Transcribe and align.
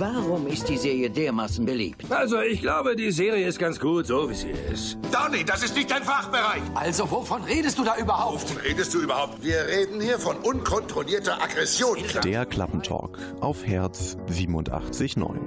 Warum 0.00 0.46
ist 0.46 0.66
die 0.66 0.78
Serie 0.78 1.10
dermaßen 1.10 1.66
beliebt? 1.66 2.10
Also, 2.10 2.40
ich 2.40 2.62
glaube, 2.62 2.96
die 2.96 3.10
Serie 3.10 3.46
ist 3.46 3.58
ganz 3.58 3.78
gut, 3.78 4.06
so 4.06 4.30
wie 4.30 4.34
sie 4.34 4.48
ist. 4.72 4.96
Donny, 5.12 5.44
das 5.44 5.62
ist 5.62 5.76
nicht 5.76 5.90
dein 5.90 6.02
Fachbereich. 6.02 6.62
Also, 6.74 7.10
wovon 7.10 7.44
redest 7.44 7.78
du 7.78 7.84
da 7.84 7.98
überhaupt? 7.98 8.44
Wovon 8.44 8.62
redest 8.62 8.94
du 8.94 9.02
überhaupt? 9.02 9.44
Wir 9.44 9.66
reden 9.66 10.00
hier 10.00 10.18
von 10.18 10.38
unkontrollierter 10.38 11.42
Aggression. 11.42 11.98
Der 12.24 12.46
Klappentalk 12.46 13.18
auf 13.42 13.66
Herz 13.66 14.16
87.9. 14.30 15.38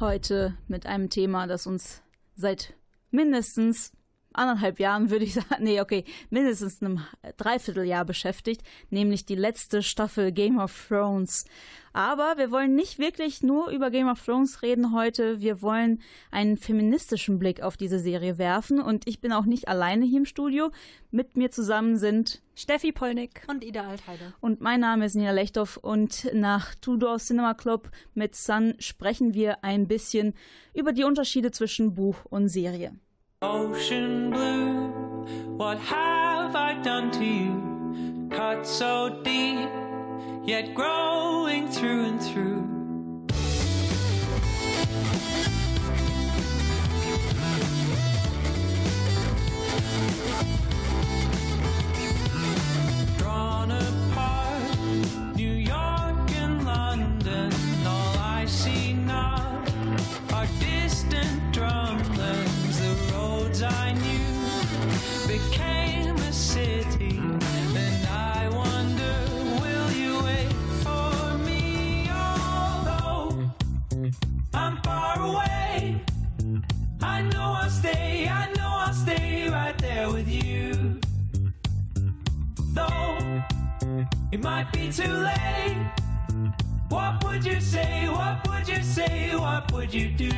Heute 0.00 0.56
mit 0.66 0.86
einem 0.86 1.10
Thema, 1.10 1.46
das 1.46 1.66
uns 1.66 2.00
seit 2.34 2.72
mindestens 3.10 3.92
anderthalb 4.34 4.78
Jahren, 4.80 5.10
würde 5.10 5.24
ich 5.24 5.34
sagen, 5.34 5.62
nee, 5.64 5.80
okay, 5.80 6.04
mindestens 6.30 6.82
einem 6.82 7.00
Dreivierteljahr 7.36 8.04
beschäftigt, 8.04 8.62
nämlich 8.90 9.24
die 9.24 9.34
letzte 9.34 9.82
Staffel 9.82 10.32
Game 10.32 10.58
of 10.58 10.88
Thrones. 10.88 11.44
Aber 11.94 12.34
wir 12.38 12.50
wollen 12.50 12.74
nicht 12.74 12.98
wirklich 12.98 13.44
nur 13.44 13.70
über 13.70 13.88
Game 13.88 14.08
of 14.08 14.20
Thrones 14.22 14.62
reden 14.62 14.92
heute. 14.92 15.40
Wir 15.40 15.62
wollen 15.62 16.02
einen 16.32 16.56
feministischen 16.56 17.38
Blick 17.38 17.62
auf 17.62 17.76
diese 17.76 18.00
Serie 18.00 18.36
werfen. 18.36 18.80
Und 18.80 19.06
ich 19.06 19.20
bin 19.20 19.32
auch 19.32 19.44
nicht 19.44 19.68
alleine 19.68 20.04
hier 20.04 20.18
im 20.18 20.24
Studio. 20.24 20.72
Mit 21.12 21.36
mir 21.36 21.52
zusammen 21.52 21.96
sind 21.96 22.42
Steffi 22.56 22.90
Polnick 22.90 23.42
und 23.46 23.62
Ida 23.62 23.88
Altheide. 23.88 24.34
Und 24.40 24.60
mein 24.60 24.80
Name 24.80 25.06
ist 25.06 25.14
Nina 25.14 25.30
Lechthoff. 25.30 25.76
Und 25.76 26.28
nach 26.34 26.74
Tudor 26.74 27.18
Cinema 27.18 27.54
Club 27.54 27.88
mit 28.12 28.34
Sun 28.34 28.74
sprechen 28.80 29.32
wir 29.32 29.62
ein 29.62 29.86
bisschen 29.86 30.34
über 30.74 30.92
die 30.92 31.04
Unterschiede 31.04 31.52
zwischen 31.52 31.94
Buch 31.94 32.24
und 32.24 32.48
Serie. 32.48 32.92
Ocean 33.44 34.30
blue, 34.30 34.88
what 35.58 35.78
have 35.78 36.56
I 36.56 36.72
done 36.82 37.10
to 37.10 37.24
you? 37.24 38.26
Cut 38.30 38.66
so 38.66 39.20
deep, 39.22 39.68
yet 40.44 40.74
growing 40.74 41.68
through 41.68 42.04
and 42.06 42.22
through. 42.22 42.73
It 84.32 84.42
might 84.42 84.72
be 84.72 84.90
too 84.90 85.12
late. 85.12 85.76
What 86.88 87.22
would 87.24 87.44
you 87.44 87.60
say? 87.60 88.08
What 88.08 88.48
would 88.48 88.66
you 88.68 88.82
say? 88.82 89.36
What 89.36 89.70
would 89.72 89.94
you 89.94 90.08
do? 90.10 90.30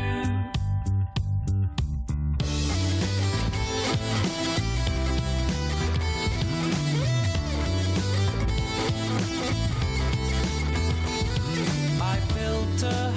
I 12.01 12.19
built 12.35 12.83
a 12.83 13.11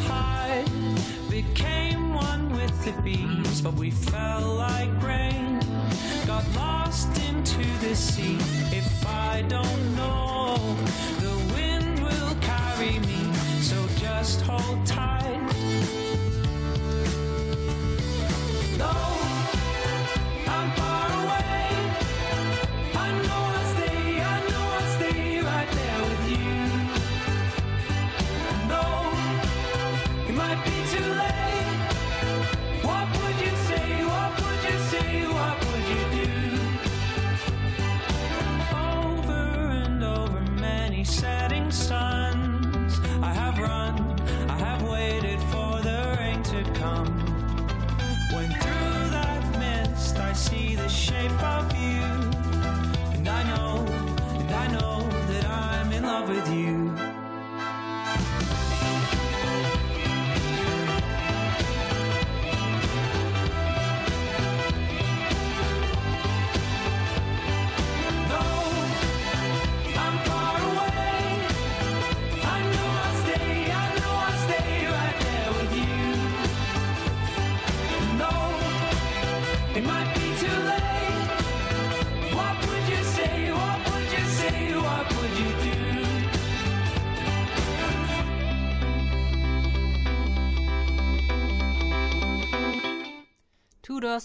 became 1.44 2.14
one 2.14 2.52
with 2.52 2.76
the 2.84 2.92
bees, 3.02 3.62
but 3.62 3.74
we 3.76 3.90
fell 3.92 4.56
like 4.56 4.92
rain, 5.02 5.60
got 6.28 6.44
lost 6.54 7.08
into 7.30 7.64
the 7.80 7.96
sea. 7.96 8.38
If 8.76 9.06
I 9.08 9.44
don't 9.48 9.96
know 9.96 10.09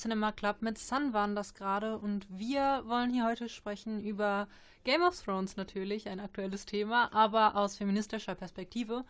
Cinema 0.04 0.32
Club 0.32 0.60
mit 0.60 0.76
Sun 0.76 1.15
waren 1.15 1.34
das 1.34 1.54
gerade 1.54 1.97
und 1.97 2.26
wir 2.28 2.82
wollen 2.84 3.09
hier 3.09 3.25
heute 3.25 3.48
sprechen 3.48 4.04
über 4.04 4.48
Game 4.84 5.00
of 5.00 5.19
Thrones 5.19 5.56
natürlich, 5.56 6.10
ein 6.10 6.20
aktuelles 6.20 6.66
Thema, 6.66 7.10
aber 7.15 7.56
aus 7.56 7.78
feministischer 7.78 8.34
Perspektive. 8.34 9.06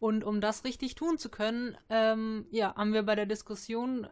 Und 0.00 0.22
um 0.22 0.42
das 0.42 0.64
richtig 0.64 0.96
tun 0.96 1.16
zu 1.16 1.30
können, 1.30 1.78
ähm, 1.88 2.44
ja, 2.50 2.74
haben 2.76 2.92
wir 2.92 3.04
bei 3.04 3.14
der 3.14 3.24
Diskussion, 3.24 4.06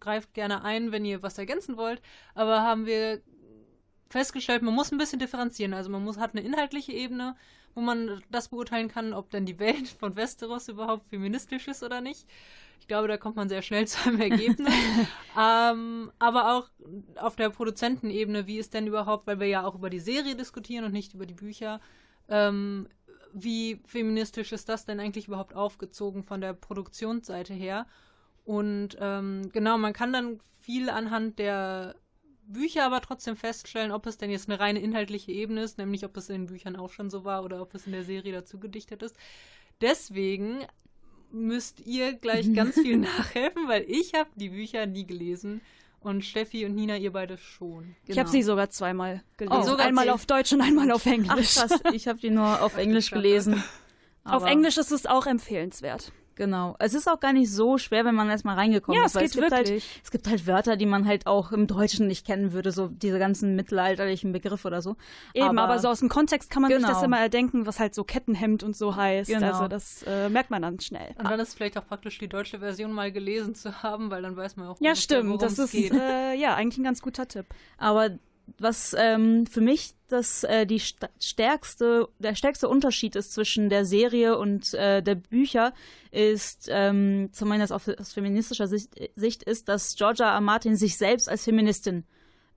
greift 0.00 0.34
gerne 0.34 0.64
ein, 0.64 0.90
wenn 0.90 1.04
ihr 1.04 1.22
was 1.22 1.38
ergänzen 1.38 1.76
wollt, 1.76 2.02
aber 2.34 2.62
haben 2.62 2.84
wir 2.84 3.22
festgestellt, 4.10 4.62
man 4.62 4.74
muss 4.74 4.90
ein 4.90 4.98
bisschen 4.98 5.20
differenzieren. 5.20 5.74
Also 5.74 5.90
man 5.90 6.02
muss, 6.02 6.18
hat 6.18 6.32
eine 6.34 6.44
inhaltliche 6.44 6.90
Ebene, 6.90 7.36
wo 7.76 7.80
man 7.80 8.20
das 8.30 8.48
beurteilen 8.48 8.88
kann, 8.88 9.12
ob 9.12 9.30
denn 9.30 9.46
die 9.46 9.60
Welt 9.60 9.86
von 10.00 10.16
Westeros 10.16 10.66
überhaupt 10.66 11.06
feministisch 11.06 11.68
ist 11.68 11.84
oder 11.84 12.00
nicht. 12.00 12.26
Ich 12.78 12.88
glaube, 12.88 13.08
da 13.08 13.16
kommt 13.16 13.36
man 13.36 13.48
sehr 13.48 13.62
schnell 13.62 13.86
zu 13.88 14.08
einem 14.08 14.20
Ergebnis. 14.20 14.72
ähm, 15.38 16.10
aber 16.18 16.56
auch 16.56 16.70
auf 17.16 17.36
der 17.36 17.50
Produzentenebene, 17.50 18.46
wie 18.46 18.58
ist 18.58 18.74
denn 18.74 18.86
überhaupt, 18.86 19.26
weil 19.26 19.40
wir 19.40 19.46
ja 19.46 19.64
auch 19.64 19.74
über 19.74 19.90
die 19.90 20.00
Serie 20.00 20.36
diskutieren 20.36 20.84
und 20.84 20.92
nicht 20.92 21.14
über 21.14 21.26
die 21.26 21.34
Bücher, 21.34 21.80
ähm, 22.28 22.88
wie 23.32 23.80
feministisch 23.86 24.52
ist 24.52 24.68
das 24.68 24.84
denn 24.84 25.00
eigentlich 25.00 25.28
überhaupt 25.28 25.54
aufgezogen 25.54 26.24
von 26.24 26.40
der 26.40 26.54
Produktionsseite 26.54 27.54
her? 27.54 27.86
Und 28.44 28.96
ähm, 29.00 29.50
genau, 29.52 29.76
man 29.76 29.92
kann 29.92 30.12
dann 30.12 30.40
viel 30.60 30.88
anhand 30.88 31.38
der 31.38 31.94
Bücher 32.48 32.86
aber 32.86 33.02
trotzdem 33.02 33.36
feststellen, 33.36 33.92
ob 33.92 34.06
es 34.06 34.16
denn 34.16 34.30
jetzt 34.30 34.48
eine 34.48 34.58
reine 34.58 34.80
inhaltliche 34.80 35.32
Ebene 35.32 35.62
ist, 35.62 35.76
nämlich 35.76 36.04
ob 36.04 36.16
es 36.16 36.30
in 36.30 36.42
den 36.42 36.46
Büchern 36.46 36.76
auch 36.76 36.90
schon 36.90 37.10
so 37.10 37.24
war 37.24 37.44
oder 37.44 37.60
ob 37.60 37.74
es 37.74 37.86
in 37.86 37.92
der 37.92 38.04
Serie 38.04 38.32
dazu 38.32 38.58
gedichtet 38.58 39.02
ist. 39.02 39.16
Deswegen 39.82 40.64
müsst 41.30 41.80
ihr 41.86 42.12
gleich 42.14 42.52
ganz 42.54 42.74
viel 42.74 42.96
nachhelfen, 42.98 43.68
weil 43.68 43.84
ich 43.88 44.14
habe 44.14 44.30
die 44.36 44.48
Bücher 44.50 44.86
nie 44.86 45.06
gelesen. 45.06 45.60
Und 46.00 46.24
Steffi 46.24 46.64
und 46.64 46.76
Nina, 46.76 46.96
ihr 46.96 47.12
beide 47.12 47.36
schon. 47.38 47.82
Genau. 47.82 47.94
Ich 48.06 48.18
habe 48.18 48.28
sie 48.28 48.42
sogar 48.42 48.70
zweimal 48.70 49.22
gelesen. 49.36 49.58
Oh, 49.60 49.66
sogar 49.66 49.86
einmal 49.86 50.08
auf 50.10 50.26
Deutsch 50.26 50.52
und 50.52 50.60
einmal 50.60 50.90
auf 50.92 51.04
Englisch. 51.06 51.56
Ach, 51.58 51.68
krass. 51.68 51.80
Ich 51.92 52.06
habe 52.06 52.20
die 52.20 52.30
nur 52.30 52.62
auf 52.62 52.76
Englisch 52.76 53.10
gelesen. 53.10 53.62
auf 54.24 54.44
Englisch 54.44 54.78
ist 54.78 54.92
es 54.92 55.06
auch 55.06 55.26
empfehlenswert. 55.26 56.12
Genau. 56.38 56.76
Es 56.78 56.94
ist 56.94 57.08
auch 57.08 57.18
gar 57.18 57.32
nicht 57.32 57.52
so 57.52 57.78
schwer, 57.78 58.04
wenn 58.04 58.14
man 58.14 58.30
erstmal 58.30 58.54
reingekommen 58.54 58.98
Ja, 58.98 59.06
ist. 59.06 59.16
es 59.16 59.20
geht 59.20 59.30
es 59.30 59.36
gibt 59.36 59.50
wirklich. 59.50 59.82
Halt, 59.82 60.02
es 60.04 60.10
gibt 60.12 60.28
halt 60.28 60.46
Wörter, 60.46 60.76
die 60.76 60.86
man 60.86 61.04
halt 61.06 61.26
auch 61.26 61.50
im 61.50 61.66
Deutschen 61.66 62.06
nicht 62.06 62.24
kennen 62.24 62.52
würde, 62.52 62.70
so 62.70 62.86
diese 62.86 63.18
ganzen 63.18 63.56
mittelalterlichen 63.56 64.32
Begriffe 64.32 64.68
oder 64.68 64.80
so. 64.80 64.96
Eben, 65.34 65.58
aber, 65.58 65.80
so 65.80 65.88
aus 65.88 65.98
dem 65.98 66.08
Kontext 66.08 66.48
kann 66.48 66.62
man 66.62 66.70
sich 66.70 66.78
Genau. 66.80 66.92
das 66.92 67.02
immer 67.02 67.18
erdenken, 67.18 67.66
was 67.66 67.80
halt 67.80 67.92
so 67.94 68.04
Kettenhemd 68.04 68.62
und 68.62 68.76
so 68.76 68.94
heißt. 68.94 69.28
Genau. 69.28 69.48
Also 69.48 69.66
das 69.68 70.04
äh, 70.04 70.28
merkt 70.28 70.50
man 70.50 70.62
dann 70.62 70.78
schnell. 70.78 71.14
Und 71.18 71.28
dann 71.28 71.40
ist 71.40 71.54
vielleicht 71.54 71.76
auch 71.76 71.86
praktisch 71.86 72.18
die 72.18 72.28
deutsche 72.28 72.60
Version 72.60 72.92
mal 72.92 73.10
gelesen 73.10 73.56
zu 73.56 73.82
haben, 73.82 74.10
weil 74.12 74.22
dann 74.22 74.36
weiß 74.36 74.56
man 74.56 74.68
auch, 74.68 74.76
Ja, 74.80 74.90
ungefähr, 74.90 74.96
stimmt. 74.96 75.26
worum 75.26 75.38
Das 75.40 75.52
es 75.54 75.58
ist 75.58 75.72
geht. 75.72 75.92
äh, 75.92 76.34
ja 76.34 76.54
eigentlich 76.54 76.78
ein 76.78 76.84
ganz 76.84 77.02
guter 77.02 77.26
Tipp. 77.26 77.46
Aber 77.78 78.10
was 78.58 78.94
ähm, 78.98 79.46
für 79.46 79.60
mich 79.60 79.94
das 80.08 80.42
äh, 80.44 80.66
die 80.66 80.80
sta- 80.80 81.10
stärkste, 81.20 82.08
der 82.18 82.34
stärkste 82.34 82.68
Unterschied 82.68 83.14
ist 83.14 83.32
zwischen 83.32 83.68
der 83.68 83.84
Serie 83.84 84.38
und 84.38 84.72
äh, 84.74 85.02
der 85.02 85.14
Bücher, 85.16 85.74
ist 86.10 86.68
ähm, 86.70 87.28
zumindest 87.32 87.72
auf, 87.72 87.88
aus 87.88 88.12
feministischer 88.14 88.66
Sicht, 88.66 88.90
Sicht 89.16 89.42
ist, 89.42 89.68
dass 89.68 89.94
Georgia 89.96 90.32
R. 90.34 90.40
Martin 90.40 90.76
sich 90.76 90.96
selbst 90.96 91.28
als 91.28 91.44
Feministin 91.44 92.04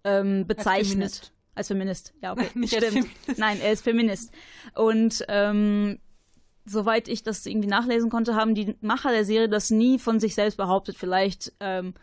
ähm, 0.03 0.47
bezeichnet. 0.47 0.87
Feminist. 0.87 1.31
Als 1.53 1.67
Feminist, 1.67 2.13
ja, 2.21 2.31
okay. 2.31 2.47
Nicht 2.53 2.73
als 2.75 2.85
Stimmt. 2.85 3.07
Feminist. 3.09 3.39
Nein, 3.39 3.59
er 3.61 3.71
ist 3.73 3.83
Feminist. 3.83 4.31
Und 4.73 5.25
ähm, 5.27 5.99
soweit 6.65 7.09
ich 7.09 7.23
das 7.23 7.45
irgendwie 7.45 7.67
nachlesen 7.67 8.09
konnte, 8.09 8.35
haben 8.35 8.55
die 8.55 8.75
Macher 8.79 9.11
der 9.11 9.25
Serie 9.25 9.49
das 9.49 9.69
nie 9.69 9.99
von 9.99 10.21
sich 10.21 10.35
selbst 10.35 10.55
behauptet. 10.55 10.95
Vielleicht 10.97 11.51
ähm, 11.59 11.93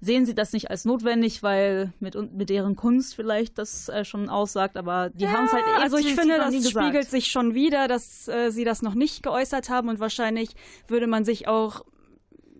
sehen 0.00 0.26
sie 0.26 0.34
das 0.34 0.52
nicht 0.52 0.70
als 0.70 0.84
notwendig, 0.84 1.42
weil 1.42 1.92
mit, 2.00 2.14
mit 2.34 2.50
deren 2.50 2.76
Kunst 2.76 3.14
vielleicht 3.14 3.58
das 3.58 3.88
äh, 3.88 4.04
schon 4.04 4.28
aussagt, 4.28 4.76
aber 4.76 5.10
die 5.10 5.28
haben 5.28 5.46
es 5.46 5.52
halt 5.52 5.64
also 5.80 5.96
ich 5.96 6.14
finde, 6.14 6.36
das 6.36 6.52
gesagt. 6.52 6.84
spiegelt 6.84 7.08
sich 7.10 7.26
schon 7.28 7.54
wieder, 7.54 7.88
dass 7.88 8.28
äh, 8.28 8.50
sie 8.50 8.64
das 8.64 8.82
noch 8.82 8.94
nicht 8.94 9.22
geäußert 9.22 9.68
haben 9.70 9.88
und 9.88 9.98
wahrscheinlich 10.00 10.50
würde 10.88 11.06
man 11.06 11.24
sich 11.24 11.48
auch 11.48 11.82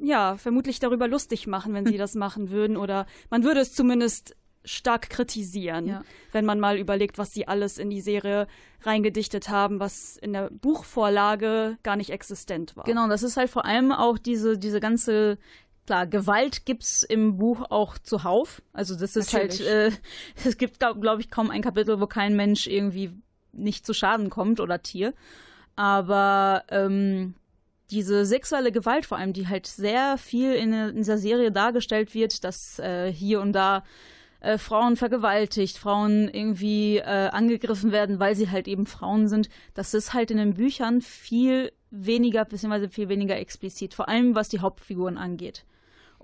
ja 0.00 0.36
vermutlich 0.36 0.78
darüber 0.78 1.08
lustig 1.08 1.46
machen, 1.46 1.72
wenn 1.74 1.86
sie 1.86 1.96
das 1.98 2.14
machen 2.14 2.50
würden 2.50 2.76
oder 2.76 3.06
man 3.30 3.44
würde 3.44 3.60
es 3.60 3.74
zumindest 3.74 4.34
stark 4.68 5.10
kritisieren, 5.10 5.86
Ja. 5.86 6.02
wenn 6.32 6.44
man 6.44 6.58
mal 6.58 6.76
überlegt, 6.76 7.18
was 7.18 7.32
sie 7.32 7.46
alles 7.46 7.78
in 7.78 7.88
die 7.88 8.00
Serie 8.00 8.48
reingedichtet 8.82 9.48
haben, 9.48 9.78
was 9.78 10.16
in 10.16 10.32
der 10.32 10.50
Buchvorlage 10.50 11.78
gar 11.84 11.94
nicht 11.94 12.10
existent 12.10 12.76
war. 12.76 12.82
Genau, 12.84 13.08
das 13.08 13.22
ist 13.22 13.36
halt 13.36 13.48
vor 13.48 13.64
allem 13.64 13.92
auch 13.92 14.18
diese, 14.18 14.58
diese 14.58 14.80
ganze, 14.80 15.38
klar, 15.86 16.06
Gewalt 16.06 16.66
gibt's 16.66 17.02
im 17.02 17.36
Buch 17.38 17.64
auch 17.70 17.96
zuhauf. 17.98 18.62
Also 18.72 18.94
das 18.94 19.16
ist 19.16 19.32
Natürlich. 19.32 19.60
halt, 19.66 19.92
äh, 19.92 19.96
es 20.44 20.58
gibt, 20.58 20.78
glaube 20.78 21.00
glaub 21.00 21.20
ich, 21.20 21.30
kaum 21.30 21.50
ein 21.50 21.62
Kapitel, 21.62 22.00
wo 22.00 22.06
kein 22.06 22.36
Mensch 22.36 22.66
irgendwie 22.66 23.12
nicht 23.52 23.86
zu 23.86 23.94
Schaden 23.94 24.28
kommt 24.30 24.60
oder 24.60 24.82
Tier. 24.82 25.14
Aber 25.76 26.64
ähm, 26.68 27.34
diese 27.90 28.24
sexuelle 28.24 28.72
Gewalt 28.72 29.06
vor 29.06 29.18
allem, 29.18 29.32
die 29.32 29.48
halt 29.48 29.66
sehr 29.66 30.18
viel 30.18 30.52
in, 30.54 30.72
in 30.72 30.96
dieser 30.96 31.18
Serie 31.18 31.52
dargestellt 31.52 32.14
wird, 32.14 32.44
dass 32.44 32.78
äh, 32.78 33.12
hier 33.12 33.40
und 33.40 33.52
da 33.52 33.84
äh, 34.40 34.58
Frauen 34.58 34.96
vergewaltigt, 34.96 35.78
Frauen 35.78 36.28
irgendwie 36.28 36.98
äh, 36.98 37.28
angegriffen 37.28 37.92
werden, 37.92 38.18
weil 38.18 38.34
sie 38.34 38.50
halt 38.50 38.68
eben 38.68 38.86
Frauen 38.86 39.28
sind. 39.28 39.48
Das 39.74 39.94
ist 39.94 40.14
halt 40.14 40.30
in 40.30 40.38
den 40.38 40.54
Büchern 40.54 41.00
viel 41.00 41.72
weniger, 41.90 42.44
beziehungsweise 42.44 42.88
viel 42.88 43.08
weniger 43.08 43.36
explizit, 43.36 43.94
vor 43.94 44.08
allem 44.08 44.34
was 44.34 44.48
die 44.48 44.60
Hauptfiguren 44.60 45.18
angeht. 45.18 45.64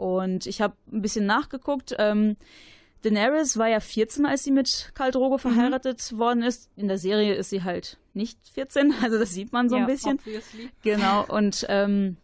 Und 0.02 0.46
ich 0.46 0.60
habe 0.60 0.74
ein 0.92 1.00
bisschen 1.02 1.26
nachgeguckt. 1.26 1.94
Ähm, 1.98 2.36
Daenerys 3.02 3.56
war 3.56 3.68
ja 3.68 3.80
14, 3.80 4.26
als 4.26 4.42
sie 4.44 4.50
mit 4.50 4.90
Khal 4.94 5.10
Drogo 5.12 5.38
verheiratet 5.38 6.16
worden 6.18 6.42
ist. 6.42 6.70
In 6.76 6.88
der 6.88 6.98
Serie 6.98 7.34
ist 7.34 7.50
sie 7.50 7.62
halt 7.62 7.98
nicht 8.14 8.38
14, 8.52 8.94
also 9.02 9.18
das 9.18 9.32
sieht 9.32 9.52
man 9.52 9.68
so 9.68 9.76
Ja, 9.76 9.82
ein 9.82 9.86
bisschen. 9.86 10.14
Obviously. 10.18 10.70
Genau, 10.82 11.24
und 11.26 11.64
ähm, 11.68 12.16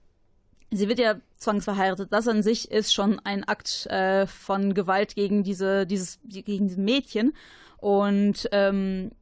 sie 0.70 0.88
wird 0.88 0.98
ja 0.98 1.16
zwangsverheiratet. 1.38 2.12
Das 2.12 2.26
an 2.28 2.42
sich 2.42 2.70
ist 2.70 2.92
schon 2.92 3.20
ein 3.24 3.44
Akt 3.44 3.86
äh, 3.86 4.26
von 4.26 4.74
Gewalt 4.74 5.14
gegen 5.14 5.42
diese, 5.44 5.86
dieses, 5.86 6.18
die- 6.24 6.42
gegen 6.42 6.66
dieses 6.66 6.78
Mädchen. 6.78 7.32
Und 7.78 8.48
ähm, 8.52 9.12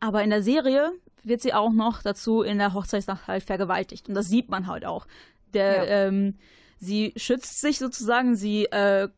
aber 0.00 0.22
in 0.22 0.30
der 0.30 0.42
Serie 0.42 0.92
wird 1.24 1.40
sie 1.42 1.54
auch 1.54 1.72
noch 1.72 2.02
dazu 2.02 2.42
in 2.42 2.58
der 2.58 2.74
Hochzeitsnacht 2.74 3.26
halt 3.26 3.42
vergewaltigt. 3.42 4.08
Und 4.08 4.14
das 4.14 4.28
sieht 4.28 4.48
man 4.48 4.66
halt 4.66 4.84
auch. 4.84 5.06
Der, 5.54 5.76
Ja. 5.76 5.84
ähm, 6.08 6.34
sie 6.78 7.12
schützt 7.16 7.60
sich 7.60 7.78
sozusagen, 7.78 8.34
sie, 8.36 8.64
äh, 8.66 9.08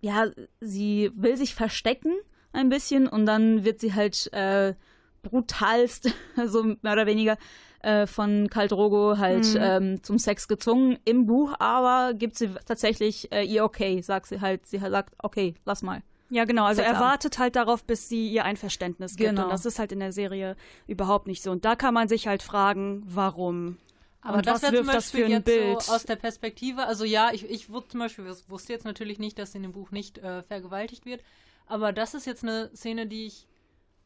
ja, 0.00 0.26
sie 0.60 1.10
will 1.14 1.36
sich 1.36 1.54
verstecken 1.54 2.12
ein 2.52 2.68
bisschen 2.68 3.06
und 3.06 3.26
dann 3.26 3.64
wird 3.64 3.80
sie 3.80 3.94
halt 3.94 4.32
äh, 4.32 4.74
brutalst, 5.22 6.12
so 6.46 6.64
mehr 6.64 6.92
oder 6.92 7.06
weniger, 7.06 7.38
äh, 7.80 8.06
von 8.06 8.48
Khal 8.50 8.68
Drogo 8.68 9.18
halt 9.18 9.44
Mhm. 9.54 9.60
ähm, 9.60 10.02
zum 10.02 10.18
Sex 10.18 10.48
gezwungen. 10.48 10.98
Im 11.04 11.26
Buch 11.26 11.54
aber 11.58 12.14
gibt 12.14 12.36
sie 12.36 12.50
tatsächlich 12.66 13.32
äh, 13.32 13.42
ihr 13.44 13.64
okay, 13.64 14.00
sagt 14.02 14.26
sie 14.26 14.40
halt, 14.40 14.66
sie 14.66 14.78
sagt, 14.78 15.14
okay, 15.22 15.54
lass 15.64 15.82
mal. 15.82 16.02
Ja, 16.30 16.44
genau. 16.46 16.64
Also 16.64 16.80
er 16.80 16.98
wartet 16.98 17.38
halt 17.38 17.56
darauf, 17.56 17.84
bis 17.84 18.08
sie 18.08 18.28
ihr 18.30 18.44
Einverständnis 18.44 19.16
gibt. 19.16 19.30
Genau. 19.30 19.44
Und 19.44 19.50
das 19.50 19.66
ist 19.66 19.78
halt 19.78 19.92
in 19.92 20.00
der 20.00 20.12
Serie 20.12 20.56
überhaupt 20.86 21.26
nicht 21.26 21.42
so. 21.42 21.50
Und 21.50 21.66
da 21.66 21.76
kann 21.76 21.92
man 21.92 22.08
sich 22.08 22.26
halt 22.26 22.42
fragen, 22.42 23.02
warum. 23.04 23.76
Aber 24.22 24.38
und 24.38 24.46
das 24.46 24.62
was 24.62 24.62
wäre 24.62 24.76
zum 24.76 24.86
wirft 24.86 24.96
das 24.96 25.04
Beispiel 25.04 25.20
für 25.20 25.26
ein 25.26 25.32
jetzt 25.32 25.44
Bild? 25.44 25.82
so 25.82 25.92
aus 25.92 26.04
der 26.04 26.16
Perspektive, 26.16 26.86
also 26.86 27.04
ja, 27.04 27.32
ich, 27.32 27.44
ich 27.50 27.68
wusste 27.70 27.90
zum 27.90 28.00
Beispiel, 28.00 28.24
wusste 28.48 28.72
jetzt 28.72 28.84
natürlich 28.84 29.18
nicht, 29.18 29.38
dass 29.38 29.54
in 29.54 29.62
dem 29.62 29.72
Buch 29.72 29.90
nicht 29.90 30.18
äh, 30.18 30.42
vergewaltigt 30.44 31.04
wird, 31.04 31.22
aber 31.66 31.92
das 31.92 32.14
ist 32.14 32.26
jetzt 32.26 32.44
eine 32.44 32.70
Szene, 32.74 33.06
die 33.06 33.26
ich, 33.26 33.48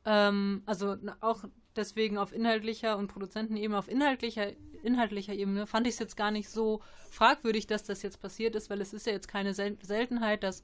ähm, 0.06 0.62
also 0.64 0.96
auch 1.20 1.44
deswegen 1.76 2.16
auf 2.16 2.32
inhaltlicher 2.32 2.96
und 2.96 3.08
Produzentenebene, 3.08 3.78
auf 3.78 3.88
inhaltlicher, 3.88 4.52
inhaltlicher 4.82 5.34
Ebene, 5.34 5.66
fand 5.66 5.86
ich 5.86 5.94
es 5.94 5.98
jetzt 5.98 6.16
gar 6.16 6.30
nicht 6.30 6.48
so 6.48 6.80
fragwürdig, 7.10 7.66
dass 7.66 7.84
das 7.84 8.02
jetzt 8.02 8.20
passiert 8.20 8.54
ist, 8.54 8.70
weil 8.70 8.80
es 8.80 8.94
ist 8.94 9.06
ja 9.06 9.12
jetzt 9.12 9.28
keine 9.28 9.52
Sel 9.52 9.76
Seltenheit, 9.82 10.42
dass 10.42 10.62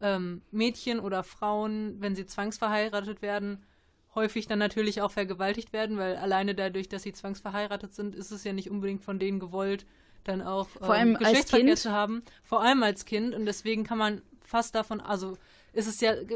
ähm, 0.00 0.42
Mädchen 0.52 1.00
oder 1.00 1.24
Frauen, 1.24 2.00
wenn 2.00 2.14
sie 2.14 2.26
zwangsverheiratet 2.26 3.20
werden, 3.20 3.64
häufig 4.14 4.46
dann 4.46 4.58
natürlich 4.58 5.00
auch 5.00 5.10
vergewaltigt 5.10 5.72
werden, 5.72 5.96
weil 5.96 6.16
alleine 6.16 6.54
dadurch, 6.54 6.88
dass 6.88 7.02
sie 7.02 7.12
zwangsverheiratet 7.12 7.94
sind, 7.94 8.14
ist 8.14 8.30
es 8.30 8.44
ja 8.44 8.52
nicht 8.52 8.70
unbedingt 8.70 9.02
von 9.02 9.18
denen 9.18 9.40
gewollt, 9.40 9.86
dann 10.24 10.42
auch 10.42 10.68
ähm, 10.76 10.86
Vor 10.86 10.94
als 10.94 11.18
Geschlechtsverkehr 11.18 11.76
zu 11.76 11.90
haben. 11.90 12.22
Vor 12.42 12.62
allem 12.62 12.82
als 12.82 13.04
Kind. 13.04 13.34
Und 13.34 13.46
deswegen 13.46 13.84
kann 13.84 13.98
man 13.98 14.22
fast 14.40 14.74
davon, 14.74 15.00
also 15.00 15.36
ist 15.72 15.88
es 15.88 16.00
ja, 16.00 16.12
äh, 16.12 16.28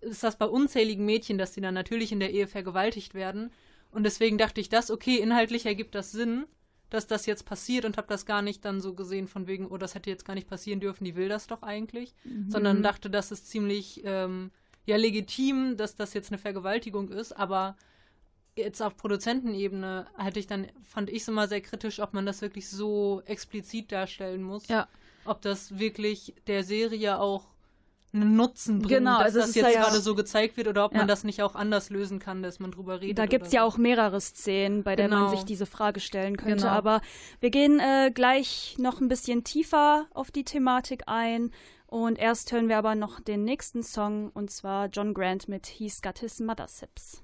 ist 0.00 0.22
das 0.22 0.36
bei 0.36 0.46
unzähligen 0.46 1.04
Mädchen, 1.04 1.38
dass 1.38 1.52
die 1.52 1.60
dann 1.60 1.74
natürlich 1.74 2.12
in 2.12 2.20
der 2.20 2.30
Ehe 2.30 2.46
vergewaltigt 2.46 3.14
werden. 3.14 3.50
Und 3.90 4.04
deswegen 4.04 4.38
dachte 4.38 4.60
ich, 4.60 4.68
das, 4.68 4.90
okay, 4.90 5.16
inhaltlich 5.16 5.66
ergibt 5.66 5.94
das 5.94 6.12
Sinn, 6.12 6.46
dass 6.90 7.06
das 7.06 7.26
jetzt 7.26 7.44
passiert 7.44 7.84
und 7.84 7.96
habe 7.96 8.06
das 8.08 8.26
gar 8.26 8.42
nicht 8.42 8.64
dann 8.64 8.80
so 8.80 8.94
gesehen 8.94 9.26
von 9.26 9.46
wegen, 9.46 9.66
oh, 9.66 9.76
das 9.76 9.94
hätte 9.94 10.10
jetzt 10.10 10.24
gar 10.24 10.34
nicht 10.34 10.48
passieren 10.48 10.80
dürfen, 10.80 11.04
die 11.04 11.16
will 11.16 11.28
das 11.28 11.48
doch 11.48 11.62
eigentlich, 11.62 12.14
sondern 12.46 12.82
dachte, 12.82 13.10
das 13.10 13.32
ist 13.32 13.48
ziemlich 13.48 14.02
ähm, 14.04 14.52
ja 14.86 14.96
legitim, 14.96 15.76
dass 15.76 15.94
das 15.96 16.14
jetzt 16.14 16.30
eine 16.30 16.38
Vergewaltigung 16.38 17.08
ist, 17.10 17.32
aber 17.32 17.76
jetzt 18.56 18.80
auf 18.80 18.96
Produzentenebene 18.96 20.06
hatte 20.16 20.38
ich 20.40 20.46
dann, 20.46 20.66
fand 20.82 21.10
ich 21.10 21.22
es 21.22 21.28
immer 21.28 21.46
sehr 21.48 21.60
kritisch, 21.60 22.00
ob 22.00 22.14
man 22.14 22.24
das 22.24 22.40
wirklich 22.40 22.68
so 22.68 23.20
explizit 23.26 23.92
darstellen 23.92 24.42
muss. 24.42 24.66
Ja. 24.68 24.88
Ob 25.24 25.42
das 25.42 25.78
wirklich 25.78 26.34
der 26.46 26.62
Serie 26.64 27.18
auch 27.18 27.44
einen 28.14 28.34
Nutzen 28.36 28.78
bringt, 28.78 28.90
Genau, 29.00 29.16
dass 29.18 29.24
also 29.34 29.40
es 29.40 29.46
das 29.48 29.54
jetzt 29.56 29.74
ja- 29.74 29.82
gerade 29.82 30.00
so 30.00 30.14
gezeigt 30.14 30.56
wird 30.56 30.68
oder 30.68 30.86
ob 30.86 30.92
Ja. 30.92 30.98
man 30.98 31.08
das 31.08 31.22
nicht 31.24 31.42
auch 31.42 31.54
anders 31.54 31.90
lösen 31.90 32.18
kann, 32.18 32.42
dass 32.42 32.60
man 32.60 32.70
drüber 32.70 33.00
redet. 33.02 33.18
Da 33.18 33.26
gibt's 33.26 33.48
oder 33.48 33.56
ja 33.56 33.60
so. 33.62 33.66
auch 33.74 33.76
mehrere 33.76 34.20
Szenen, 34.22 34.84
bei 34.84 34.96
der 34.96 35.08
man 35.08 35.24
Genau. 35.24 35.30
sich 35.34 35.44
diese 35.44 35.66
Frage 35.66 36.00
stellen 36.00 36.36
könnte. 36.38 36.56
Genau. 36.64 36.68
Aber 36.68 37.02
wir 37.40 37.50
gehen 37.50 37.78
äh, 37.80 38.10
gleich 38.14 38.76
noch 38.78 39.00
ein 39.02 39.08
bisschen 39.08 39.44
tiefer 39.44 40.06
auf 40.14 40.30
die 40.30 40.44
Thematik 40.44 41.02
ein. 41.08 41.50
Und 41.86 42.18
erst 42.18 42.52
hören 42.52 42.68
wir 42.68 42.78
aber 42.78 42.94
noch 42.94 43.20
den 43.20 43.44
nächsten 43.44 43.82
Song, 43.82 44.30
und 44.30 44.50
zwar 44.50 44.86
John 44.86 45.14
Grant 45.14 45.48
mit 45.48 45.66
He's 45.66 46.02
Got 46.02 46.18
His 46.18 46.40
Mother 46.40 46.68
Sips. 46.68 47.22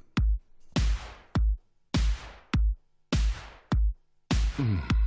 I 4.59 5.01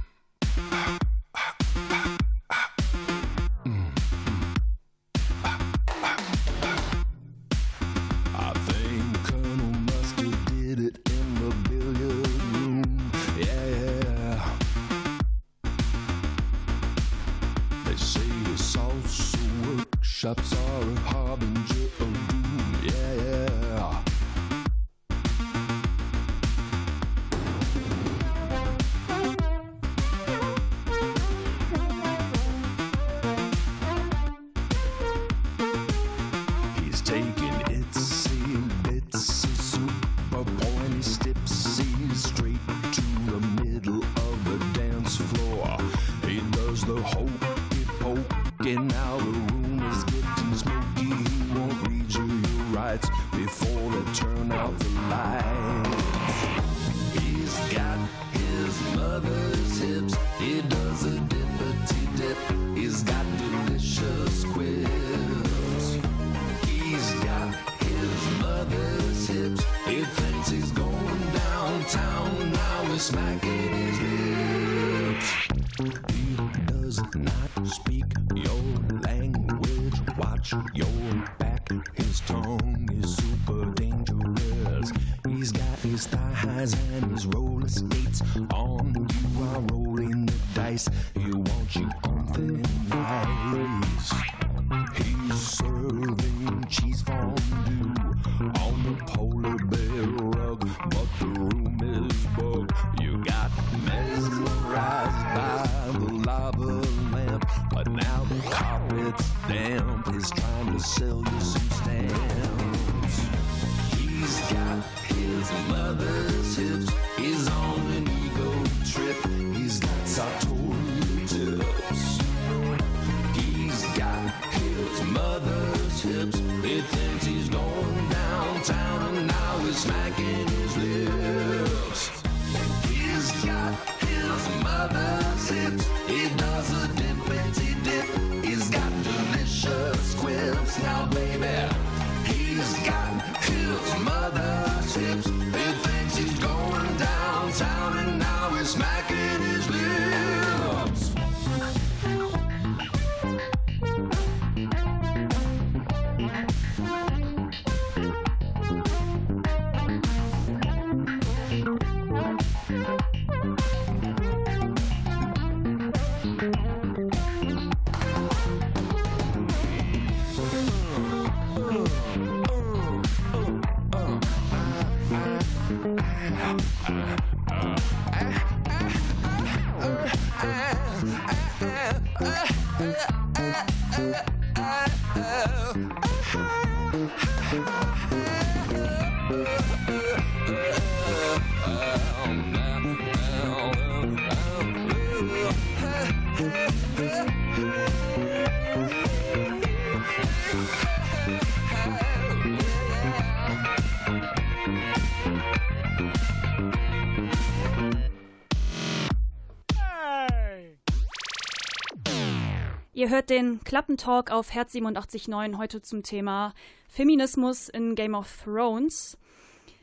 Ihr 213.05 213.11
hört 213.11 213.29
den 213.29 213.63
Klappentalk 213.63 214.31
auf 214.31 214.51
Herz 214.51 214.73
87.9 214.73 215.59
heute 215.59 215.83
zum 215.83 216.01
Thema 216.01 216.55
Feminismus 216.89 217.69
in 217.69 217.93
Game 217.93 218.15
of 218.15 218.41
Thrones. 218.43 219.19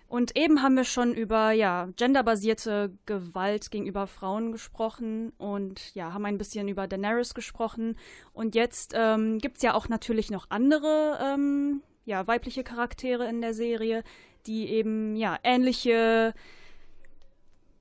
Und 0.09 0.37
eben 0.37 0.61
haben 0.61 0.75
wir 0.75 0.83
schon 0.83 1.15
über 1.15 1.53
ja, 1.53 1.89
genderbasierte 1.97 2.91
Gewalt 3.07 3.71
gegenüber 3.71 4.09
Frauen 4.09 4.51
gesprochen 4.51 5.33
und 5.39 5.95
ja, 5.95 6.13
haben 6.13 6.27
ein 6.27 6.37
bisschen 6.37 6.67
über 6.67 6.89
Daenerys 6.89 7.33
gesprochen. 7.33 7.97
Und 8.33 8.57
jetzt 8.57 8.93
ähm, 8.97 9.39
gibt 9.39 9.59
es 9.59 9.63
ja 9.63 9.75
auch 9.75 9.89
natürlich 9.89 10.33
noch 10.33 10.47
andere 10.49 11.21
ähm, 11.23 11.81
ja, 12.05 12.27
weibliche 12.27 12.65
Charaktere 12.65 13.29
in 13.29 13.41
der 13.41 13.55
Serie, 13.55 14.03
die 14.47 14.69
eben 14.69 15.15
ja 15.15 15.39
ähnliche 15.45 16.35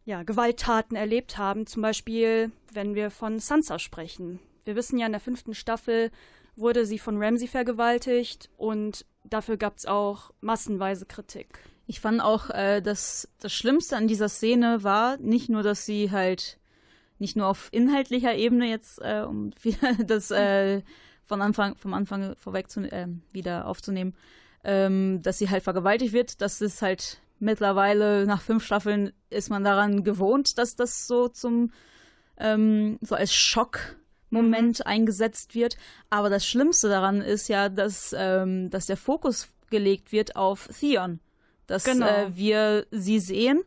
ja, 0.06 0.22
Gewalttaten 0.22 0.96
erlebt 0.96 1.40
haben. 1.40 1.66
Zum 1.66 1.82
Beispiel, 1.82 2.52
wenn 2.72 2.94
wir 2.94 3.10
von 3.10 3.40
Sansa 3.40 3.80
sprechen. 3.80 4.40
Wir 4.66 4.76
wissen 4.76 5.00
ja, 5.00 5.06
in 5.06 5.12
der 5.12 5.22
fünften 5.22 5.54
Staffel 5.54 6.12
wurde 6.56 6.86
sie 6.86 7.00
von 7.00 7.22
Ramsey 7.22 7.48
vergewaltigt 7.48 8.50
und 8.58 9.06
dafür 9.24 9.58
gab 9.58 9.78
es 9.78 9.86
auch 9.86 10.32
massenweise 10.42 11.06
Kritik. 11.06 11.60
Ich 11.88 12.00
fand 12.00 12.22
auch, 12.22 12.50
äh, 12.50 12.82
dass 12.82 13.28
das 13.40 13.54
Schlimmste 13.54 13.98
an 13.98 14.08
dieser 14.08 14.30
Szene 14.30 14.84
war, 14.84 15.18
nicht 15.18 15.50
nur, 15.50 15.64
dass 15.64 15.86
sie 15.86 16.12
halt 16.12 16.58
nicht 17.20 17.36
nur 17.36 17.48
auf 17.48 17.70
inhaltlicher 17.72 18.36
Ebene 18.36 18.68
jetzt, 18.68 19.00
äh, 19.02 19.24
um 19.28 19.52
das 20.06 20.32
äh, 20.32 20.82
von 21.24 21.42
Anfang, 21.42 21.76
vom 21.76 21.94
Anfang 21.94 22.36
vorweg 22.36 22.70
zu, 22.70 22.82
äh, 22.92 23.08
wieder 23.32 23.68
aufzunehmen, 23.68 24.16
ähm, 24.64 25.22
dass 25.22 25.38
sie 25.38 25.50
halt 25.50 25.64
vergewaltigt 25.64 26.14
wird. 26.14 26.42
Das 26.42 26.62
ist 26.62 26.82
halt 26.82 27.22
mittlerweile 27.40 28.26
nach 28.26 28.42
fünf 28.42 28.66
Staffeln 28.66 29.14
ist 29.30 29.50
man 29.50 29.64
daran 29.64 30.04
gewohnt, 30.04 30.58
dass 30.58 30.76
das 30.76 31.08
so 31.08 31.28
zum 31.28 31.72
ähm, 32.38 32.98
so 33.02 33.16
als 33.16 33.34
Schock 33.34 33.96
Moment 34.32 34.86
eingesetzt 34.88 35.54
wird. 35.54 35.78
Aber 36.10 36.30
das 36.30 36.46
Schlimmste 36.46 36.90
daran 36.90 37.22
ist 37.22 37.48
ja, 37.48 37.70
dass, 37.70 38.16
ähm, 38.18 38.70
dass 38.70 38.88
der 38.88 38.98
Fokus 38.98 39.50
gelegt 39.70 40.12
wird 40.12 40.36
auf 40.36 40.68
Theon. 40.80 41.20
Dass 41.68 41.84
Genau. 41.84 42.08
äh, 42.08 42.36
wir 42.36 42.88
sie 42.92 43.20
sehen, 43.20 43.62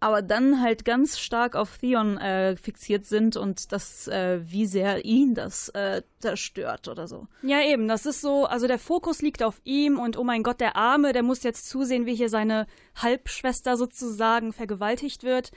aber 0.00 0.22
dann 0.22 0.62
halt 0.62 0.84
ganz 0.84 1.18
stark 1.18 1.56
auf 1.56 1.78
Theon 1.78 2.16
äh, 2.18 2.56
fixiert 2.56 3.04
sind 3.04 3.36
und 3.36 3.72
das, 3.72 4.06
äh, 4.08 4.40
wie 4.44 4.64
sehr 4.66 5.04
ihn 5.04 5.34
das 5.34 5.70
äh, 5.70 6.02
zerstört 6.20 6.86
oder 6.88 7.08
so. 7.08 7.26
Ja, 7.42 7.60
eben, 7.62 7.88
das 7.88 8.06
ist 8.06 8.20
so, 8.20 8.44
also 8.44 8.66
der 8.68 8.78
Fokus 8.78 9.22
liegt 9.22 9.42
auf 9.42 9.60
ihm 9.64 9.98
und 9.98 10.16
oh 10.16 10.22
mein 10.24 10.44
Gott, 10.44 10.60
der 10.60 10.76
Arme, 10.76 11.12
der 11.12 11.24
muss 11.24 11.42
jetzt 11.42 11.68
zusehen, 11.68 12.06
wie 12.06 12.14
hier 12.14 12.28
seine 12.28 12.66
Halbschwester 12.96 13.76
sozusagen 13.76 14.52
vergewaltigt 14.52 15.24
wird. 15.24 15.50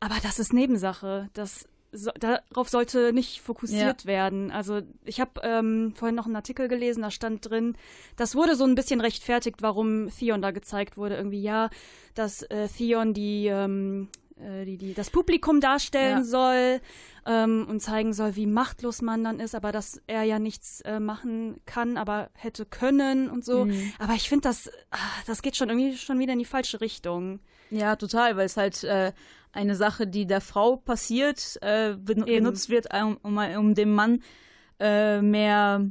Aber 0.00 0.16
das 0.22 0.40
ist 0.40 0.52
Nebensache. 0.52 1.30
Das 1.32 1.68
so, 1.92 2.10
darauf 2.18 2.68
sollte 2.68 3.12
nicht 3.12 3.40
fokussiert 3.42 4.06
werden. 4.06 4.50
Also 4.50 4.80
ich 5.04 5.20
habe 5.20 5.40
ähm, 5.42 5.92
vorhin 5.94 6.16
noch 6.16 6.26
einen 6.26 6.36
Artikel 6.36 6.68
gelesen, 6.68 7.02
da 7.02 7.10
stand 7.10 7.48
drin, 7.48 7.76
das 8.16 8.34
wurde 8.34 8.56
so 8.56 8.64
ein 8.64 8.74
bisschen 8.74 9.00
rechtfertigt, 9.00 9.56
warum 9.60 10.08
Theon 10.08 10.40
da 10.42 10.50
gezeigt 10.50 10.96
wurde. 10.96 11.16
Irgendwie 11.16 11.42
ja, 11.42 11.68
dass 12.14 12.42
äh, 12.44 12.68
Theon 12.68 13.12
die, 13.12 13.46
ähm, 13.46 14.08
äh, 14.40 14.64
die, 14.64 14.78
die 14.78 14.94
das 14.94 15.10
Publikum 15.10 15.60
darstellen 15.60 16.18
Ja. 16.18 16.24
soll 16.24 16.80
ähm, 17.26 17.66
und 17.68 17.80
zeigen 17.80 18.12
soll, 18.14 18.36
wie 18.36 18.46
machtlos 18.46 19.02
man 19.02 19.22
dann 19.22 19.38
ist, 19.38 19.54
aber 19.54 19.70
dass 19.70 20.00
er 20.06 20.22
ja 20.22 20.38
nichts 20.38 20.80
äh, 20.80 20.98
machen 20.98 21.60
kann, 21.66 21.96
aber 21.98 22.30
hätte 22.34 22.64
können 22.64 23.28
und 23.28 23.44
so. 23.44 23.66
Mhm. 23.66 23.92
Aber 23.98 24.14
ich 24.14 24.28
finde, 24.28 24.48
das, 24.48 24.70
ah, 24.90 24.96
das 25.26 25.42
geht 25.42 25.56
schon 25.56 25.68
irgendwie 25.68 25.96
schon 25.96 26.18
wieder 26.18 26.32
in 26.32 26.38
die 26.38 26.44
falsche 26.46 26.80
Richtung. 26.80 27.40
Ja, 27.70 27.96
total, 27.96 28.36
weil 28.36 28.46
es 28.46 28.56
halt 28.56 28.82
äh, 28.84 29.12
eine 29.52 29.76
Sache, 29.76 30.06
die 30.06 30.26
der 30.26 30.40
Frau 30.40 30.76
passiert, 30.76 31.58
äh, 31.62 31.94
ben 31.96 32.26
Eben. 32.26 32.44
benutzt 32.44 32.70
wird, 32.70 32.92
um, 32.94 33.18
um, 33.22 33.38
um 33.38 33.74
dem 33.74 33.94
Mann 33.94 34.22
äh, 34.80 35.20
mehr, 35.20 35.86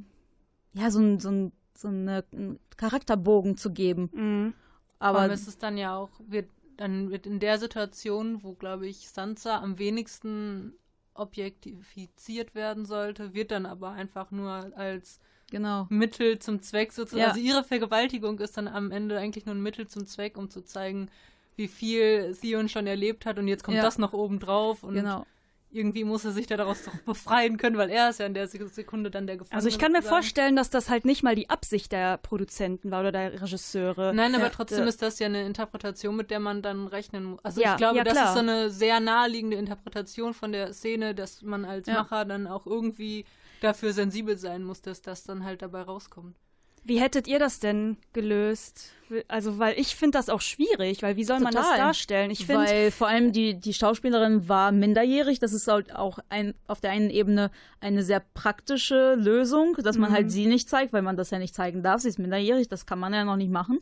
ja, 0.74 0.92
so, 0.92 1.00
ein, 1.00 1.20
so, 1.20 1.30
ein, 1.30 1.52
so 1.76 1.88
eine, 1.88 2.26
einen 2.34 2.60
Charakterbogen 2.78 3.58
zu 3.58 3.72
geben. 3.72 4.10
Mhm. 4.14 4.54
Aber 5.00 5.22
Aber 5.22 5.34
es 5.34 5.48
ist 5.48 5.64
dann 5.64 5.78
ja 5.78 5.96
auch, 5.96 6.10
wird, 6.28 6.50
dann 6.78 7.10
wird 7.10 7.26
in 7.26 7.40
der 7.40 7.58
Situation, 7.58 8.44
wo, 8.44 8.54
glaube 8.54 8.88
ich, 8.88 9.10
Sansa 9.10 9.60
am 9.60 9.80
wenigsten 9.80 10.74
objektifiziert 11.14 12.56
werden 12.56 12.86
sollte, 12.86 13.34
wird 13.34 13.52
dann 13.52 13.66
aber 13.66 13.92
einfach 13.92 14.32
nur 14.32 14.76
als 14.78 15.20
genau. 15.50 15.86
Mittel 15.90 16.40
zum 16.40 16.62
Zweck 16.62 16.94
sozusagen. 16.94 17.22
Ja. 17.22 17.30
Also 17.30 17.42
ihre 17.42 17.64
Vergewaltigung 17.64 18.40
ist 18.40 18.58
dann 18.58 18.68
am 18.68 18.92
Ende 18.92 19.18
eigentlich 19.18 19.46
nur 19.46 19.56
ein 19.56 19.62
Mittel 19.62 19.88
zum 19.88 20.06
Zweck, 20.06 20.38
um 20.38 20.50
zu 20.50 20.62
zeigen, 20.62 21.10
wie 21.58 21.68
viel 21.68 22.36
Theon 22.40 22.70
schon 22.70 22.88
erlebt 22.88 23.26
hat 23.26 23.38
und 23.40 23.48
jetzt 23.48 23.64
kommt 23.64 23.78
Ja. 23.78 23.84
das 23.84 23.98
noch 23.98 24.14
oben 24.14 24.40
drauf 24.40 24.84
und 24.84 24.94
Genau. 24.96 25.26
irgendwie 25.74 26.04
muss 26.04 26.26
er 26.26 26.32
sich 26.32 26.48
da 26.48 26.58
daraus 26.58 26.84
doch 26.84 26.94
befreien 27.06 27.56
können, 27.58 27.78
weil 27.78 27.90
er 27.90 28.10
ist 28.10 28.20
ja 28.20 28.26
in 28.26 28.34
der 28.34 28.48
Sekunde 28.48 29.10
dann 29.10 29.26
der 29.28 29.38
Gefangene. 29.38 29.56
Also 29.56 29.70
ich 29.70 29.80
kann 29.80 29.92
mir 29.94 30.00
sozusagen. 30.00 30.16
vorstellen, 30.24 30.56
dass 30.58 30.70
das 30.70 30.90
halt 30.90 31.06
nicht 31.06 31.24
mal 31.24 31.34
die 31.36 31.50
Absicht 31.50 31.92
der 31.94 32.18
Produzenten 32.18 32.92
war 32.92 33.00
oder 33.02 33.12
der 33.14 33.34
Regisseure. 33.42 34.14
Nein, 34.14 34.36
aber 34.36 34.46
Ja. 34.46 34.50
trotzdem 34.50 34.86
ist 34.86 35.02
das 35.02 35.20
ja 35.20 35.28
eine 35.28 35.46
Interpretation, 35.46 36.16
mit 36.16 36.30
der 36.30 36.40
man 36.42 36.62
dann 36.62 36.88
rechnen 36.88 37.24
muss. 37.24 37.46
Also 37.46 37.62
Ja, 37.62 37.72
ich 37.72 37.78
glaube, 37.78 38.04
das 38.04 38.18
ist 38.18 38.34
so 38.34 38.40
eine 38.40 38.70
sehr 38.70 39.00
naheliegende 39.00 39.56
Interpretation 39.58 40.34
von 40.34 40.52
der 40.52 40.74
Szene, 40.74 41.16
dass 41.16 41.42
man 41.42 41.64
als. 41.64 41.88
Macher 41.88 42.26
dann 42.26 42.48
auch 42.48 42.66
irgendwie 42.66 43.24
dafür 43.62 43.94
sensibel 43.94 44.38
sein 44.38 44.64
muss, 44.64 44.82
dass 44.82 45.02
das 45.02 45.24
dann 45.24 45.46
halt 45.46 45.62
dabei 45.62 45.84
rauskommt. 45.84 46.36
Wie 46.84 47.00
hättet 47.00 47.28
ihr 47.28 47.38
das 47.40 47.60
denn 47.60 47.98
gelöst? 48.14 48.92
Also, 49.28 49.60
weil 49.60 49.78
ich 49.78 49.96
finde 49.96 50.18
das 50.18 50.30
auch 50.30 50.42
schwierig, 50.42 51.04
weil 51.04 51.16
wie 51.18 51.24
soll 51.26 51.40
man 51.42 51.54
das 51.54 51.66
Total. 51.66 51.78
darstellen? 51.78 52.32
Ich 52.32 52.46
finde, 52.46 52.64
Weil 52.66 52.92
vor 52.92 53.08
allem 53.08 53.32
die, 53.34 53.60
die 53.60 53.74
Schauspielerin 53.74 54.48
war 54.48 54.72
minderjährig. 54.72 55.38
Das 55.40 55.52
ist 55.54 55.68
halt 55.68 55.94
auch 55.96 56.20
ein, 56.30 56.54
auf 56.68 56.80
der 56.82 56.92
einen 56.92 57.10
Ebene 57.10 57.52
eine 57.82 58.04
sehr 58.04 58.22
praktische 58.34 59.16
Lösung, 59.16 59.76
dass 59.84 59.98
man 59.98 60.12
Mhm. 60.12 60.16
halt 60.16 60.32
sie 60.32 60.46
nicht 60.48 60.70
zeigt, 60.70 60.94
weil 60.94 61.02
man 61.02 61.18
das 61.18 61.30
ja 61.30 61.40
nicht 61.40 61.54
zeigen 61.54 61.84
darf. 61.84 62.02
Sie 62.02 62.10
ist 62.10 62.20
minderjährig, 62.20 62.68
das 62.70 62.86
kann 62.86 63.00
man 63.00 63.14
ja 63.14 63.26
noch 63.26 63.36
nicht 63.36 63.52
machen. 63.52 63.82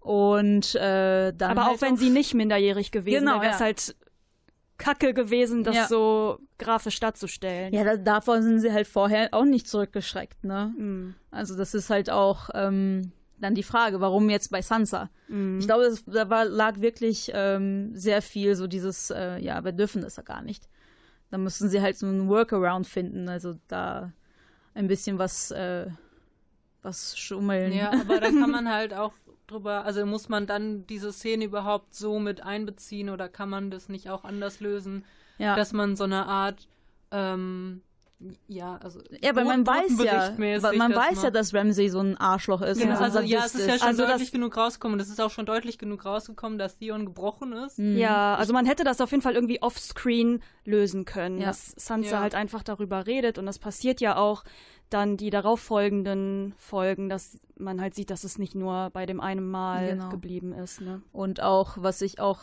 Und 0.00 0.74
äh, 0.76 1.32
dann 1.32 1.50
aber 1.50 1.66
halt 1.66 1.76
auch 1.76 1.82
wenn 1.82 1.96
sie 1.96 2.08
nicht 2.10 2.32
minderjährig 2.34 2.92
gewesen 2.92 3.20
Genau, 3.26 3.32
wäre, 3.40 3.42
wäre 3.42 3.52
es 3.54 3.58
ja. 3.58 3.64
halt 3.66 3.96
kacke 4.78 5.12
gewesen, 5.12 5.64
das 5.64 5.76
Ja. 5.76 5.86
so 5.88 6.38
grafisch 6.58 6.98
darzustellen. 7.00 7.72
Ja, 7.74 7.84
da, 7.84 7.96
davor 7.96 8.40
sind 8.42 8.60
sie 8.60 8.72
halt 8.72 8.86
vorher 8.86 9.28
auch 9.32 9.44
nicht 9.44 9.68
zurückgeschreckt, 9.68 10.44
ne? 10.44 10.72
Mhm. 10.78 11.14
Also 11.30 11.56
das 11.56 11.74
ist 11.74 11.90
halt 11.90 12.10
auch 12.10 12.48
ähm, 12.54 13.12
dann 13.40 13.54
die 13.54 13.62
Frage, 13.62 14.00
warum 14.00 14.30
jetzt 14.30 14.50
bei 14.50 14.62
Sansa? 14.62 15.10
Mhm. 15.28 15.58
Ich 15.58 15.66
glaube, 15.66 15.84
das, 15.84 16.04
da 16.04 16.30
war, 16.30 16.44
lag 16.44 16.80
wirklich 16.80 17.30
ähm, 17.34 17.90
sehr 17.94 18.22
viel 18.22 18.54
so 18.54 18.66
dieses, 18.66 19.10
äh, 19.10 19.38
ja, 19.38 19.64
wir 19.64 19.72
dürfen 19.72 20.02
das 20.02 20.16
ja 20.16 20.22
gar 20.22 20.42
nicht. 20.42 20.68
Da 21.30 21.38
müssten 21.38 21.68
sie 21.68 21.80
halt 21.82 21.98
so 21.98 22.06
einen 22.06 22.28
Workaround 22.28 22.86
finden, 22.86 23.28
also 23.28 23.54
da 23.68 24.12
ein 24.74 24.86
bisschen 24.88 25.18
was, 25.18 25.50
äh, 25.50 25.86
was 26.82 27.18
schummeln. 27.18 27.72
Ja, 27.72 27.90
aber 27.92 28.20
dann 28.20 28.40
kann 28.40 28.50
man 28.50 28.68
halt 28.72 28.94
auch 28.94 29.12
drüber, 29.50 29.84
also 29.84 30.04
muss 30.06 30.28
man 30.28 30.46
dann 30.46 30.86
diese 30.86 31.12
Szene 31.12 31.44
überhaupt 31.44 31.94
so 31.94 32.18
mit 32.18 32.42
einbeziehen 32.42 33.10
oder 33.10 33.28
kann 33.28 33.48
man 33.48 33.70
das 33.70 33.88
nicht 33.88 34.10
auch 34.10 34.24
anders 34.24 34.60
lösen, 34.60 35.04
ja. 35.38 35.56
dass 35.56 35.72
man 35.72 35.96
so 35.96 36.04
eine 36.04 36.26
Art, 36.26 36.68
ähm, 37.10 37.82
ja, 38.48 38.76
also 38.82 39.00
ja, 39.22 39.36
weil 39.36 39.44
man 39.44 39.64
weiß 39.64 40.02
ja, 40.02 40.32
weil 40.36 40.76
man 40.76 40.92
weiß 40.94 41.22
ja, 41.22 41.30
dass 41.30 41.54
Ramsey 41.54 41.88
so 41.88 42.00
ein 42.00 42.16
Arschloch 42.16 42.62
ist. 42.62 42.80
Genau, 42.80 42.94
so 42.94 42.98
ein 42.98 43.04
also 43.04 43.20
ja, 43.20 43.44
es 43.46 43.54
ist 43.54 43.66
ja 43.68 43.78
schon 43.78 43.86
Also 43.86 44.06
deutlich 44.06 44.32
genug 44.32 44.56
rausgekommen. 44.56 44.98
Das 44.98 45.08
ist 45.08 45.20
auch 45.20 45.30
schon 45.30 45.46
deutlich 45.46 45.78
genug 45.78 46.04
rausgekommen, 46.04 46.58
dass 46.58 46.76
Theon 46.78 47.06
gebrochen 47.06 47.52
ist. 47.52 47.78
Mhm. 47.78 47.96
Ja, 47.96 48.34
also 48.34 48.52
man 48.52 48.66
hätte 48.66 48.82
das 48.82 49.00
auf 49.00 49.12
jeden 49.12 49.22
Fall 49.22 49.34
irgendwie 49.34 49.62
offscreen 49.62 50.42
lösen 50.64 51.04
können, 51.04 51.38
Ja. 51.38 51.46
dass 51.46 51.72
Sansa 51.76 52.10
Ja. 52.16 52.20
halt 52.20 52.34
einfach 52.34 52.64
darüber 52.64 53.06
redet 53.06 53.38
und 53.38 53.46
das 53.46 53.60
passiert 53.60 54.00
ja 54.00 54.16
auch 54.16 54.42
dann 54.90 55.16
die 55.16 55.30
darauffolgenden 55.30 56.54
Folgen, 56.56 57.08
dass 57.08 57.38
man 57.56 57.80
halt 57.80 57.94
sieht, 57.94 58.10
dass 58.10 58.24
es 58.24 58.38
nicht 58.38 58.54
nur 58.54 58.90
bei 58.90 59.06
dem 59.06 59.20
einen 59.20 59.48
Mal 59.48 59.90
Genau. 59.90 60.08
geblieben 60.08 60.52
ist. 60.52 60.80
Ne? 60.80 61.02
Und 61.12 61.40
auch, 61.42 61.76
was 61.76 62.00
ich 62.02 62.18
auch 62.20 62.40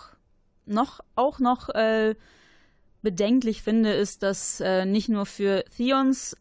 noch, 0.65 0.99
auch 1.15 1.39
noch 1.39 1.69
äh, 1.69 2.15
bedenklich 3.05 3.61
finde, 3.61 3.93
ist, 3.93 4.21
dass 4.23 4.59
äh, 4.59 4.85
nicht 4.85 5.07
nur 5.07 5.25
für 5.25 5.63
Theons 5.77 6.35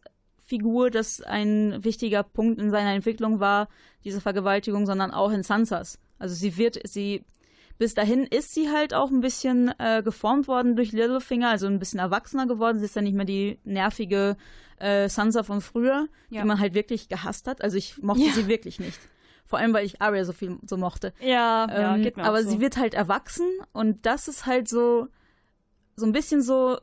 Figur 0.45 0.91
das 0.91 1.21
ein 1.21 1.83
wichtiger 1.83 2.21
Punkt 2.23 2.59
in 2.59 2.69
seiner 2.69 2.91
Entwicklung 2.93 3.39
war, 3.39 3.67
diese 4.03 4.19
Vergewaltigung, 4.21 4.85
sondern 4.85 5.11
auch 5.11 5.31
in 5.31 5.41
Sansas. 5.43 5.97
Also 6.19 6.35
sie 6.35 6.55
wird, 6.57 6.77
sie, 6.87 7.23
bis 7.79 7.93
dahin 7.95 8.25
ist 8.25 8.53
sie 8.53 8.69
halt 8.69 8.93
auch 8.93 9.09
ein 9.09 9.21
bisschen 9.21 9.71
äh, 9.79 10.03
geformt 10.03 10.47
worden 10.47 10.75
durch 10.75 10.91
Littlefinger, 10.91 11.49
also 11.49 11.65
ein 11.67 11.79
bisschen 11.79 11.99
erwachsener 11.99 12.45
geworden. 12.45 12.77
Sie 12.79 12.85
ist 12.85 12.95
ja 12.95 13.01
nicht 13.01 13.15
mehr 13.15 13.25
die 13.25 13.57
nervige 13.63 14.37
äh, 14.77 15.09
Sansa 15.09 15.41
von 15.43 15.61
früher, 15.61 16.07
Ja. 16.29 16.41
die 16.41 16.47
man 16.47 16.59
halt 16.59 16.73
wirklich 16.75 17.07
gehasst 17.09 17.47
hat. 17.47 17.63
Also 17.63 17.77
ich 17.77 17.97
mochte 18.03 18.21
Ja. 18.23 18.33
sie 18.33 18.47
wirklich 18.47 18.79
nicht. 18.79 18.99
Vor 19.47 19.57
allem, 19.59 19.73
weil 19.73 19.85
ich 19.85 20.01
Arya 20.01 20.25
so 20.25 20.33
viel 20.33 20.57
so 20.67 20.75
mochte. 20.77 21.13
Ja, 21.21 21.67
ja, 21.69 21.95
Ähm, 21.95 22.01
geht 22.03 22.17
mir 22.17 22.23
aber 22.25 22.43
so. 22.43 22.49
sie 22.51 22.59
wird 22.59 22.77
halt 22.77 22.93
erwachsen 22.93 23.47
und 23.73 24.05
das 24.05 24.27
ist 24.27 24.45
halt 24.45 24.67
so 24.67 25.07
so 25.95 26.05
ein 26.05 26.11
bisschen 26.11 26.41
so 26.41 26.77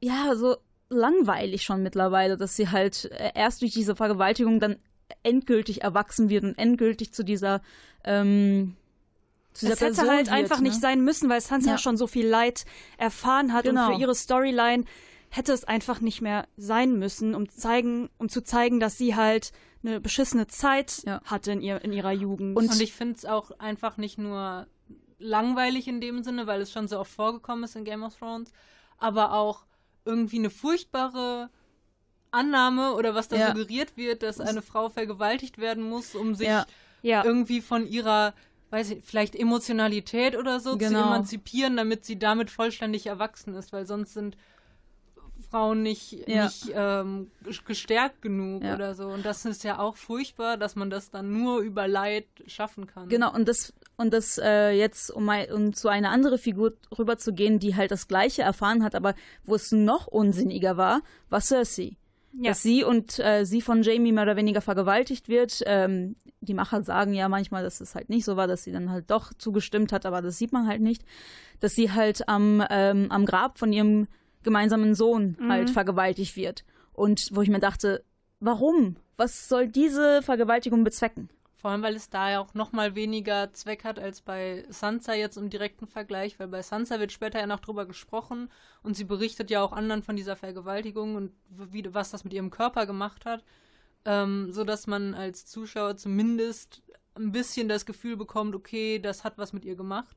ja 0.00 0.34
so 0.36 0.56
langweilig 0.90 1.62
schon 1.64 1.82
mittlerweile, 1.82 2.36
dass 2.36 2.56
sie 2.56 2.68
halt 2.70 3.06
äh, 3.06 3.32
erst 3.34 3.62
durch 3.62 3.72
diese 3.72 3.94
Vergewaltigung 3.96 4.60
dann 4.60 4.76
endgültig 5.22 5.82
erwachsen 5.82 6.28
wird 6.28 6.44
und 6.44 6.56
endgültig 6.58 7.12
zu 7.12 7.24
dieser 7.24 7.60
ähm, 8.04 8.76
zu 9.52 9.66
dieser 9.66 9.74
es 9.74 9.80
hätte 9.80 9.94
Person 9.94 10.10
halt 10.10 10.26
wird, 10.26 10.36
einfach 10.36 10.60
ne? 10.60 10.68
nicht 10.68 10.80
sein 10.80 11.02
müssen, 11.02 11.28
weil 11.28 11.40
Sansa 11.40 11.72
Ja. 11.72 11.78
schon 11.78 11.96
so 11.96 12.06
viel 12.06 12.26
Leid 12.26 12.64
erfahren 12.96 13.52
hat 13.52 13.64
Genau. 13.64 13.88
und 13.88 13.94
für 13.94 14.00
ihre 14.00 14.14
Storyline 14.14 14.84
hätte 15.30 15.52
es 15.52 15.64
einfach 15.64 16.00
nicht 16.00 16.22
mehr 16.22 16.46
sein 16.56 16.98
müssen, 16.98 17.34
um 17.34 17.48
zeigen, 17.50 18.08
um 18.18 18.28
zu 18.30 18.42
zeigen, 18.42 18.80
dass 18.80 18.96
sie 18.96 19.14
halt 19.14 19.52
eine 19.82 20.00
beschissene 20.00 20.46
Zeit 20.46 21.02
Ja. 21.04 21.20
hatte 21.24 21.52
in, 21.52 21.60
ihr, 21.60 21.82
in 21.84 21.92
ihrer 21.92 22.12
Jugend. 22.12 22.56
Und 22.56 22.80
ich 22.80 22.94
finde 22.94 23.14
es 23.16 23.24
auch 23.26 23.50
einfach 23.58 23.96
nicht 23.98 24.16
nur 24.18 24.66
langweilig 25.18 25.88
in 25.88 26.00
dem 26.00 26.22
Sinne, 26.22 26.46
weil 26.46 26.60
es 26.60 26.70
schon 26.72 26.88
so 26.88 26.98
oft 27.00 27.10
vorgekommen 27.12 27.64
ist 27.64 27.76
in 27.76 27.84
Game 27.84 28.02
of 28.02 28.16
Thrones, 28.16 28.52
aber 28.98 29.32
auch 29.32 29.64
irgendwie 30.04 30.38
eine 30.38 30.50
furchtbare 30.50 31.50
Annahme 32.30 32.94
oder 32.94 33.14
was 33.14 33.28
da 33.28 33.36
Ja. 33.36 33.48
suggeriert 33.48 33.96
wird, 33.96 34.22
dass 34.22 34.40
eine 34.40 34.62
Frau 34.62 34.88
vergewaltigt 34.88 35.58
werden 35.58 35.82
muss, 35.82 36.14
um 36.14 36.34
sich 36.34 36.46
Ja. 36.48 36.66
ja. 37.02 37.24
irgendwie 37.24 37.60
von 37.60 37.86
ihrer, 37.86 38.34
weiß 38.70 38.90
ich, 38.90 39.04
vielleicht 39.04 39.34
Emotionalität 39.34 40.36
oder 40.36 40.60
so 40.60 40.72
zu 40.72 40.78
Genau. 40.78 41.06
emanzipieren, 41.06 41.76
damit 41.76 42.04
sie 42.04 42.18
damit 42.18 42.50
vollständig 42.50 43.06
erwachsen 43.06 43.54
ist, 43.54 43.72
weil 43.72 43.86
sonst 43.86 44.12
sind 44.14 44.36
Frauen 45.50 45.82
nicht, 45.82 46.28
Ja. 46.28 46.44
nicht 46.44 46.70
ähm, 46.74 47.30
gestärkt 47.66 48.22
genug 48.22 48.62
Ja. 48.62 48.74
oder 48.74 48.94
so. 48.94 49.08
Und 49.08 49.24
das 49.24 49.44
ist 49.44 49.64
ja 49.64 49.78
auch 49.78 49.96
furchtbar, 49.96 50.56
dass 50.56 50.76
man 50.76 50.90
das 50.90 51.10
dann 51.10 51.32
nur 51.32 51.60
über 51.60 51.88
Leid 51.88 52.26
schaffen 52.46 52.86
kann. 52.86 53.08
Genau, 53.08 53.32
und 53.34 53.48
das, 53.48 53.72
und 53.96 54.12
das 54.12 54.38
äh, 54.42 54.70
jetzt, 54.72 55.10
um, 55.10 55.24
mal, 55.24 55.50
um 55.52 55.72
zu 55.72 55.88
einer 55.88 56.10
anderen 56.10 56.38
Figur 56.38 56.74
rüberzugehen, 56.98 57.58
die 57.58 57.76
halt 57.76 57.90
das 57.90 58.08
Gleiche 58.08 58.42
erfahren 58.42 58.84
hat, 58.84 58.94
aber 58.94 59.14
wo 59.44 59.54
es 59.54 59.72
noch 59.72 60.06
unsinniger 60.06 60.76
war, 60.76 61.00
war 61.30 61.40
Cersei. 61.40 61.96
Ja. 62.40 62.50
Dass 62.50 62.62
sie 62.62 62.84
und 62.84 63.18
äh, 63.18 63.44
sie 63.44 63.62
von 63.62 63.82
Jamie 63.82 64.12
mehr 64.12 64.22
oder 64.24 64.36
weniger 64.36 64.60
vergewaltigt 64.60 65.28
wird. 65.28 65.62
Ähm, 65.64 66.14
die 66.40 66.54
Macher 66.54 66.82
sagen 66.84 67.14
ja 67.14 67.28
manchmal, 67.28 67.64
dass 67.64 67.80
es 67.80 67.94
halt 67.94 68.10
nicht 68.10 68.24
so 68.26 68.36
war, 68.36 68.46
dass 68.46 68.62
sie 68.64 68.70
dann 68.70 68.90
halt 68.90 69.10
doch 69.10 69.32
zugestimmt 69.38 69.92
hat, 69.92 70.04
aber 70.06 70.20
das 70.22 70.36
sieht 70.38 70.52
man 70.52 70.68
halt 70.68 70.82
nicht. 70.82 71.02
Dass 71.58 71.74
sie 71.74 71.90
halt 71.90 72.28
am, 72.28 72.62
ähm, 72.70 73.06
am 73.10 73.24
Grab 73.24 73.58
von 73.58 73.72
ihrem 73.72 74.06
gemeinsamen 74.42 74.94
Sohn 74.94 75.36
halt 75.48 75.70
vergewaltigt 75.70 76.36
wird. 76.36 76.64
Und 76.92 77.30
wo 77.32 77.42
ich 77.42 77.48
mir 77.48 77.60
dachte, 77.60 78.04
warum? 78.40 78.96
Was 79.16 79.48
soll 79.48 79.68
diese 79.68 80.22
Vergewaltigung 80.22 80.84
bezwecken? 80.84 81.28
Vor 81.58 81.72
allem, 81.72 81.82
weil 81.82 81.96
es 81.96 82.08
da 82.08 82.30
ja 82.30 82.40
auch 82.40 82.54
noch 82.54 82.70
mal 82.70 82.94
weniger 82.94 83.52
Zweck 83.52 83.82
hat 83.82 83.98
als 83.98 84.20
bei 84.20 84.64
Sansa 84.68 85.14
jetzt 85.14 85.36
im 85.36 85.50
direkten 85.50 85.88
Vergleich, 85.88 86.38
weil 86.38 86.46
bei 86.46 86.62
Sansa 86.62 87.00
wird 87.00 87.10
später 87.10 87.40
ja 87.40 87.48
noch 87.48 87.58
drüber 87.58 87.84
gesprochen 87.84 88.48
und 88.84 88.94
sie 88.94 89.02
berichtet 89.02 89.50
ja 89.50 89.60
auch 89.60 89.72
anderen 89.72 90.04
von 90.04 90.14
dieser 90.14 90.36
Vergewaltigung 90.36 91.16
und 91.16 91.32
wie, 91.48 91.84
was 91.92 92.12
das 92.12 92.22
mit 92.22 92.32
ihrem 92.32 92.50
Körper 92.50 92.86
gemacht 92.86 93.26
hat, 93.26 93.42
ähm, 94.04 94.52
so 94.52 94.62
dass 94.62 94.86
man 94.86 95.14
als 95.14 95.46
Zuschauer 95.46 95.96
zumindest 95.96 96.80
ein 97.16 97.32
bisschen 97.32 97.68
das 97.68 97.86
Gefühl 97.86 98.16
bekommt, 98.16 98.54
okay, 98.54 99.00
das 99.00 99.24
hat 99.24 99.36
was 99.36 99.52
mit 99.52 99.64
ihr 99.64 99.74
gemacht. 99.74 100.16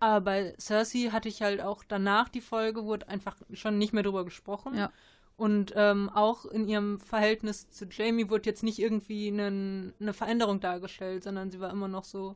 Aber 0.00 0.20
bei 0.20 0.54
Cersei 0.58 1.10
hatte 1.10 1.28
ich 1.28 1.42
halt 1.42 1.60
auch 1.60 1.82
danach 1.86 2.28
die 2.28 2.40
Folge, 2.40 2.84
wurde 2.84 3.08
einfach 3.08 3.36
schon 3.52 3.78
nicht 3.78 3.92
mehr 3.92 4.02
drüber 4.02 4.24
gesprochen. 4.24 4.76
Ja. 4.76 4.92
Und 5.36 5.72
ähm, 5.76 6.08
auch 6.12 6.46
in 6.46 6.66
ihrem 6.68 6.98
Verhältnis 6.98 7.70
zu 7.70 7.86
Jamie 7.86 8.28
wurde 8.28 8.48
jetzt 8.50 8.62
nicht 8.62 8.78
irgendwie 8.80 9.30
nen- 9.30 9.92
eine 10.00 10.12
Veränderung 10.12 10.60
dargestellt, 10.60 11.22
sondern 11.24 11.50
sie 11.50 11.60
war 11.60 11.70
immer 11.70 11.86
noch 11.88 12.04
so, 12.04 12.34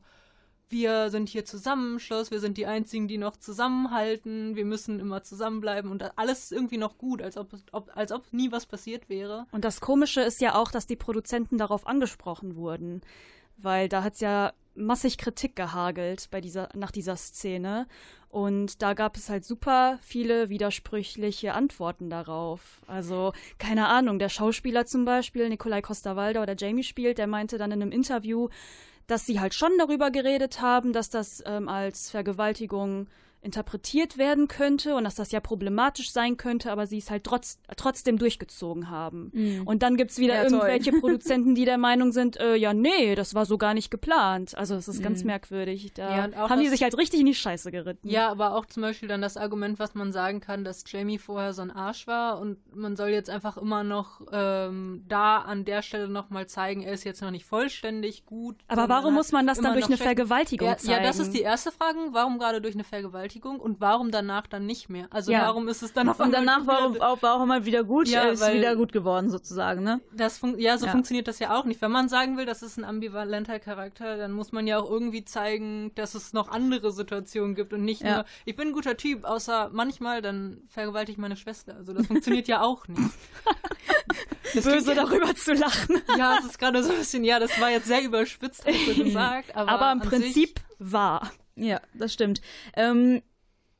wir 0.69 1.09
sind 1.09 1.29
hier 1.29 1.45
Zusammenschluss, 1.45 2.31
wir 2.31 2.39
sind 2.39 2.57
die 2.57 2.65
Einzigen, 2.65 3.07
die 3.07 3.17
noch 3.17 3.35
zusammenhalten, 3.35 4.55
wir 4.55 4.65
müssen 4.65 4.99
immer 4.99 5.21
zusammenbleiben 5.21 5.91
und 5.91 6.17
alles 6.17 6.45
ist 6.45 6.51
irgendwie 6.53 6.77
noch 6.77 6.97
gut, 6.97 7.21
als 7.21 7.37
ob, 7.37 7.49
ob, 7.73 7.91
als 7.95 8.11
ob 8.11 8.31
nie 8.31 8.51
was 8.51 8.65
passiert 8.65 9.09
wäre. 9.09 9.45
Und 9.51 9.65
das 9.65 9.81
Komische 9.81 10.21
ist 10.21 10.41
ja 10.41 10.55
auch, 10.55 10.71
dass 10.71 10.87
die 10.87 10.95
Produzenten 10.95 11.57
darauf 11.57 11.85
angesprochen 11.85 12.55
wurden. 12.55 13.01
Weil 13.57 13.89
da 13.89 14.03
hat 14.03 14.13
es 14.13 14.19
ja 14.19 14.53
massig 14.75 15.17
Kritik 15.17 15.55
gehagelt 15.55 16.27
bei 16.31 16.41
dieser, 16.41 16.69
nach 16.75 16.91
dieser 16.91 17.15
Szene. 17.15 17.87
Und 18.29 18.81
da 18.81 18.93
gab 18.93 19.15
es 19.15 19.29
halt 19.29 19.45
super 19.45 19.99
viele 20.01 20.49
widersprüchliche 20.49 21.53
Antworten 21.53 22.09
darauf. 22.09 22.81
Also, 22.87 23.31
keine 23.59 23.87
Ahnung, 23.87 24.17
der 24.17 24.29
Schauspieler 24.29 24.85
zum 24.85 25.05
Beispiel, 25.05 25.49
Nikolai 25.49 25.81
Costa-Waldau, 25.81 26.45
der 26.45 26.55
Jamie 26.57 26.83
spielt, 26.83 27.19
der 27.19 27.27
meinte 27.27 27.59
dann 27.59 27.71
in 27.71 27.81
einem 27.83 27.91
Interview, 27.91 28.49
dass 29.05 29.25
sie 29.25 29.39
halt 29.39 29.53
schon 29.53 29.71
darüber 29.77 30.09
geredet 30.09 30.61
haben, 30.61 30.93
dass 30.93 31.09
das 31.09 31.43
ähm, 31.45 31.69
als 31.69 32.09
Vergewaltigung 32.09 33.07
interpretiert 33.43 34.17
werden 34.17 34.47
könnte 34.47 34.95
und 34.95 35.03
dass 35.03 35.15
das 35.15 35.31
ja 35.31 35.39
problematisch 35.39 36.11
sein 36.11 36.37
könnte, 36.37 36.71
aber 36.71 36.87
sie 36.87 36.97
es 36.97 37.11
halt 37.11 37.23
trotz, 37.23 37.59
trotzdem 37.75 38.17
durchgezogen 38.17 38.89
haben. 38.89 39.31
Mhm. 39.33 39.67
Und 39.67 39.83
dann 39.83 39.97
gibt's 39.97 40.17
wieder 40.17 40.35
Ja, 40.35 40.43
irgendwelche 40.43 40.91
Produzenten, 40.99 41.53
die 41.53 41.65
der 41.65 41.77
Meinung 41.77 42.11
sind, 42.13 42.37
äh, 42.37 42.55
ja, 42.55 42.73
nee, 42.73 43.15
das 43.15 43.35
war 43.35 43.45
so 43.45 43.57
gar 43.57 43.73
nicht 43.73 43.91
geplant. 43.91 44.57
Also 44.57 44.75
es 44.75 44.87
ist 44.87 45.03
ganz 45.03 45.21
Mhm. 45.21 45.27
merkwürdig. 45.27 45.91
Da 45.93 46.27
Ja, 46.27 46.49
haben 46.49 46.61
die 46.61 46.69
sich 46.69 46.83
halt 46.83 46.97
richtig 46.97 47.19
in 47.19 47.25
die 47.25 47.35
Scheiße 47.35 47.69
geritten. 47.71 48.07
Ja, 48.09 48.29
aber 48.31 48.55
auch 48.55 48.65
zum 48.65 48.81
Beispiel 48.81 49.09
dann 49.09 49.21
das 49.21 49.35
Argument, 49.35 49.77
was 49.77 49.93
man 49.93 50.11
sagen 50.13 50.39
kann, 50.39 50.63
dass 50.63 50.83
Jamie 50.87 51.17
vorher 51.17 51.51
so 51.53 51.61
ein 51.61 51.71
Arsch 51.71 52.07
war 52.07 52.39
und 52.39 52.57
man 52.73 52.95
soll 52.95 53.09
jetzt 53.09 53.29
einfach 53.29 53.57
immer 53.57 53.83
noch 53.83 54.21
ähm, 54.31 55.03
da 55.09 55.39
an 55.39 55.65
der 55.65 55.81
Stelle 55.81 56.07
nochmal 56.07 56.47
zeigen, 56.47 56.81
er 56.81 56.93
ist 56.93 57.03
jetzt 57.03 57.21
noch 57.21 57.31
nicht 57.31 57.45
vollständig 57.45 58.25
gut. 58.25 58.55
Aber 58.67 58.87
warum 58.87 59.13
muss 59.15 59.31
man 59.33 59.45
das 59.47 59.59
dann 59.59 59.73
durch 59.73 59.85
eine 59.87 59.97
Vergewaltigung 59.97 60.67
ja, 60.69 60.77
zeigen? 60.77 61.03
Ja, 61.03 61.07
das 61.07 61.19
ist 61.19 61.33
die 61.33 61.41
erste 61.41 61.71
Frage. 61.71 61.97
Warum 62.11 62.39
gerade 62.39 62.61
durch 62.61 62.73
eine 62.75 62.83
Vergewaltigung 62.85 63.32
und 63.41 63.81
warum 63.81 64.11
danach 64.11 64.47
dann 64.47 64.65
nicht 64.65 64.89
mehr? 64.89 65.07
Also 65.11 65.31
Ja. 65.31 65.41
warum 65.43 65.67
ist 65.67 65.81
es 65.83 65.93
dann 65.93 66.09
auf 66.09 66.19
Und 66.19 66.35
einmal 66.35 66.45
danach 66.63 66.67
war 66.67 67.09
auch, 67.11 67.21
war 67.21 67.35
auch 67.35 67.45
mal 67.45 67.65
wieder 67.65 67.83
gut, 67.83 68.07
Ja, 68.07 68.23
ist 68.23 68.41
weil- 68.41 68.55
wieder 68.57 68.75
gut 68.75 68.91
geworden 68.91 69.29
sozusagen, 69.29 69.83
ne? 69.83 70.01
Das 70.13 70.41
ja, 70.57 70.77
so 70.77 70.85
Ja. 70.85 70.91
funktioniert 70.91 71.27
das 71.27 71.39
ja 71.39 71.57
auch 71.57 71.65
nicht. 71.65 71.81
Wenn 71.81 71.91
man 71.91 72.09
sagen 72.09 72.37
will, 72.37 72.45
das 72.45 72.61
ist 72.63 72.77
ein 72.77 72.83
ambivalenter 72.83 73.59
Charakter, 73.59 74.17
dann 74.17 74.31
muss 74.31 74.51
man 74.51 74.67
ja 74.67 74.77
auch 74.79 74.89
irgendwie 74.89 75.23
zeigen, 75.25 75.91
dass 75.95 76.15
es 76.15 76.33
noch 76.33 76.49
andere 76.49 76.91
Situationen 76.91 77.55
gibt 77.55 77.73
und 77.73 77.83
nicht 77.83 78.01
Ja. 78.01 78.15
nur, 78.15 78.25
ich 78.45 78.55
bin 78.55 78.69
ein 78.69 78.73
guter 78.73 78.97
Typ, 78.97 79.25
außer 79.25 79.69
manchmal, 79.73 80.21
dann 80.21 80.61
vergewaltige 80.67 81.13
ich 81.13 81.17
meine 81.17 81.35
Schwester. 81.35 81.75
Also 81.75 81.93
das 81.93 82.07
funktioniert 82.07 82.47
ja 82.47 82.61
auch 82.61 82.87
nicht. 82.87 83.01
Das 84.53 84.65
Böse 84.65 84.93
darüber 84.93 85.33
zu 85.35 85.53
lachen. 85.53 85.99
Ja, 86.17 86.37
es 86.37 86.45
ist 86.45 86.59
gerade 86.59 86.83
so 86.83 86.91
ein 86.91 86.97
bisschen, 86.99 87.23
ja, 87.23 87.39
das 87.39 87.59
war 87.59 87.71
jetzt 87.71 87.87
sehr 87.87 88.03
überspitzt, 88.03 88.63
hast 88.67 88.87
du 88.97 89.03
gesagt. 89.03 89.55
Aber, 89.55 89.71
Aber 89.71 89.91
im 89.93 89.99
Prinzip 90.07 90.59
wahr. 90.77 91.31
Ja, 91.55 91.81
das 91.93 92.13
stimmt. 92.13 92.41
Ähm, 92.75 93.21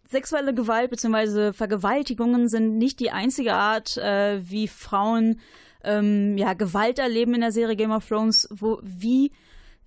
sexuelle 0.09 0.53
Gewalt 0.53 0.91
bzw. 0.91 1.53
Vergewaltigungen 1.53 2.47
sind 2.47 2.77
nicht 2.77 2.99
die 2.99 3.11
einzige 3.11 3.53
Art, 3.53 3.97
äh, 3.97 4.41
wie 4.43 4.67
Frauen 4.67 5.39
ähm, 5.83 6.37
ja, 6.37 6.53
Gewalt 6.53 6.99
erleben 6.99 7.33
in 7.33 7.41
der 7.41 7.51
Serie 7.51 7.75
Game 7.75 7.91
of 7.91 8.07
Thrones, 8.07 8.47
wo 8.51 8.79
wie 8.83 9.31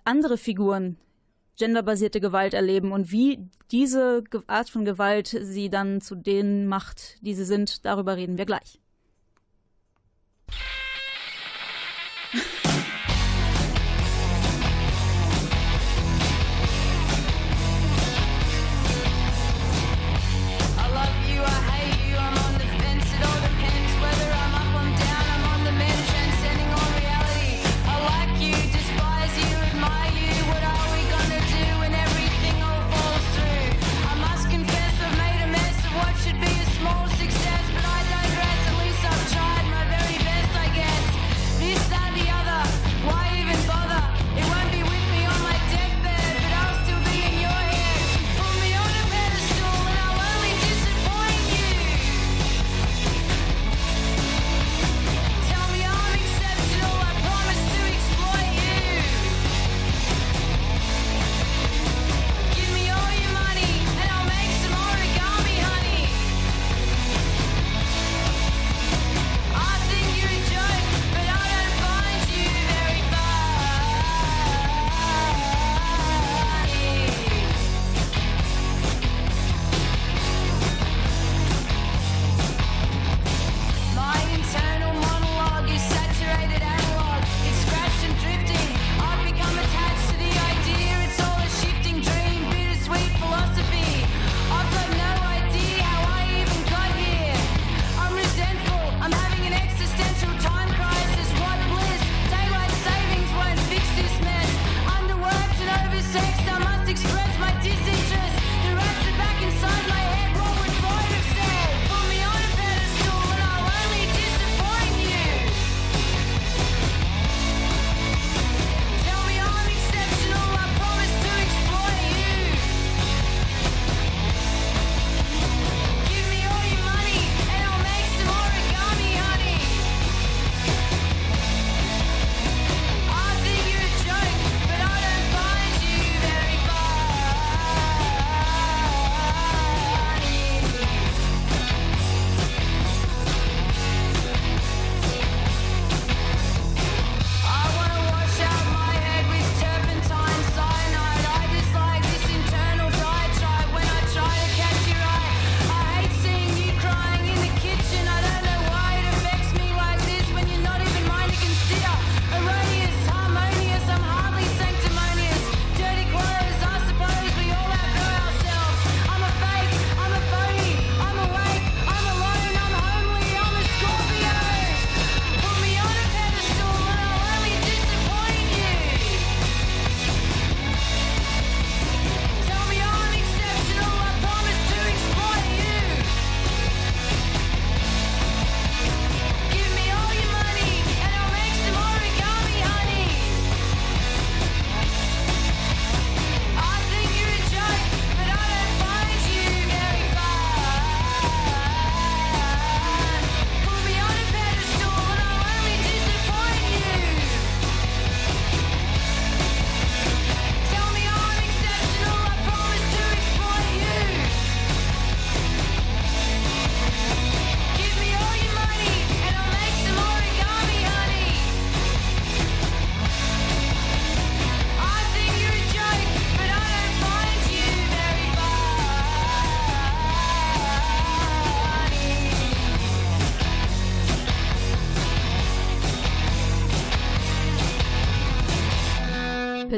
andere 0.05 0.37
Figuren 0.37 0.99
genderbasierte 1.59 2.21
Gewalt 2.21 2.55
erleben 2.55 2.93
und 2.93 3.11
wie 3.11 3.49
diese 3.71 4.25
Art 4.47 4.69
von 4.69 4.85
Gewalt 4.85 5.29
sie 5.29 5.71
dann 5.71 6.01
zu 6.01 6.15
denen 6.15 6.67
macht, 6.67 7.17
die 7.23 7.35
sie 7.35 7.45
sind, 7.45 7.85
darüber 7.87 8.17
reden 8.17 8.37
wir 8.37 8.45
gleich. 8.45 8.79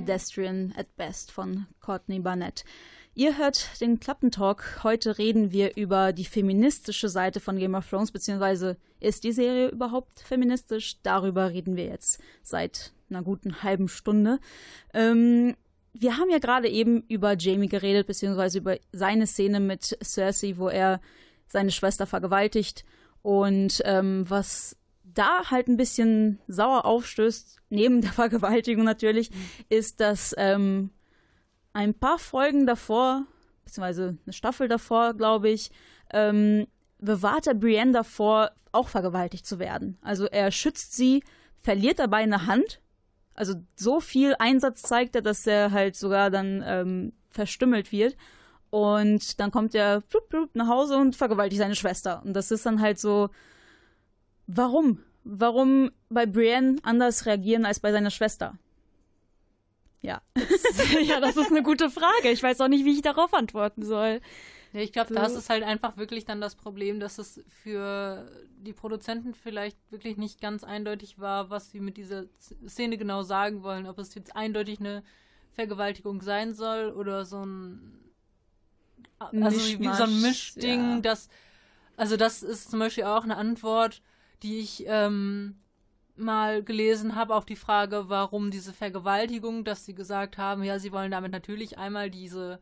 Pedestrian 0.08 0.72
at 0.74 0.96
Best 0.96 1.30
von 1.30 1.66
Courtney 1.80 2.18
Barnett. 2.18 2.64
Ihr 3.14 3.36
hört 3.36 3.78
den 3.82 4.00
Klappentalk. 4.00 4.80
Heute 4.82 5.18
reden 5.18 5.52
wir 5.52 5.76
über 5.76 6.14
die 6.14 6.24
feministische 6.24 7.10
Seite 7.10 7.40
von 7.40 7.58
Game 7.58 7.74
of 7.74 7.86
Thrones, 7.90 8.10
beziehungsweise 8.10 8.78
ist 9.00 9.22
die 9.22 9.32
Serie 9.32 9.68
überhaupt 9.68 10.20
feministisch? 10.20 10.96
Darüber 11.02 11.50
reden 11.50 11.76
wir 11.76 11.84
jetzt 11.84 12.22
seit 12.42 12.94
einer 13.10 13.22
guten 13.22 13.62
halben 13.62 13.88
Stunde. 13.88 14.38
Ähm, 14.94 15.54
wir 15.92 16.16
haben 16.16 16.30
ja 16.30 16.38
gerade 16.38 16.70
eben 16.70 17.02
über 17.08 17.36
Jamie 17.36 17.68
geredet, 17.68 18.06
beziehungsweise 18.06 18.56
über 18.56 18.78
seine 18.92 19.26
Szene 19.26 19.60
mit 19.60 19.98
Cersei, 20.02 20.54
wo 20.56 20.70
er 20.70 21.02
seine 21.48 21.70
Schwester 21.70 22.06
vergewaltigt. 22.06 22.86
Und 23.20 23.82
ähm, 23.84 24.24
was 24.26 24.74
da 25.18 25.50
halt 25.50 25.68
ein 25.68 25.76
bisschen 25.76 26.38
sauer 26.46 26.84
aufstößt, 26.84 27.60
neben 27.70 28.00
der 28.00 28.12
Vergewaltigung 28.12 28.84
natürlich, 28.84 29.30
ist, 29.68 30.00
dass 30.00 30.34
ähm, 30.38 30.90
ein 31.72 31.94
paar 31.94 32.18
Folgen 32.18 32.66
davor, 32.66 33.26
beziehungsweise 33.64 34.16
eine 34.24 34.32
Staffel 34.32 34.68
davor, 34.68 35.14
glaube 35.14 35.48
ich, 35.48 35.70
ähm, 36.12 36.66
bewahrt 36.98 37.46
er 37.46 37.54
Brienne 37.54 37.92
davor, 37.92 38.52
auch 38.72 38.88
vergewaltigt 38.88 39.46
zu 39.46 39.58
werden. 39.58 39.98
Also 40.02 40.26
er 40.26 40.50
schützt 40.50 40.94
sie, 40.94 41.22
verliert 41.56 41.98
dabei 41.98 42.18
eine 42.18 42.46
Hand. 42.46 42.80
Also 43.34 43.54
so 43.76 44.00
viel 44.00 44.34
Einsatz 44.38 44.82
zeigt 44.82 45.16
er, 45.16 45.22
dass 45.22 45.46
er 45.46 45.70
halt 45.70 45.96
sogar 45.96 46.30
dann 46.30 46.62
ähm, 46.66 47.12
verstümmelt 47.30 47.92
wird. 47.92 48.16
Und 48.70 49.40
dann 49.40 49.50
kommt 49.50 49.74
er 49.74 50.00
plup, 50.02 50.28
plup, 50.28 50.54
nach 50.54 50.68
Hause 50.68 50.98
und 50.98 51.16
vergewaltigt 51.16 51.60
seine 51.60 51.74
Schwester. 51.74 52.22
Und 52.24 52.34
das 52.34 52.50
ist 52.50 52.66
dann 52.66 52.80
halt 52.80 52.98
so, 52.98 53.30
warum? 54.46 55.02
Warum 55.24 55.90
bei 56.08 56.26
Brienne 56.26 56.76
anders 56.82 57.26
reagieren 57.26 57.66
als 57.66 57.80
bei 57.80 57.92
seiner 57.92 58.10
Schwester? 58.10 58.58
Ja. 60.00 60.22
ja, 61.02 61.20
das 61.20 61.36
ist 61.36 61.50
eine 61.50 61.62
gute 61.62 61.90
Frage. 61.90 62.30
Ich 62.30 62.42
weiß 62.42 62.60
auch 62.60 62.68
nicht, 62.68 62.84
wie 62.84 62.94
ich 62.94 63.02
darauf 63.02 63.34
antworten 63.34 63.84
soll. 63.84 64.20
Ja, 64.72 64.80
ich 64.80 64.92
glaube, 64.92 65.08
So. 65.08 65.14
das 65.14 65.34
ist 65.34 65.50
halt 65.50 65.64
einfach 65.64 65.96
wirklich 65.96 66.24
dann 66.24 66.40
das 66.40 66.54
Problem, 66.54 67.00
dass 67.00 67.18
es 67.18 67.42
für 67.48 68.30
die 68.58 68.72
Produzenten 68.72 69.34
vielleicht 69.34 69.78
wirklich 69.90 70.16
nicht 70.16 70.40
ganz 70.40 70.62
eindeutig 70.62 71.18
war, 71.18 71.50
was 71.50 71.70
sie 71.70 71.80
mit 71.80 71.96
dieser 71.96 72.24
Szene 72.66 72.98
genau 72.98 73.22
sagen 73.22 73.62
wollen. 73.62 73.86
Ob 73.86 73.98
es 73.98 74.14
jetzt 74.14 74.36
eindeutig 74.36 74.80
eine 74.80 75.02
Vergewaltigung 75.52 76.22
sein 76.22 76.54
soll 76.54 76.92
oder 76.92 77.24
so 77.24 77.44
ein 77.44 77.94
also 79.18 79.58
wie 79.58 79.80
wie 79.80 79.94
so 79.94 80.04
ein 80.04 80.20
Mischding, 80.20 80.80
ja. 80.96 81.00
das 81.00 81.28
also 81.96 82.16
das 82.16 82.44
ist 82.44 82.70
zum 82.70 82.78
Beispiel 82.78 83.04
auch 83.04 83.24
eine 83.24 83.36
Antwort, 83.36 84.00
die 84.42 84.58
ich 84.58 84.84
ähm, 84.86 85.56
mal 86.18 86.62
gelesen 86.62 87.14
habe 87.14 87.34
auf 87.34 87.44
die 87.44 87.56
Frage, 87.56 88.08
warum 88.08 88.50
diese 88.50 88.72
Vergewaltigung, 88.72 89.64
dass 89.64 89.84
sie 89.84 89.94
gesagt 89.94 90.38
haben, 90.38 90.62
ja, 90.62 90.78
sie 90.78 90.92
wollen 90.92 91.10
damit 91.10 91.32
natürlich 91.32 91.78
einmal 91.78 92.10
diese 92.10 92.60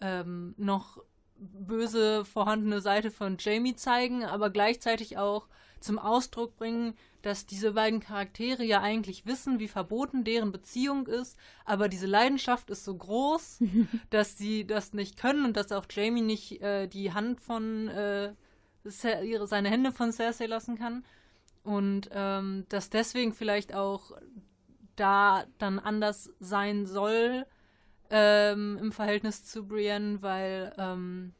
ähm, 0.00 0.54
noch 0.56 1.02
böse 1.36 2.24
vorhandene 2.24 2.80
Seite 2.80 3.10
von 3.10 3.36
Jamie 3.38 3.74
zeigen, 3.74 4.24
aber 4.24 4.50
gleichzeitig 4.50 5.18
auch 5.18 5.48
zum 5.80 5.98
Ausdruck 5.98 6.56
bringen, 6.56 6.94
dass 7.22 7.46
diese 7.46 7.72
beiden 7.72 8.00
Charaktere 8.00 8.64
ja 8.64 8.80
eigentlich 8.80 9.26
wissen, 9.26 9.60
wie 9.60 9.68
verboten 9.68 10.24
deren 10.24 10.50
Beziehung 10.50 11.06
ist, 11.06 11.36
aber 11.64 11.88
diese 11.88 12.06
Leidenschaft 12.06 12.70
ist 12.70 12.84
so 12.84 12.96
groß, 12.96 13.60
dass 14.10 14.36
sie 14.36 14.66
das 14.66 14.92
nicht 14.92 15.16
können 15.16 15.44
und 15.44 15.56
dass 15.56 15.70
auch 15.70 15.86
Jamie 15.88 16.22
nicht 16.22 16.60
äh, 16.60 16.88
die 16.88 17.12
Hand 17.12 17.40
von 17.40 17.88
äh, 17.88 18.32
seine 18.84 19.68
Hände 19.68 19.92
von 19.92 20.12
Cersei 20.12 20.46
lassen 20.46 20.76
kann 20.76 21.04
und 21.68 22.08
ähm, 22.12 22.64
dass 22.70 22.88
deswegen 22.88 23.34
vielleicht 23.34 23.74
auch 23.74 24.12
da 24.96 25.44
dann 25.58 25.78
anders 25.78 26.30
sein 26.40 26.86
soll 26.86 27.44
ähm, 28.10 28.78
im 28.80 28.90
Verhältnis 28.90 29.44
zu 29.44 29.66
Brienne, 29.68 30.22
weil 30.22 30.72
ähm, 30.78 31.34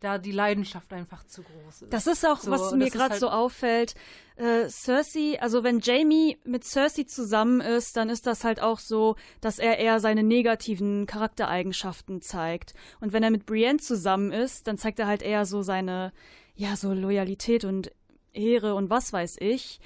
da 0.00 0.18
die 0.18 0.32
Leidenschaft 0.32 0.92
einfach 0.92 1.24
zu 1.24 1.42
groß 1.42 1.82
ist. 1.82 1.92
Das 1.92 2.06
ist 2.06 2.24
auch, 2.26 2.38
So, 2.40 2.50
was 2.50 2.72
mir 2.72 2.90
gerade 2.90 3.12
halt- 3.12 3.20
so 3.20 3.30
auffällt. 3.30 3.94
Äh, 4.36 4.68
Cersei, 4.68 5.40
also 5.40 5.64
wenn 5.64 5.80
Jamie 5.80 6.38
mit 6.44 6.62
Cersei 6.64 7.04
zusammen 7.04 7.60
ist, 7.60 7.96
dann 7.96 8.08
ist 8.10 8.26
das 8.26 8.44
halt 8.44 8.60
auch 8.60 8.78
so, 8.78 9.16
dass 9.40 9.58
er 9.58 9.78
eher 9.78 9.98
seine 9.98 10.22
negativen 10.22 11.06
Charaktereigenschaften 11.06 12.20
zeigt. 12.20 12.74
Und 13.00 13.12
wenn 13.12 13.22
er 13.24 13.30
mit 13.30 13.46
Brienne 13.46 13.78
zusammen 13.78 14.30
ist, 14.30 14.66
dann 14.68 14.78
zeigt 14.78 14.98
er 15.00 15.06
halt 15.08 15.22
eher 15.22 15.46
so 15.46 15.62
seine, 15.62 16.12
ja, 16.54 16.76
so 16.76 16.92
Loyalität 16.92 17.64
und 17.64 17.90
Ehre 18.38 18.74
und 18.74 18.88
was 18.90 19.12
weiß 19.12 19.36
ich. 19.40 19.80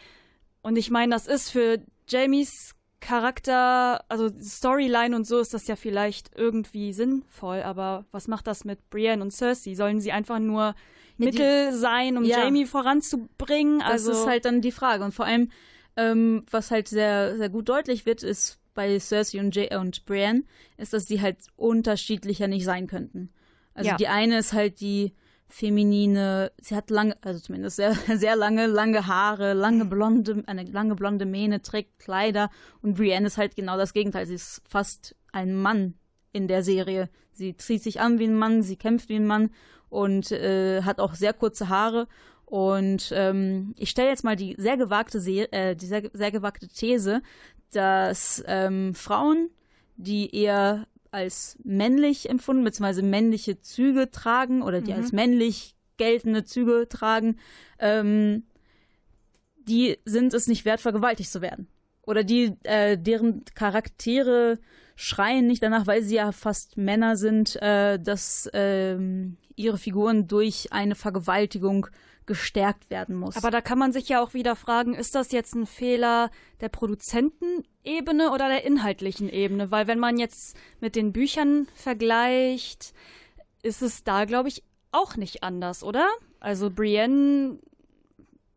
Und 0.63 0.77
ich 0.77 0.91
meine, 0.91 1.13
das 1.15 1.27
ist 1.27 1.51
für 1.51 1.79
Jamies 2.09 2.75
Charakter, 3.01 4.05
also 4.09 4.31
Storyline 4.41 5.15
und 5.17 5.27
so 5.27 5.39
ist 5.39 5.53
das 5.55 5.67
ja 5.67 5.77
vielleicht 5.77 6.31
irgendwie 6.37 6.93
sinnvoll, 6.93 7.63
aber 7.63 8.05
was 8.13 8.29
macht 8.29 8.47
das 8.47 8.65
mit 8.65 8.91
Brienne 8.91 9.23
und 9.23 9.33
Cersei? 9.33 9.75
Sollen 9.75 10.01
sie 10.01 10.13
einfach 10.13 10.39
nur 10.39 10.75
die- 11.19 11.25
Mittel 11.27 11.73
sein, 11.73 12.17
um 12.17 12.25
Ja. 12.25 12.45
Jamie 12.45 12.65
voranzubringen? 12.67 13.81
Das 13.81 13.91
Also 13.91 14.13
ist 14.13 14.27
halt 14.27 14.45
dann 14.45 14.61
die 14.61 14.73
Frage. 14.73 15.05
Und 15.05 15.13
vor 15.15 15.25
allem, 15.27 15.51
ähm, 15.97 16.45
was 16.51 16.71
halt 16.71 16.89
sehr, 16.89 17.37
sehr 17.37 17.49
gut 17.49 17.69
deutlich 17.69 18.07
wird, 18.07 18.23
ist 18.23 18.59
bei 18.75 18.99
Cersei 18.99 19.41
und, 19.41 19.55
Jay 19.55 19.75
und 19.77 20.05
Brienne, 20.07 20.45
ist, 20.79 20.93
dass 20.93 21.05
sie 21.05 21.21
halt 21.21 21.39
unterschiedlicher 21.57 22.49
nicht 22.49 22.65
sein 22.65 22.87
könnten. 22.87 23.31
Also 23.75 23.91
Ja. 23.91 23.97
die 23.97 24.09
eine 24.09 24.39
ist 24.39 24.53
halt 24.53 24.81
die 24.81 25.13
feminine, 25.53 26.51
sie 26.61 26.75
hat 26.75 26.89
lange, 26.89 27.15
also 27.21 27.39
zumindest 27.39 27.77
sehr, 27.77 27.95
sehr 28.17 28.37
lange, 28.37 28.67
lange 28.67 29.07
Haare, 29.07 29.53
lange 29.53 29.85
blonde, 29.85 30.43
eine 30.47 30.65
lange 30.65 30.95
blonde 30.95 31.27
Mähne, 31.27 31.61
trägt 31.61 31.99
Kleider 31.99 32.51
und 32.81 32.95
Brienne 32.95 33.27
ist 33.27 33.37
halt 33.37 33.55
genau 33.55 33.77
das 33.77 33.93
Gegenteil. 33.93 34.27
Sie 34.27 34.35
ist 34.35 34.63
fast 34.67 35.15
ein 35.31 35.55
Mann 35.55 35.95
in 36.33 36.49
der 36.49 36.63
Serie. 36.63 37.11
Sie 37.33 37.55
zieht 37.57 37.83
sich 37.83 38.01
an 38.01 38.19
wie 38.19 38.25
ein 38.25 38.37
Mann, 38.37 38.63
sie 38.63 38.77
kämpft 38.77 39.11
wie 39.11 39.17
ein 39.17 39.27
Mann 39.27 39.51
und 39.91 40.33
äh, 40.33 40.83
hat 40.83 41.01
auch 41.01 41.15
sehr 41.15 41.35
kurze 41.35 41.69
Haare. 41.69 42.09
Und 42.47 43.13
ähm, 43.15 43.75
ich 43.77 43.91
stelle 43.91 44.09
jetzt 44.09 44.25
mal 44.25 44.37
die 44.37 44.55
sehr 44.59 44.79
gewagte, 44.79 45.21
Se 45.21 45.53
äh, 45.53 45.77
die 45.77 45.87
sehr, 45.87 46.11
sehr 46.15 46.31
gewagte 46.31 46.69
These, 46.69 47.23
dass 47.73 48.43
ähm, 48.47 48.95
Frauen, 48.95 49.51
die 49.97 50.35
eher 50.35 50.87
als 51.13 51.59
männlich 51.63 52.29
empfunden, 52.29 52.65
beziehungsweise 52.65 53.03
männliche 53.03 53.61
Züge 53.61 54.11
tragen 54.11 54.63
oder 54.63 54.81
die 54.81 54.93
Mhm. 54.93 54.97
als 54.99 55.13
männlich 55.13 55.77
geltende 55.99 56.45
Züge 56.45 56.89
tragen, 56.89 57.37
ähm, 57.79 58.45
die 59.69 59.99
sind 60.05 60.35
es 60.35 60.47
nicht 60.49 60.65
wert, 60.65 60.81
vergewaltigt 60.81 61.31
zu 61.31 61.41
werden. 61.41 61.69
Oder 62.03 62.25
die, 62.25 62.57
äh, 62.65 62.99
deren 62.99 63.45
Charaktere 63.55 64.59
schreien 64.97 65.47
nicht 65.47 65.63
danach, 65.63 65.87
weil 65.87 66.03
sie 66.03 66.17
ja 66.17 66.33
fast 66.33 66.77
Männer 66.77 67.17
sind, 67.17 67.61
äh, 67.63 67.99
dass 67.99 68.51
ähm, 68.53 69.37
ihre 69.55 69.79
Figuren 69.79 70.27
durch 70.27 70.73
eine 70.73 70.95
Vergewaltigung 70.95 71.87
gestärkt 72.27 72.91
werden 72.91 73.17
muss. 73.17 73.37
Aber 73.37 73.51
da 73.51 73.61
kann 73.61 73.79
man 73.79 73.93
sich 73.93 74.09
ja 74.09 74.23
auch 74.23 74.35
wieder 74.35 74.57
fragen, 74.57 74.95
ist 74.95 75.15
das 75.15 75.33
jetzt 75.33 75.55
ein 75.55 75.67
Fehler 75.67 76.31
der 76.61 76.69
Produzentenebene 76.69 78.31
oder 78.33 78.49
der 78.49 78.65
inhaltlichen 78.65 79.29
Ebene? 79.29 79.71
Weil 79.71 79.87
wenn 79.87 79.99
man 79.99 80.19
jetzt 80.19 80.57
mit 80.81 80.97
den 80.97 81.13
Büchern 81.13 81.67
vergleicht, 81.75 82.95
ist 83.63 83.83
es 83.83 84.05
da, 84.05 84.25
glaube 84.25 84.49
ich, 84.49 84.63
auch 84.93 85.17
nicht 85.17 85.43
anders, 85.43 85.83
oder? 85.83 86.09
Also 86.41 86.71
Brienne 86.71 87.59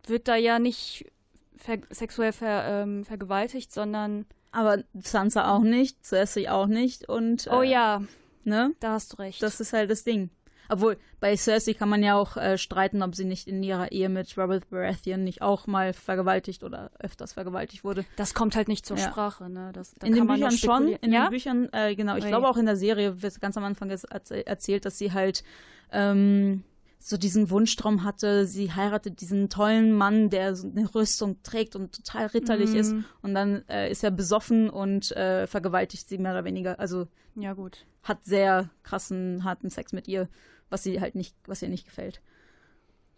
wird 0.06 0.28
da 0.28 0.36
ja 0.36 0.60
nicht 0.60 1.12
ver 1.58 1.78
sexuell 1.89 2.34
ver 2.34 2.84
ähm, 2.84 3.06
vergewaltigt, 3.06 3.71
sondern 3.71 4.25
aber 4.51 4.84
Sansa 4.93 5.54
auch 5.54 5.63
nicht, 5.63 6.06
Cersei 6.06 6.49
auch 6.49 6.67
nicht 6.67 7.10
und 7.10 7.47
oh 7.51 7.62
äh, 7.62 7.71
ja, 7.71 8.04
ne? 8.43 8.73
da 8.80 8.93
hast 8.93 9.13
du 9.13 9.17
recht. 9.17 9.41
Das 9.41 9.60
ist 9.60 9.73
halt 9.73 9.89
das 9.89 10.04
Ding. 10.04 10.30
Obwohl, 10.69 10.97
bei 11.19 11.36
Cersei 11.36 11.73
kann 11.73 11.89
man 11.89 12.04
ja 12.04 12.15
auch 12.15 12.38
äh, 12.38 12.58
streiten, 12.58 13.01
ob 13.01 13.15
sie 13.15 13.25
nicht 13.25 13.47
in 13.47 13.62
ihrer 13.63 13.91
Ehe 13.91 14.10
mit 14.10 14.38
Robert 14.38 14.69
Baratheon 14.69 15.23
nicht 15.23 15.41
auch 15.41 15.67
mal 15.67 15.93
vergewaltigt 15.93 16.63
oder 16.63 16.91
öfters 16.99 17.34
vergewaltigt 17.34 17.84
wurde. 17.84 18.06
das 18.15 18.34
kommt 18.34 18.56
halt 18.56 18.67
nicht 18.67 18.86
zur 18.86 18.97
Ja. 18.97 19.10
Sprache, 19.10 19.49
ne? 19.49 19.71
Das, 19.73 19.93
da 19.95 20.08
in 20.08 20.13
den 20.13 20.28
Büchern 20.28 20.51
schon, 20.51 20.88
in 20.89 21.12
ja? 21.13 21.25
den 21.25 21.30
Büchern, 21.32 21.69
äh, 21.71 21.95
genau. 21.95 22.15
Ich 22.15 22.23
Ui. 22.23 22.30
glaube 22.30 22.47
auch 22.47 22.58
in 22.58 22.65
der 22.65 22.75
Serie 22.78 23.21
wird 23.21 23.41
ganz 23.41 23.58
am 23.58 23.63
Anfang 23.63 23.89
erzählt, 23.89 24.86
dass 24.86 24.97
sie 24.97 25.12
halt 25.13 25.43
ähm, 25.91 26.63
so 26.99 27.17
diesen 27.17 27.51
Wunschtraum 27.51 28.04
hatte, 28.04 28.47
sie 28.47 28.73
heiratet 28.73 29.21
diesen 29.21 29.49
tollen 29.49 29.93
Mann, 29.93 30.32
der 30.32 30.56
so 30.56 30.67
eine 30.67 30.93
Rüstung 30.95 31.38
trägt 31.43 31.75
und 31.75 31.95
total 31.95 32.25
ritterlich 32.28 32.73
ist. 32.73 32.93
Mhm. 32.93 33.06
Und 33.21 33.36
dann 33.36 33.63
äh, 33.69 33.91
ist 33.91 34.04
er 34.04 34.10
besoffen 34.10 34.71
und 34.71 35.12
äh, 35.12 35.45
vergewaltigt 35.45 36.10
sie 36.10 36.17
mehr 36.17 36.32
oder 36.32 36.45
weniger. 36.45 36.80
Also 36.80 37.08
Ja, 37.36 37.54
gut. 37.54 37.86
hat 38.01 38.25
sehr 38.25 38.71
krassen, 38.82 39.43
harten 39.43 39.69
Sex 39.69 39.93
mit 39.93 40.08
ihr, 40.08 40.28
was 40.69 40.84
sie 40.84 40.99
halt 40.99 41.15
nicht, 41.15 41.36
was 41.45 41.62
ihr 41.62 41.69
nicht 41.69 41.86
gefällt. 41.86 42.21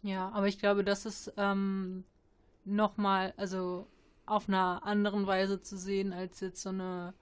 Ja, 0.04 0.30
aber 0.30 0.48
ich 0.48 0.60
glaube, 0.60 0.84
das 0.84 1.06
ist 1.06 1.34
ähm, 1.38 2.04
nochmal, 2.66 3.34
also 3.38 3.88
auf 4.26 4.48
einer 4.48 4.86
anderen 4.86 5.26
Weise 5.26 5.62
zu 5.62 5.78
sehen, 5.78 6.14
als 6.14 6.40
jetzt 6.42 6.62
so 6.62 6.70
eine, 6.70 7.14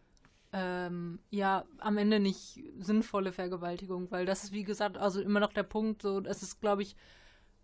ähm, 0.51 1.19
ja, 1.29 1.65
am 1.77 1.97
Ende 1.97 2.19
nicht 2.19 2.63
sinnvolle 2.79 3.31
Vergewaltigung, 3.31 4.11
weil 4.11 4.25
das 4.25 4.45
ist, 4.45 4.51
wie 4.51 4.63
gesagt, 4.63 4.97
also 4.97 5.21
immer 5.21 5.39
noch 5.39 5.53
der 5.53 5.63
Punkt, 5.63 6.01
so, 6.01 6.19
es 6.21 6.41
ist, 6.41 6.59
glaube 6.59 6.81
ich, 6.81 6.95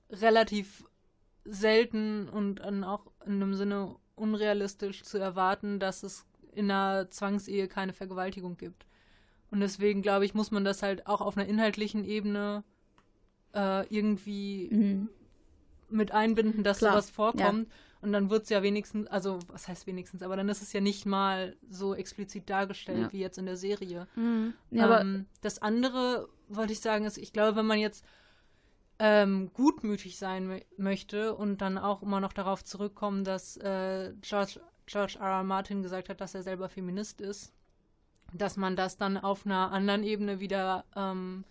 relativ 0.10 0.86
selten 1.44 2.30
und 2.30 2.62
auch 2.62 3.12
in 3.26 3.34
einem 3.34 3.56
Sinne 3.56 3.96
unrealistisch 4.16 5.04
zu 5.04 5.18
erwarten, 5.18 5.80
dass 5.80 6.04
es 6.04 6.26
in 6.54 6.70
einer 6.70 7.10
Zwangsehe 7.10 7.68
keine 7.68 7.94
Vergewaltigung 7.94 8.58
gibt. 8.58 8.86
Und 9.52 9.60
deswegen, 9.60 10.02
glaube 10.02 10.26
ich, 10.26 10.34
muss 10.34 10.50
man 10.52 10.64
das 10.66 10.82
halt 10.82 11.06
auch 11.08 11.22
auf 11.22 11.38
einer 11.38 11.46
inhaltlichen 11.48 12.04
Ebene 12.06 12.64
äh, 13.54 13.86
irgendwie 13.94 14.70
Mhm. 14.72 15.10
mit 15.90 16.12
einbinden, 16.14 16.64
dass 16.64 16.78
Klar, 16.80 16.94
sowas 16.94 17.10
vorkommt. 17.10 17.68
Und 18.02 18.14
dann 18.14 18.30
wird 18.32 18.44
es 18.44 18.50
ja 18.50 18.64
wenigstens, 18.64 19.08
also 19.08 19.38
was 19.50 19.68
heißt 19.68 19.86
wenigstens, 19.86 20.24
aber 20.24 20.36
dann 20.36 20.50
ist 20.50 20.62
es 20.64 20.74
ja 20.74 20.82
nicht 20.82 21.06
mal 21.06 21.56
so 21.70 21.94
explizit 21.94 22.50
dargestellt 22.50 23.00
Ja. 23.02 23.12
wie 23.12 23.20
jetzt 23.20 23.38
in 23.38 23.46
der 23.46 23.58
Serie. 23.58 24.08
Ja, 24.72 24.86
aber 24.86 25.02
ähm, 25.02 25.26
das 25.42 25.62
andere, 25.62 26.28
wollte 26.48 26.74
ich 26.74 26.80
sagen, 26.80 27.06
ist, 27.06 27.18
ich 27.20 27.32
glaube, 27.34 27.58
wenn 27.58 27.68
man 27.68 27.78
jetzt 27.78 28.04
ähm, 29.00 29.52
gutmütig 29.54 30.18
sein 30.18 30.50
mö- 30.50 30.64
möchte 30.78 31.36
und 31.36 31.62
dann 31.62 31.78
auch 31.78 32.02
immer 32.02 32.20
noch 32.22 32.34
darauf 32.34 32.64
zurückkommen, 32.64 33.24
dass 33.24 33.58
äh, 33.58 34.14
George, 34.22 34.62
George 34.88 35.18
R. 35.20 35.28
R. 35.28 35.44
Martin 35.44 35.84
gesagt 35.84 36.10
hat, 36.10 36.22
dass 36.22 36.34
er 36.36 36.42
selber 36.44 36.70
Feminist 36.70 37.20
ist, 37.22 37.54
dass 38.34 38.58
man 38.58 38.76
das 38.76 38.98
dann 38.98 39.18
auf 39.18 39.46
einer 39.46 39.72
anderen 39.72 40.04
Ebene 40.04 40.40
wieder 40.40 40.86
ähm, 40.96 41.44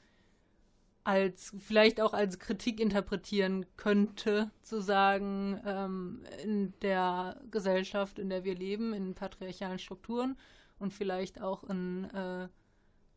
als 1.05 1.55
vielleicht 1.59 2.01
auch 2.01 2.13
als 2.13 2.39
Kritik 2.39 2.79
interpretieren 2.79 3.67
könnte, 3.77 4.51
zu 4.63 4.81
sagen, 4.81 5.61
ähm, 5.65 6.23
in 6.43 6.75
der 6.83 7.41
Gesellschaft, 7.51 8.19
in 8.19 8.29
der 8.29 8.45
wir 8.45 8.55
leben, 8.55 8.93
in 8.93 9.15
patriarchalen 9.15 9.79
Strukturen 9.79 10.37
und 10.79 10.93
vielleicht 10.93 11.41
auch 11.41 11.65
in 11.65 12.05
äh, 12.11 12.49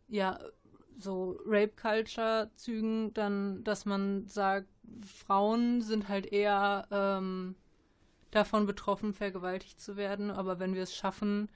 ja 0.07 0.39
so 0.95 1.39
Rape-Culture-Zügen, 1.45 3.13
dann, 3.13 3.63
dass 3.63 3.85
man 3.85 4.27
sagt, 4.27 4.67
Frauen 5.05 5.81
sind 5.81 6.07
halt 6.07 6.27
eher 6.27 6.87
ähm, 6.91 7.55
davon 8.31 8.65
betroffen, 8.65 9.13
vergewaltigt 9.13 9.79
zu 9.79 9.97
werden, 9.97 10.31
aber 10.31 10.59
wenn 10.59 10.75
wir 10.75 10.83
es 10.83 10.95
schaffen, 10.95 11.49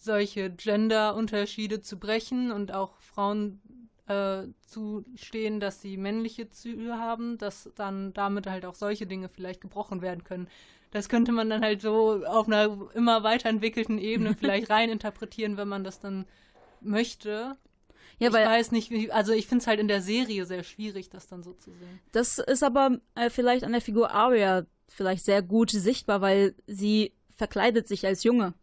solche 0.00 0.50
Gender-Unterschiede 0.50 1.80
zu 1.80 1.98
brechen 1.98 2.50
und 2.50 2.72
auch 2.72 2.96
Frauen 3.00 3.60
äh, 4.06 4.48
zustehen, 4.62 5.60
dass 5.60 5.80
sie 5.80 5.96
männliche 5.96 6.48
Züge 6.48 6.94
haben, 6.94 7.38
dass 7.38 7.70
dann 7.76 8.12
damit 8.12 8.46
halt 8.46 8.64
auch 8.64 8.74
solche 8.74 9.06
Dinge 9.06 9.28
vielleicht 9.28 9.60
gebrochen 9.60 10.02
werden 10.02 10.24
können. 10.24 10.48
Das 10.90 11.08
könnte 11.08 11.32
man 11.32 11.48
dann 11.48 11.62
halt 11.62 11.82
so 11.82 12.24
auf 12.26 12.48
einer 12.48 12.90
immer 12.94 13.22
weiterentwickelten 13.22 13.98
Ebene 13.98 14.34
vielleicht 14.38 14.70
reininterpretieren, 14.70 15.56
wenn 15.56 15.68
man 15.68 15.84
das 15.84 16.00
dann 16.00 16.26
möchte. 16.80 17.56
Ja, 18.18 18.28
ich 18.28 18.34
weiß 18.34 18.72
nicht, 18.72 18.90
wie, 18.90 19.12
also 19.12 19.32
ich 19.32 19.46
finde 19.46 19.62
es 19.62 19.66
halt 19.66 19.80
in 19.80 19.88
der 19.88 20.02
Serie 20.02 20.44
sehr 20.44 20.62
schwierig, 20.62 21.08
das 21.08 21.26
dann 21.26 21.42
so 21.42 21.52
zu 21.52 21.70
sehen. 21.70 22.00
Das 22.12 22.38
ist 22.38 22.62
aber 22.62 22.98
äh, 23.14 23.30
vielleicht 23.30 23.64
an 23.64 23.72
der 23.72 23.80
Figur 23.80 24.10
Arya 24.10 24.64
vielleicht 24.88 25.24
sehr 25.24 25.42
gut 25.42 25.70
sichtbar, 25.70 26.20
weil 26.20 26.54
sie 26.66 27.14
verkleidet 27.36 27.86
sich 27.86 28.06
als 28.06 28.24
Junge. 28.24 28.54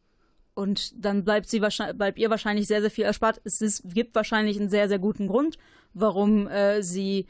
Und 0.57 0.93
dann 1.05 1.23
bleibt, 1.23 1.47
sie 1.47 1.61
wahrscheinlich, 1.61 1.97
bleibt 1.97 2.17
ihr 2.17 2.31
wahrscheinlich 2.31 2.65
sehr, 2.65 2.81
sehr 2.81 2.89
viel 2.89 3.03
erspart. 3.05 3.39
Es 3.43 3.61
ist, 3.61 3.83
gibt 3.93 4.15
wahrscheinlich 4.15 4.59
einen 4.59 4.69
sehr, 4.69 4.87
sehr 4.87 4.97
guten 4.97 5.27
Grund, 5.27 5.59
warum 5.93 6.47
äh, 6.47 6.81
sie 6.81 7.27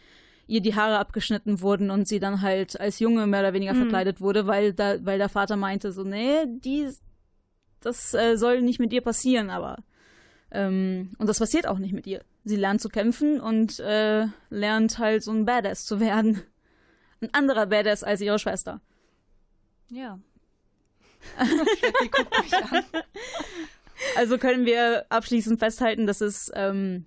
ihr 0.48 0.62
die 0.62 0.76
Haare 0.76 0.98
abgeschnitten 0.98 1.60
wurden 1.60 1.92
und 1.92 2.08
sie 2.08 2.20
dann 2.22 2.42
halt 2.42 2.80
als 2.80 3.00
Junge 3.00 3.28
mehr 3.28 3.42
oder 3.42 3.54
weniger 3.54 3.74
Mhm. 3.74 3.80
verkleidet 3.80 4.22
wurde, 4.22 4.48
weil, 4.48 4.72
da, 4.72 5.04
weil 5.06 5.18
der 5.18 5.28
Vater 5.28 5.58
meinte 5.58 5.92
so, 5.92 6.06
nee, 6.06 6.46
die, 6.48 6.90
das 7.82 8.14
äh, 8.14 8.38
soll 8.38 8.62
nicht 8.62 8.80
mit 8.80 8.94
ihr 8.94 9.02
passieren, 9.02 9.50
aber 9.50 9.84
ähm, 10.52 11.12
und 11.18 11.28
das 11.28 11.40
passiert 11.40 11.68
auch 11.68 11.80
nicht 11.80 11.92
mit 11.92 12.08
ihr. 12.08 12.24
Sie 12.46 12.56
lernt 12.56 12.80
zu 12.80 12.88
kämpfen 12.88 13.42
und 13.42 13.82
äh, 13.82 14.28
lernt 14.50 15.00
halt 15.00 15.22
so 15.22 15.32
ein 15.32 15.44
Badass 15.44 15.86
zu 15.86 16.00
werden. 16.00 16.42
Ein 17.20 17.34
anderer 17.34 17.66
Badass 17.66 18.06
als 18.06 18.22
ihre 18.22 18.40
Schwester. 18.40 18.80
Ja. 19.90 20.18
Die 22.04 22.12
guckt 22.12 22.42
mich 22.42 22.54
an. 22.54 22.84
Also 24.16 24.38
können 24.38 24.66
wir 24.66 25.06
abschließend 25.10 25.60
festhalten, 25.60 26.06
dass 26.06 26.22
es 26.22 26.52
ähm, 26.54 27.06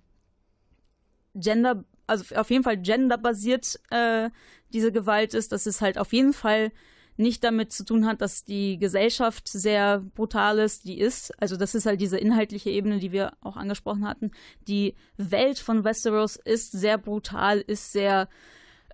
Gender, 1.35 1.85
also 2.07 2.35
auf 2.35 2.49
jeden 2.49 2.63
Fall 2.63 2.77
genderbasiert 2.77 3.79
äh, 3.89 4.29
diese 4.73 4.91
Gewalt 4.91 5.33
ist, 5.33 5.51
dass 5.51 5.65
es 5.65 5.81
halt 5.81 5.97
auf 5.97 6.13
jeden 6.13 6.33
Fall 6.33 6.71
nicht 7.17 7.43
damit 7.43 7.71
zu 7.71 7.85
tun 7.85 8.05
hat, 8.05 8.21
dass 8.21 8.45
die 8.45 8.77
Gesellschaft 8.77 9.47
sehr 9.47 9.99
brutal 9.99 10.59
ist, 10.59 10.85
die 10.85 10.99
ist. 10.99 11.31
Also 11.41 11.55
das 11.55 11.75
ist 11.75 11.85
halt 11.85 12.01
diese 12.01 12.17
inhaltliche 12.17 12.69
Ebene, 12.69 12.99
die 12.99 13.11
wir 13.11 13.33
auch 13.41 13.57
angesprochen 13.57 14.07
hatten. 14.07 14.31
Die 14.67 14.95
Welt 15.17 15.59
von 15.59 15.83
Westeros 15.83 16.37
ist 16.37 16.71
sehr 16.71 16.97
brutal, 16.97 17.59
ist 17.59 17.91
sehr 17.91 18.27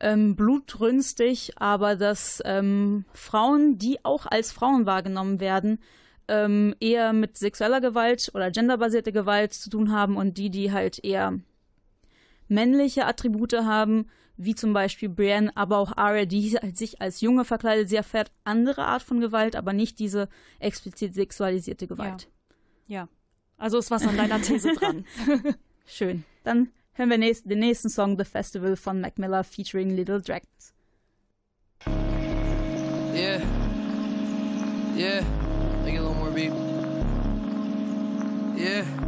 ähm, 0.01 0.36
blutrünstig, 0.36 1.53
aber 1.57 1.95
dass 1.95 2.41
ähm, 2.45 3.05
Frauen, 3.13 3.77
die 3.77 4.03
auch 4.03 4.25
als 4.25 4.51
Frauen 4.51 4.86
wahrgenommen 4.86 5.39
werden, 5.39 5.79
ähm, 6.27 6.75
eher 6.79 7.13
mit 7.13 7.38
sexueller 7.38 7.81
Gewalt 7.81 8.31
oder 8.33 8.51
genderbasierte 8.51 9.12
Gewalt 9.12 9.53
zu 9.53 9.69
tun 9.69 9.91
haben 9.91 10.17
und 10.17 10.38
die, 10.38 10.49
die 10.49 10.71
halt 10.71 11.03
eher 11.03 11.39
männliche 12.47 13.05
Attribute 13.05 13.53
haben, 13.53 14.07
wie 14.36 14.55
zum 14.55 14.71
Beispiel 14.71 15.10
Brienne, 15.10 15.51
aber 15.55 15.77
auch 15.77 15.97
Arya, 15.97 16.25
die 16.25 16.55
sich 16.73 17.01
als 17.01 17.21
Junge 17.21 17.43
verkleidet. 17.43 17.89
Sie 17.89 17.95
erfährt 17.95 18.31
andere 18.43 18.86
Art 18.86 19.01
von 19.01 19.19
Gewalt, 19.19 19.55
aber 19.55 19.73
nicht 19.73 19.99
diese 19.99 20.29
explizit 20.60 21.15
sexualisierte 21.15 21.88
Gewalt. 21.88 22.29
Ja. 22.86 23.10
Also 23.57 23.79
ist 23.79 23.89
was 23.89 24.05
an 24.05 24.17
deiner 24.17 24.39
These 24.41 24.73
dran. 24.73 25.05
Schön. 25.86 26.23
Dann 26.43 26.69
hören 26.97 27.10
wir 27.12 27.17
nächst, 27.17 27.49
den 27.49 27.60
nächsten 27.60 27.89
Song, 27.89 28.17
The 28.17 28.25
Festival 28.25 28.75
von 28.75 28.99
Mac 28.99 29.17
Miller 29.17 29.43
featuring 29.43 29.91
Little 29.91 30.19
Dragons. 30.19 30.73
Yeah. 33.13 33.41
Yeah. 34.95 35.23
Make 35.83 35.95
it 35.95 35.99
a 35.99 36.01
little 36.01 36.15
more 36.15 36.31
beat. 36.31 36.51
Yeah. 38.57 39.07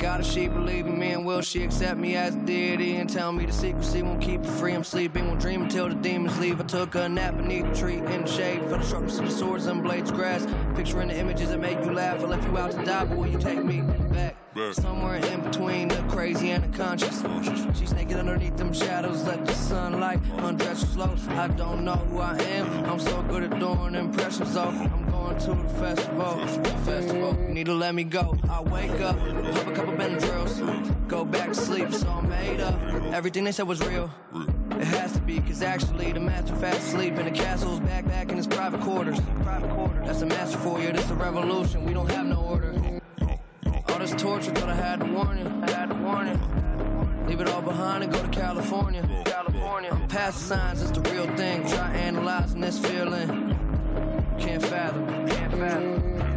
If 0.00 0.26
she 0.26 0.48
believe 0.48 0.86
in 0.86 0.98
me 0.98 1.10
and 1.10 1.24
will 1.24 1.42
she 1.42 1.62
accept 1.62 1.98
me 1.98 2.16
as 2.16 2.34
a 2.34 2.38
deity 2.38 2.96
and 2.96 3.08
tell 3.08 3.30
me 3.30 3.46
the 3.46 3.52
secrecy 3.52 4.02
won't 4.02 4.20
keep 4.20 4.44
her 4.44 4.52
free. 4.52 4.72
I'm 4.72 4.82
sleeping, 4.82 5.28
won't 5.28 5.40
dream 5.40 5.62
until 5.62 5.88
the 5.88 5.94
demons 5.94 6.36
leave. 6.38 6.60
I 6.60 6.64
took 6.64 6.94
a 6.96 7.08
nap 7.08 7.36
beneath 7.36 7.66
the 7.66 7.74
tree 7.74 7.98
in 7.98 8.22
the 8.22 8.26
shade 8.26 8.62
for 8.62 8.78
the 8.78 8.82
sharpness 8.82 9.18
of 9.18 9.26
the 9.26 9.30
swords 9.30 9.66
and 9.66 9.82
blades 9.82 10.10
grass. 10.10 10.46
Picturing 10.74 11.08
the 11.08 11.18
images 11.18 11.50
that 11.50 11.60
make 11.60 11.78
you 11.84 11.92
laugh. 11.92 12.20
I 12.20 12.24
left 12.26 12.48
you 12.48 12.58
out 12.58 12.72
to 12.72 12.84
die, 12.84 13.04
but 13.04 13.16
will 13.16 13.28
you 13.28 13.38
take 13.38 13.62
me 13.62 13.80
back? 13.80 14.36
Somewhere 14.72 15.16
in 15.16 15.40
between 15.40 15.86
the 15.88 16.02
crazy 16.08 16.50
and 16.50 16.64
the 16.64 16.76
conscious. 16.76 17.22
She's 17.78 17.92
naked 17.92 18.16
underneath 18.16 18.56
them 18.56 18.72
shadows, 18.72 19.22
let 19.22 19.46
the 19.46 19.54
sunlight 19.54 20.18
undress 20.38 20.80
slow. 20.80 21.14
I 21.30 21.46
don't 21.48 21.84
know 21.84 21.94
who 21.94 22.18
I 22.18 22.36
am. 22.38 22.84
I'm 22.86 22.98
so 22.98 23.22
good 23.22 23.44
at 23.44 23.58
doing 23.60 23.94
impressions, 23.94 24.54
though. 24.54 24.68
I'm 24.68 25.07
going 25.28 25.40
to 25.40 25.62
the 25.62 25.68
festival. 25.78 26.46
Festival. 26.84 27.32
Need 27.48 27.66
to 27.66 27.74
let 27.74 27.94
me 27.94 28.04
go. 28.04 28.36
I 28.48 28.60
wake 28.62 29.00
up, 29.00 29.18
pop 29.18 29.66
a 29.66 29.72
couple 29.72 29.92
Benadryls, 29.94 31.08
go 31.08 31.24
back 31.24 31.48
to 31.48 31.54
sleep. 31.54 31.92
So 31.92 32.08
I'm 32.08 32.28
made 32.28 32.60
up. 32.60 32.80
Everything 33.12 33.44
they 33.44 33.52
said 33.52 33.66
was 33.66 33.80
real. 33.86 34.10
It 34.72 34.84
has 34.84 35.12
to 35.12 35.20
be, 35.20 35.40
cause 35.40 35.62
actually 35.62 36.12
the 36.12 36.20
master 36.20 36.54
fast 36.56 36.78
asleep 36.78 37.18
in 37.18 37.24
the 37.24 37.30
castle's 37.30 37.80
back 37.80 38.06
back 38.06 38.30
in 38.30 38.36
his 38.36 38.46
private 38.46 38.80
quarters. 38.80 39.18
Private 39.42 39.70
quarters. 39.70 40.06
That's 40.06 40.22
a 40.22 40.26
master 40.26 40.58
for 40.58 40.80
you. 40.80 40.92
This 40.92 41.10
a 41.10 41.14
revolution. 41.14 41.84
We 41.84 41.94
don't 41.94 42.10
have 42.10 42.26
no 42.26 42.36
order. 42.36 42.74
All 43.88 43.98
this 43.98 44.12
torture, 44.12 44.52
thought 44.52 44.68
I 44.68 44.74
had 44.74 45.00
to 45.00 45.06
warn 45.06 45.38
you. 45.38 45.46
I 45.66 45.70
had 45.70 45.88
to 45.88 45.94
warn 45.96 46.28
you. 46.28 47.26
Leave 47.26 47.40
it 47.40 47.48
all 47.48 47.62
behind 47.62 48.04
and 48.04 48.12
go 48.12 48.22
to 48.22 48.28
California. 48.28 49.02
California. 49.26 50.06
Past 50.08 50.38
the 50.38 50.44
signs, 50.44 50.82
it's 50.82 50.92
the 50.92 51.00
real 51.10 51.26
thing. 51.36 51.66
Try 51.68 51.90
analyzing 51.94 52.60
this 52.60 52.78
feeling. 52.78 53.47
Can't 54.38 54.64
fathom. 54.64 55.28
Can't 55.28 55.52
fathom. 55.52 56.27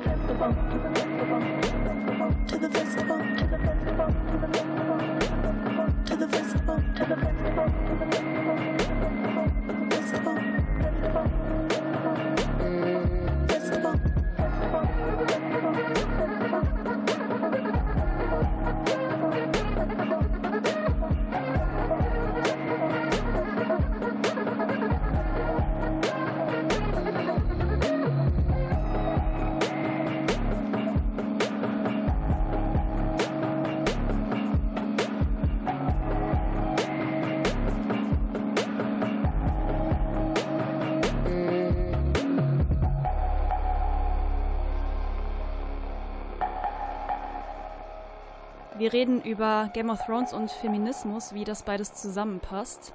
Festival, 0.00 0.54
to 0.70 0.78
the 0.78 0.90
festival, 0.94 1.40
to 2.46 2.58
the 2.58 2.68
festival, 2.70 3.18
to 3.18 3.46
the 3.46 3.58
festival, 3.58 4.08
to 4.08 4.36
the 4.36 4.48
festival, 4.48 4.98
to 6.04 6.16
the 6.16 6.28
festival, 6.28 6.82
to 6.86 7.04
the 7.04 7.16
festival, 7.16 7.68
to 7.76 7.94
the 7.94 8.06
festival, 8.06 8.58
festival, 9.08 9.90
festival, 9.90 10.47
Wir 48.88 49.00
reden 49.00 49.20
über 49.20 49.68
Game 49.74 49.90
of 49.90 50.00
Thrones 50.06 50.32
und 50.32 50.50
Feminismus, 50.50 51.34
wie 51.34 51.44
das 51.44 51.62
beides 51.62 51.92
zusammenpasst. 51.92 52.94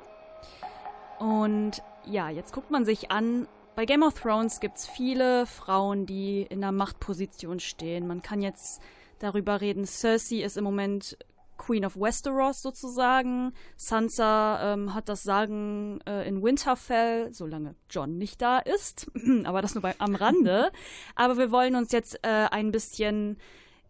Und 1.20 1.84
ja, 2.04 2.32
jetzt 2.32 2.52
guckt 2.52 2.72
man 2.72 2.84
sich 2.84 3.12
an, 3.12 3.48
bei 3.76 3.86
Game 3.86 4.02
of 4.02 4.20
Thrones 4.20 4.60
gibt 4.60 4.78
es 4.78 4.88
viele 4.88 5.46
Frauen, 5.46 6.08
die 6.08 6.48
in 6.50 6.64
einer 6.64 6.72
Machtposition 6.72 7.60
stehen. 7.60 8.08
Man 8.08 8.24
kann 8.24 8.42
jetzt 8.42 8.82
darüber 9.20 9.62
reden, 9.62 9.86
Cersei 9.86 10.38
ist 10.38 10.58
im 10.58 10.64
Moment 10.64 11.16
Queen 11.60 11.86
of 11.86 11.96
Westeros 11.96 12.64
sozusagen. 12.64 13.54
Sansa 13.78 14.74
ähm, 14.74 14.96
hat 14.96 15.10
das 15.10 15.22
Sagen 15.22 16.00
äh, 16.08 16.28
in 16.28 16.42
Winterfell, 16.42 17.32
solange 17.32 17.76
John 17.92 18.18
nicht 18.18 18.42
da 18.42 18.58
ist. 18.58 19.12
Aber 19.44 19.62
das 19.62 19.76
nur 19.76 19.84
bei, 19.84 19.94
am 20.00 20.16
Rande. 20.16 20.72
Aber 21.16 21.38
wir 21.38 21.52
wollen 21.52 21.76
uns 21.76 21.92
jetzt 21.92 22.18
äh, 22.24 22.48
ein 22.50 22.72
bisschen 22.72 23.38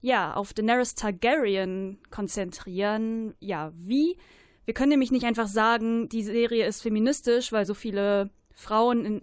ja, 0.04 0.34
auf 0.34 0.54
Daenerys 0.54 0.95
Targaryen 0.95 1.97
konzentrieren. 2.12 3.36
Ja, 3.39 3.72
wie? 3.74 4.18
Wir 4.66 4.74
können 4.74 4.89
nämlich 4.89 5.12
nicht 5.12 5.26
einfach 5.26 5.47
sagen, 5.47 6.10
die 6.10 6.24
Serie 6.24 6.68
ist 6.68 6.82
feministisch, 6.82 7.54
weil 7.54 7.66
so 7.66 7.74
viele 7.74 8.30
Frauen 8.51 9.06
in, 9.06 9.22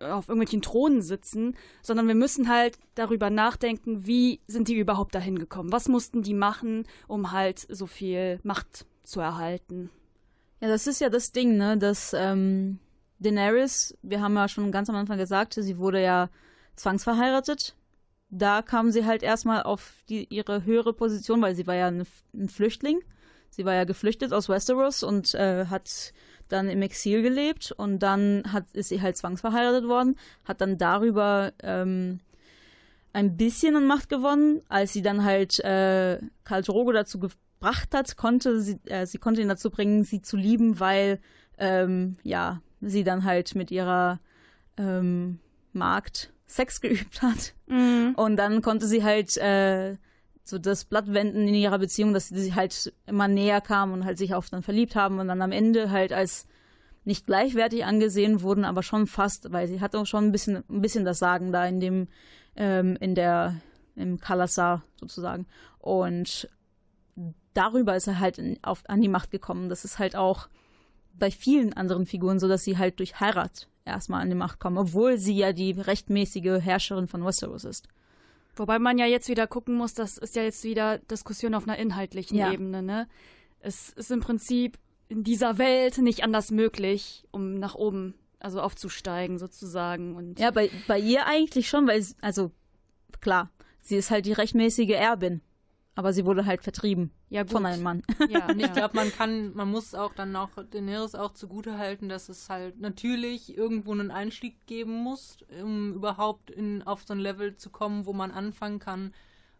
auf 0.00 0.28
irgendwelchen 0.28 0.60
Thronen 0.60 1.02
sitzen, 1.02 1.56
sondern 1.82 2.08
wir 2.08 2.16
müssen 2.16 2.48
halt 2.48 2.78
darüber 2.96 3.30
nachdenken, 3.30 4.06
wie 4.06 4.40
sind 4.48 4.66
die 4.66 4.76
überhaupt 4.76 5.14
dahin 5.14 5.38
gekommen? 5.38 5.70
Was 5.70 5.88
mussten 5.88 6.22
die 6.22 6.34
machen, 6.34 6.84
um 7.06 7.30
halt 7.30 7.64
so 7.70 7.86
viel 7.86 8.40
Macht 8.42 8.86
zu 9.04 9.20
erhalten? 9.20 9.88
Ja, 10.60 10.66
das 10.66 10.88
ist 10.88 11.00
ja 11.00 11.10
das 11.10 11.30
Ding, 11.30 11.56
ne, 11.56 11.78
dass 11.78 12.12
ähm, 12.12 12.80
Daenerys, 13.20 13.96
wir 14.02 14.20
haben 14.20 14.34
ja 14.34 14.48
schon 14.48 14.72
ganz 14.72 14.90
am 14.90 14.96
Anfang 14.96 15.16
gesagt, 15.18 15.54
sie 15.54 15.78
wurde 15.78 16.02
ja 16.02 16.28
zwangsverheiratet 16.74 17.76
da 18.30 18.62
kam 18.62 18.90
sie 18.90 19.06
halt 19.06 19.22
erstmal 19.22 19.62
auf 19.62 19.92
die, 20.08 20.26
ihre 20.30 20.64
höhere 20.64 20.92
Position, 20.92 21.40
weil 21.40 21.54
sie 21.54 21.66
war 21.66 21.74
ja 21.74 21.88
ein, 21.88 22.04
ein 22.34 22.48
Flüchtling. 22.48 23.00
Sie 23.50 23.64
war 23.64 23.74
ja 23.74 23.84
geflüchtet 23.84 24.32
aus 24.32 24.48
Westeros 24.48 25.02
und 25.02 25.34
äh, 25.34 25.66
hat 25.66 26.12
dann 26.48 26.68
im 26.68 26.82
Exil 26.82 27.22
gelebt 27.22 27.72
und 27.72 28.00
dann 28.00 28.44
hat, 28.52 28.64
ist 28.72 28.88
sie 28.88 29.02
halt 29.02 29.16
zwangsverheiratet 29.16 29.86
worden, 29.86 30.16
hat 30.44 30.60
dann 30.60 30.78
darüber 30.78 31.52
ähm, 31.62 32.20
ein 33.12 33.36
bisschen 33.36 33.76
an 33.76 33.86
Macht 33.86 34.08
gewonnen, 34.08 34.62
als 34.68 34.92
sie 34.92 35.02
dann 35.02 35.24
halt 35.24 35.58
äh, 35.60 36.18
Karl 36.44 36.62
Drogo 36.62 36.92
dazu 36.92 37.18
gebracht 37.18 37.94
hat, 37.94 38.16
konnte 38.16 38.60
sie, 38.60 38.78
äh, 38.84 39.06
sie 39.06 39.18
konnte 39.18 39.40
ihn 39.40 39.48
dazu 39.48 39.70
bringen, 39.70 40.04
sie 40.04 40.22
zu 40.22 40.36
lieben, 40.36 40.80
weil 40.80 41.20
ähm, 41.58 42.16
ja 42.22 42.60
sie 42.80 43.04
dann 43.04 43.24
halt 43.24 43.54
mit 43.54 43.70
ihrer 43.70 44.20
ähm, 44.76 45.40
Magd 45.72 46.32
Sex 46.46 46.80
geübt 46.82 47.22
hat. 47.22 47.54
Mhm. 47.66 48.14
Und 48.16 48.36
dann 48.36 48.62
konnte 48.62 48.86
sie 48.86 49.04
halt 49.04 49.36
äh, 49.36 49.96
so 50.44 50.58
das 50.58 50.84
Blatt 50.84 51.12
wenden 51.12 51.46
in 51.46 51.54
ihrer 51.54 51.78
Beziehung, 51.78 52.14
dass 52.14 52.28
sie 52.28 52.54
halt 52.54 52.92
immer 53.06 53.28
näher 53.28 53.60
kam 53.60 53.92
und 53.92 54.04
halt 54.04 54.18
sich 54.18 54.34
auf 54.34 54.48
dann 54.48 54.62
verliebt 54.62 54.96
haben 54.96 55.18
und 55.18 55.28
dann 55.28 55.42
am 55.42 55.52
Ende 55.52 55.90
halt 55.90 56.12
als 56.12 56.46
nicht 57.04 57.26
gleichwertig 57.26 57.84
angesehen 57.84 58.42
wurden, 58.42 58.64
aber 58.64 58.82
schon 58.82 59.06
fast, 59.06 59.52
weil 59.52 59.66
sie 59.66 59.80
hatte 59.80 59.98
auch 59.98 60.06
schon 60.06 60.24
ein 60.24 60.32
bisschen, 60.32 60.64
ein 60.68 60.82
bisschen 60.82 61.04
das 61.04 61.18
Sagen 61.18 61.52
da 61.52 61.64
in 61.66 61.80
dem, 61.80 62.08
ähm, 62.56 62.96
in 63.00 63.14
der, 63.14 63.60
im 63.94 64.20
Kalasar 64.20 64.82
sozusagen. 65.00 65.46
Und 65.78 66.48
darüber 67.54 67.96
ist 67.96 68.08
er 68.08 68.20
halt 68.20 68.38
in, 68.38 68.58
auf, 68.62 68.82
an 68.88 69.00
die 69.00 69.08
Macht 69.08 69.30
gekommen. 69.30 69.68
Das 69.68 69.84
ist 69.84 69.98
halt 69.98 70.16
auch 70.16 70.48
bei 71.14 71.30
vielen 71.30 71.72
anderen 71.72 72.06
Figuren 72.06 72.38
so, 72.38 72.46
dass 72.46 72.64
sie 72.64 72.78
halt 72.78 72.98
durch 72.98 73.20
Heirat 73.20 73.68
erstmal 73.88 74.22
an 74.22 74.28
die 74.28 74.34
Macht 74.36 74.60
kommen, 74.60 74.78
obwohl 74.78 75.18
sie 75.18 75.36
ja 75.36 75.52
die 75.52 75.72
rechtmäßige 75.72 76.60
Herrscherin 76.60 77.08
von 77.08 77.24
Westeros 77.24 77.64
ist. 77.64 77.88
Wobei 78.56 78.78
man 78.78 78.98
ja 78.98 79.06
jetzt 79.06 79.28
wieder 79.28 79.46
gucken 79.46 79.74
muss, 79.76 79.94
das 79.94 80.18
ist 80.18 80.34
ja 80.36 80.42
jetzt 80.42 80.64
wieder 80.64 80.98
Diskussion 80.98 81.54
auf 81.54 81.68
einer 81.68 81.78
inhaltlichen 81.78 82.36
Ja. 82.38 82.52
Ebene, 82.52 82.82
ne? 82.82 83.06
Es 83.60 83.90
ist 83.90 84.10
im 84.10 84.20
Prinzip 84.20 84.78
in 85.08 85.24
dieser 85.24 85.58
Welt 85.58 85.98
nicht 85.98 86.22
anders 86.24 86.50
möglich, 86.50 87.24
um 87.30 87.54
nach 87.54 87.74
oben, 87.74 88.14
also 88.40 88.60
aufzusteigen 88.60 89.38
sozusagen. 89.38 90.14
Und 90.16 90.38
Ja, 90.40 90.50
bei, 90.50 90.70
bei 90.86 90.98
ihr 90.98 91.26
eigentlich 91.26 91.68
schon, 91.68 91.86
weil, 91.86 92.02
sie- 92.02 92.14
also 92.20 92.50
klar, 93.20 93.50
sie 93.80 93.96
ist 93.96 94.10
halt 94.10 94.26
die 94.26 94.32
rechtmäßige 94.32 94.90
Erbin. 94.90 95.40
Aber 95.98 96.12
sie 96.12 96.24
wurde 96.24 96.46
halt 96.46 96.62
vertrieben 96.62 97.10
ja, 97.28 97.42
gut. 97.42 97.50
von 97.50 97.66
einem 97.66 97.82
Mann. 97.82 98.04
Ja, 98.28 98.46
Und 98.50 98.60
ich 98.60 98.72
glaube, 98.72 98.94
man 98.94 99.10
kann, 99.10 99.52
man 99.54 99.68
muss 99.68 99.96
auch 99.96 100.14
dann 100.14 100.36
auch 100.36 100.50
Daenerys 100.70 101.16
auch 101.16 101.32
zugute 101.32 101.76
halten, 101.76 102.08
dass 102.08 102.28
es 102.28 102.48
halt 102.48 102.78
natürlich 102.78 103.58
irgendwo 103.58 103.90
einen 103.90 104.12
Einstieg 104.12 104.64
geben 104.66 104.92
muss, 105.02 105.38
um 105.60 105.94
überhaupt 105.94 106.52
in, 106.52 106.84
auf 106.84 107.02
so 107.02 107.14
ein 107.14 107.18
Level 107.18 107.56
zu 107.56 107.70
kommen, 107.70 108.06
wo 108.06 108.12
man 108.12 108.30
anfangen 108.30 108.78
kann, 108.78 109.12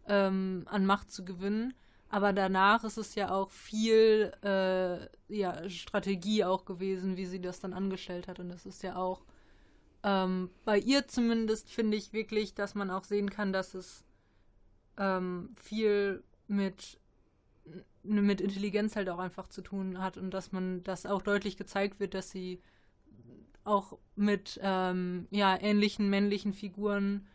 ähm, 0.07 0.63
an 0.67 0.85
Macht 0.85 1.11
zu 1.11 1.25
gewinnen. 1.25 1.73
Aber 2.07 2.31
danach 2.31 2.85
ist 2.85 2.97
es 2.97 3.15
ja 3.15 3.31
auch 3.31 3.51
viel 3.51 4.31
äh, 4.41 5.07
ja, 5.27 5.69
Strategie 5.69 6.45
auch 6.45 6.63
gewesen, 6.63 7.17
wie 7.17 7.25
sie 7.25 7.41
das 7.41 7.59
dann 7.59 7.73
angestellt 7.73 8.29
hat. 8.29 8.39
Und 8.39 8.47
das 8.47 8.65
ist 8.65 8.81
ja 8.81 8.95
auch 8.95 9.25
ähm, 10.03 10.49
bei 10.63 10.79
ihr 10.79 11.05
zumindest 11.05 11.69
finde 11.69 11.97
ich 11.97 12.13
wirklich, 12.13 12.53
dass 12.53 12.75
man 12.75 12.91
auch 12.91 13.03
sehen 13.03 13.29
kann, 13.29 13.51
dass 13.51 13.73
es 13.73 14.05
ähm, 14.99 15.49
viel 15.55 16.23
mit 16.49 16.99
mit 18.03 18.41
Intelligenz 18.41 18.95
halt 18.95 19.09
auch 19.09 19.19
einfach 19.19 19.47
zu 19.47 19.61
tun 19.61 20.01
hat 20.01 20.17
und 20.17 20.31
dass 20.31 20.51
man 20.51 20.83
das 20.83 21.05
auch 21.05 21.21
deutlich 21.21 21.57
gezeigt 21.57 21.99
wird, 21.99 22.13
dass 22.13 22.31
sie 22.31 22.61
auch 23.63 23.97
mit 24.15 24.59
ähm, 24.63 25.27
ja 25.31 25.57
ähnlichen 25.59 26.09
männlichen 26.09 26.53
Figuren 26.53 27.27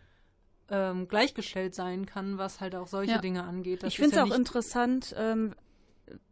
ähm, 0.71 1.07
gleichgestellt 1.09 1.75
sein 1.75 2.07
kann, 2.07 2.39
was 2.39 2.61
halt 2.61 2.75
auch 2.75 2.89
solche 2.89 3.13
Ja. 3.13 3.19
Dinge 3.19 3.45
angeht. 3.45 3.83
Das 3.83 3.93
ich 3.93 3.99
finde 3.99 4.17
es 4.17 4.17
ja 4.17 4.25
auch 4.25 4.37
interessant, 4.37 5.15
ähm, 5.17 5.55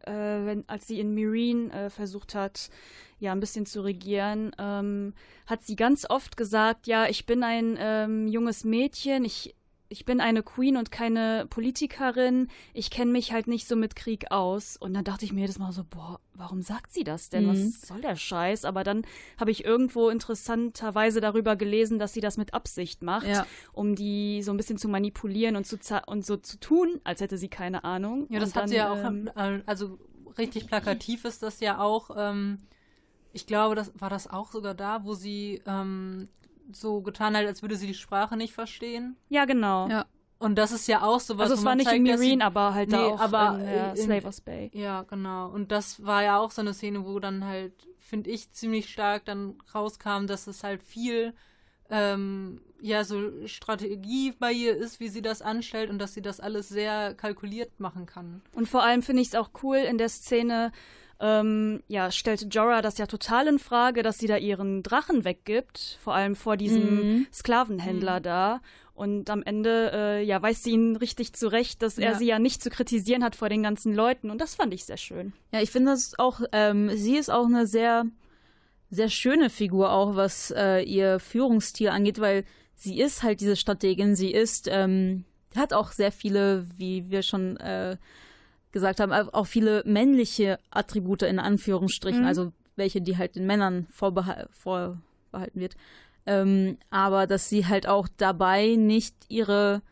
äh, 0.01 0.11
wenn, 0.13 0.69
als 0.69 0.87
sie 0.87 1.01
in 1.01 1.15
Marine 1.15 1.73
äh, 1.73 1.91
versucht 1.91 2.35
hat, 2.35 2.71
ja, 3.19 3.33
ein 3.33 3.41
bisschen 3.41 3.67
zu 3.67 3.83
regieren, 3.83 4.53
ähm, 4.59 5.15
hat 5.47 5.63
sie 5.63 5.77
ganz 5.77 6.09
oft 6.09 6.37
gesagt, 6.37 6.87
ja, 6.87 7.07
ich 7.07 7.27
bin 7.27 7.45
ein 7.45 7.77
ähm, 7.79 8.27
junges 8.27 8.65
Mädchen, 8.65 9.25
ich, 9.25 9.55
ich 9.93 10.05
bin 10.07 10.21
eine 10.21 10.43
Queen 10.43 10.77
und 10.77 10.91
keine 10.91 11.47
Politikerin, 11.51 12.49
ich 12.73 12.91
kenne 12.91 13.13
mich 13.13 13.33
halt 13.33 13.47
nicht 13.47 13.69
so 13.69 13.77
mit 13.77 13.95
Krieg 13.95 14.31
aus. 14.31 14.77
Und 14.77 14.95
dann 14.95 15.05
dachte 15.05 15.25
ich 15.25 15.33
mir 15.33 15.43
jedes 15.43 15.59
Mal 15.59 15.71
so, 15.73 15.85
boah, 15.85 16.19
warum 16.35 16.63
sagt 16.63 16.93
sie 16.93 17.05
das 17.05 17.29
denn? 17.29 17.45
Mhm. 17.45 17.51
Was 17.51 17.83
soll 17.83 18.01
der 18.01 18.17
Scheiß? 18.17 18.65
Aber 18.65 18.85
dann 18.85 19.03
habe 19.39 19.51
ich 19.51 19.65
irgendwo 19.65 20.09
interessanterweise 20.09 21.21
darüber 21.21 21.57
gelesen, 21.57 21.99
dass 21.99 22.15
sie 22.15 22.21
das 22.21 22.37
mit 22.39 22.55
Absicht 22.55 23.03
macht, 23.03 23.27
Ja. 23.29 23.47
um 23.75 23.95
die 23.95 24.43
so 24.43 24.51
ein 24.51 24.57
bisschen 24.57 24.79
zu 24.79 24.89
manipulieren 24.89 25.57
und, 25.57 25.67
zu 25.67 25.77
und 26.07 26.25
so 26.25 26.37
zu 26.39 26.59
tun, 26.59 27.01
als 27.05 27.21
hätte 27.21 27.37
sie 27.37 27.49
keine 27.49 27.85
Ahnung. 27.85 28.27
Ja, 28.31 28.41
das 28.41 28.51
und 28.51 28.55
hat 28.57 28.63
dann, 28.63 28.69
sie 28.71 28.77
ja 28.77 28.93
auch, 28.93 29.05
ähm, 29.05 29.31
äh, 29.37 29.61
also 29.67 29.99
richtig 30.39 30.67
plakativ 30.67 31.25
ist 31.27 31.43
das 31.43 31.61
ja 31.61 31.79
auch, 31.81 32.11
ähm, 32.17 32.59
ich 33.35 33.47
glaube, 33.47 33.75
das 33.75 33.93
war 33.99 34.11
das 34.11 34.29
auch 34.29 34.53
sogar 34.53 34.75
da, 34.75 35.05
wo 35.05 35.15
sie 35.15 35.61
ähm, 35.67 36.29
so 36.77 37.01
getan 37.03 37.37
hat, 37.37 37.47
als 37.47 37.63
würde 37.63 37.77
sie 37.77 37.87
die 37.87 37.95
Sprache 37.95 38.37
nicht 38.37 38.55
verstehen. 38.55 39.17
Ja, 39.29 39.45
genau. 39.45 39.89
Ja. 39.89 40.07
Und 40.39 40.57
das 40.57 40.73
ist 40.73 40.89
ja 40.89 41.03
auch 41.03 41.21
so 41.21 41.39
was. 41.39 41.43
Also 41.45 41.55
es 41.55 41.61
wo 41.61 41.65
war 41.67 41.71
man 41.73 41.79
nicht 41.79 41.87
zeigt, 41.89 41.99
in 41.99 42.15
Marine, 42.15 42.45
aber 42.45 42.75
halt 42.75 42.93
da 42.93 42.97
Nee, 42.97 43.13
auch 43.13 43.21
aber 43.21 43.59
in 43.61 43.65
der 43.67 43.91
in- 43.91 43.97
Slavers 43.97 44.41
Bay. 44.41 44.71
Ja, 44.75 45.03
genau. 45.03 45.49
Und 45.51 45.71
das 45.71 46.05
war 46.05 46.23
ja 46.25 46.39
auch 46.39 46.51
so 46.51 46.61
eine 46.63 46.75
Szene, 46.75 47.07
wo 47.07 47.21
dann 47.21 47.45
halt, 47.45 47.73
finde 48.01 48.31
ich, 48.31 48.51
ziemlich 48.51 48.91
stark 48.91 49.25
dann 49.25 49.55
rauskam, 49.75 50.27
dass 50.27 50.49
es 50.49 50.65
halt 50.65 50.83
viel 50.83 51.33
ähm, 51.91 52.61
ja 52.81 53.05
so 53.05 53.47
Strategie 53.47 54.33
bei 54.39 54.51
ihr 54.53 54.77
ist, 54.77 54.99
wie 54.99 55.09
sie 55.09 55.23
das 55.23 55.43
anstellt 55.43 55.91
und 55.91 55.99
dass 55.99 56.15
sie 56.15 56.23
das 56.23 56.41
alles 56.41 56.69
sehr 56.69 57.15
kalkuliert 57.15 57.79
machen 57.79 58.07
kann. 58.07 58.43
Und 58.55 58.67
vor 58.69 58.83
allem 58.83 59.03
finde 59.03 59.23
ich 59.23 59.29
es 59.29 59.35
auch 59.35 59.51
cool 59.63 59.77
in 59.77 59.99
der 59.99 60.09
Szene, 60.09 60.73
ähm, 61.23 61.83
ja, 61.89 62.11
stellte 62.11 62.47
Jorah 62.47 62.83
das 62.83 62.99
ja 62.99 63.07
total 63.07 63.47
in 63.47 63.59
Frage, 63.59 64.03
dass 64.03 64.19
sie 64.19 64.27
da 64.27 64.37
ihren 64.37 64.83
Drachen 64.83 65.25
weggibt, 65.25 65.99
vor 66.03 66.15
allem 66.15 66.35
vor 66.37 66.57
diesem 66.57 67.01
Mhm. 67.21 67.27
Sklavenhändler 67.33 68.19
Mhm. 68.19 68.23
da. 68.25 68.61
Und 68.95 69.31
am 69.31 69.43
Ende, 69.43 69.91
äh, 69.95 70.23
ja, 70.25 70.43
weist 70.43 70.65
sie 70.65 70.73
ihn 70.73 70.97
richtig 70.97 71.33
zurecht, 71.33 71.81
dass 71.81 71.97
er 71.97 72.13
Ja. 72.13 72.19
sie 72.19 72.27
ja 72.27 72.39
nicht 72.39 72.63
zu 72.63 72.69
kritisieren 72.71 73.25
hat 73.25 73.37
vor 73.37 73.49
den 73.49 73.63
ganzen 73.63 73.95
Leuten. 73.95 74.31
Und 74.31 74.41
das 74.41 74.55
fand 74.57 74.75
ich 74.75 74.85
sehr 74.85 74.99
schön. 74.99 75.33
Ja, 75.53 75.63
ich 75.63 75.71
finde 75.71 75.93
das 75.93 76.19
auch, 76.19 76.41
ähm, 76.53 76.91
sie 76.95 77.17
ist 77.17 77.31
auch 77.31 77.47
eine 77.47 77.67
sehr, 77.67 78.05
sehr 78.91 79.09
schöne 79.09 79.49
Figur, 79.49 79.93
auch 79.93 80.17
was 80.17 80.53
äh, 80.55 80.83
ihr 80.83 81.21
Führungsstil 81.21 81.89
angeht, 81.89 82.21
weil 82.21 82.45
sie 82.75 83.01
ist 83.01 83.23
halt 83.23 83.41
diese 83.41 83.57
Strategin, 83.57 84.15
sie 84.17 84.31
ist, 84.33 84.69
ähm, 84.71 85.25
hat 85.57 85.73
auch 85.73 85.93
sehr 85.93 86.13
viele, 86.13 86.67
wie 86.77 87.11
wir 87.11 87.23
schon 87.23 87.57
äh, 87.59 87.97
gesagt 88.73 89.01
haben, 89.01 89.13
auch 89.13 89.47
viele 89.47 89.83
männliche 89.87 90.59
Attribute 90.71 91.23
in 91.23 91.39
Anführungsstrichen, 91.39 92.23
Mhm. 92.23 92.27
also 92.27 92.53
welche, 92.77 93.01
die 93.01 93.19
halt 93.19 93.37
den 93.37 93.47
Männern 93.47 93.87
vorbehal 93.91 94.49
vorbehalten 94.51 95.61
wird. 95.61 95.75
Ähm, 96.25 96.79
aber 96.91 97.27
dass 97.27 97.49
sie 97.49 97.67
halt 97.67 97.87
auch 97.87 98.09
dabei 98.17 98.77
nicht 98.77 99.15
ihre 99.29 99.83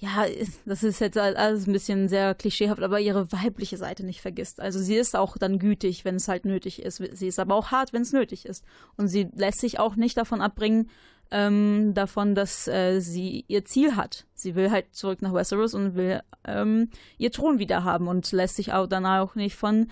ja, 0.00 0.26
das 0.64 0.84
ist 0.84 1.00
jetzt 1.00 1.18
alles 1.18 1.66
ein 1.66 1.72
bisschen 1.72 2.08
sehr 2.08 2.32
klischeehaft, 2.36 2.82
aber 2.84 3.00
ihre 3.00 3.32
weibliche 3.32 3.76
Seite 3.76 4.06
nicht 4.06 4.20
vergisst. 4.20 4.60
Also 4.60 4.78
sie 4.78 4.94
ist 4.94 5.16
auch 5.16 5.36
dann 5.36 5.58
gütig, 5.58 6.04
wenn 6.04 6.14
es 6.14 6.28
halt 6.28 6.44
nötig 6.44 6.82
ist. 6.82 7.02
Sie 7.14 7.26
ist 7.26 7.40
aber 7.40 7.56
auch 7.56 7.72
hart, 7.72 7.92
wenn 7.92 8.02
es 8.02 8.12
nötig 8.12 8.46
ist. 8.46 8.64
Und 8.96 9.08
sie 9.08 9.28
lässt 9.34 9.58
sich 9.60 9.80
auch 9.80 9.96
nicht 9.96 10.16
davon 10.16 10.40
abbringen, 10.40 10.88
ähm, 11.32 11.94
davon, 11.94 12.36
dass 12.36 12.68
äh, 12.68 13.00
sie 13.00 13.44
ihr 13.48 13.64
Ziel 13.64 13.96
hat. 13.96 14.24
Sie 14.38 14.54
will 14.54 14.70
halt 14.70 14.94
zurück 14.94 15.22
nach 15.22 15.34
Westeros 15.34 15.74
und 15.74 15.94
will 15.94 16.20
ähm, 16.44 16.90
ihr 17.16 17.32
Thron 17.32 17.58
wieder 17.58 17.84
haben 17.84 18.08
und 18.08 18.30
lässt 18.32 18.56
sich 18.56 18.72
auch 18.72 18.86
dann 18.86 19.06
auch 19.06 19.34
nicht 19.34 19.56
von 19.56 19.90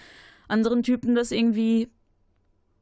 anderen 0.48 0.82
Typen 0.82 1.14
das 1.14 1.32
irgendwie 1.32 1.90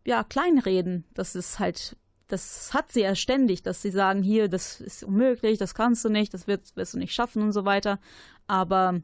ja 0.05 0.25
kleinreden. 0.25 1.05
Das 1.15 1.35
ist 1.35 1.59
halt 1.59 1.97
das 2.29 2.73
hat 2.73 2.91
sie 2.91 3.03
ja 3.03 3.15
ständig, 3.15 3.62
dass 3.62 3.83
sie 3.83 3.91
sagen, 3.91 4.23
hier, 4.23 4.49
das 4.49 4.81
ist 4.81 5.05
unmöglich, 5.05 5.59
das 5.59 5.75
kannst 5.75 6.05
du 6.05 6.09
nicht, 6.09 6.33
das 6.33 6.47
wirst, 6.47 6.77
wirst 6.77 6.95
du 6.95 6.99
nicht 6.99 7.15
schaffen 7.15 7.43
und 7.43 7.53
so 7.53 7.65
weiter. 7.65 7.99
Aber 8.47 9.01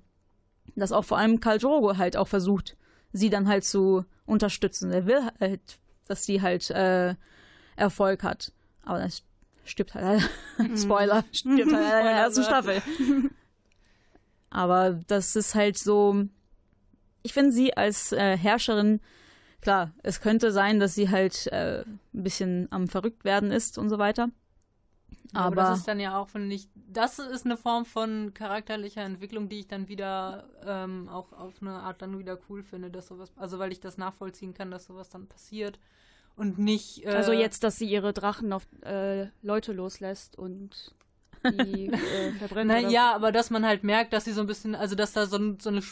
dass 0.75 0.93
auch 0.93 1.05
vor 1.05 1.19
allem 1.19 1.41
Karl 1.41 1.59
Drogo 1.59 1.97
halt 1.97 2.17
auch 2.17 2.29
versucht, 2.29 2.77
sie 3.13 3.31
dann 3.31 3.49
halt 3.49 3.65
zu 3.65 4.05
unterstützen. 4.27 4.91
Er 4.91 5.07
will 5.07 5.21
halt, 5.39 5.61
dass 6.07 6.25
sie 6.25 6.41
halt 6.41 6.71
äh, 6.71 7.15
Erfolg 7.77 8.23
hat. 8.23 8.53
Aber 8.83 8.99
das 8.99 9.23
stirbt 9.71 9.95
halt, 9.95 10.29
Spoiler, 10.77 11.25
stirbt 11.33 11.73
halt 11.73 11.99
in 11.99 12.05
der 12.05 12.13
ersten 12.13 12.43
Staffel. 12.43 12.83
Aber 14.51 15.01
das 15.07 15.37
ist 15.37 15.55
halt 15.55 15.79
so, 15.79 16.25
ich 17.23 17.33
finde 17.33 17.53
sie 17.53 17.77
als 17.77 18.13
äh, 18.13 18.37
Herrscherin, 18.37 19.01
klar, 19.61 19.93
es 20.03 20.21
könnte 20.21 20.51
sein, 20.51 20.81
dass 20.81 20.95
sie 20.95 21.09
halt 21.09 21.47
äh, 21.49 21.83
ein 21.83 22.01
bisschen 22.13 22.67
am 22.71 22.89
verrückt 22.89 23.25
werden 23.25 23.53
ist 23.53 23.79
und 23.79 23.89
so 23.89 23.99
weiter. 23.99 24.31
Aber, 25.33 25.47
Aber, 25.47 25.57
das 25.57 25.79
ist 25.79 25.89
dann 25.89 26.01
ja 26.01 26.19
auch, 26.19 26.29
finde 26.29 26.57
ich, 26.57 26.69
das 26.75 27.21
ist 27.21 27.45
eine 27.45 27.57
Form 27.57 27.85
von 27.85 28.35
charakterlicher 28.35 29.03
Entwicklung, 29.03 29.49
die 29.49 29.61
ich 29.61 29.69
dann 29.69 29.87
wieder 29.87 30.49
ähm, 30.67 31.09
auch 31.09 31.33
auf 31.33 31.55
eine 31.61 31.75
Art 31.75 32.03
dann 32.03 32.19
wieder 32.19 32.37
cool 32.49 32.65
finde, 32.65 32.91
dass 32.91 33.07
sowas, 33.07 33.33
also 33.37 33.61
weil 33.61 33.71
ich 33.71 33.79
das 33.79 33.97
nachvollziehen 33.97 34.55
kann, 34.55 34.73
dass 34.73 34.87
sowas 34.87 35.09
dann 35.09 35.29
passiert 35.29 35.79
und 36.37 36.59
nicht. 36.59 37.05
Äh, 37.05 37.11
Also 37.11 37.33
jetzt, 37.33 37.63
dass 37.65 37.77
sie 37.79 37.89
ihre 37.89 38.13
Drachen 38.13 38.53
auf 38.53 38.67
äh, 38.83 39.27
Leute 39.43 39.73
loslässt 39.73 40.37
und 40.39 40.95
die 41.45 41.87
äh, 41.93 42.33
verbrennt. 42.39 42.69
Na, 42.71 42.79
oder- 42.81 42.89
ja, 42.89 43.15
aber 43.15 43.33
dass 43.33 43.51
man 43.51 43.65
halt 43.67 43.85
merkt, 43.85 44.13
dass 44.13 44.25
sie 44.25 44.33
so 44.33 44.41
ein 44.41 44.47
bisschen, 44.47 44.75
also 44.75 44.95
dass 44.95 45.13
da 45.13 45.27
so, 45.27 45.37
ein, 45.39 45.59
so 45.61 45.71
eine 45.71 45.83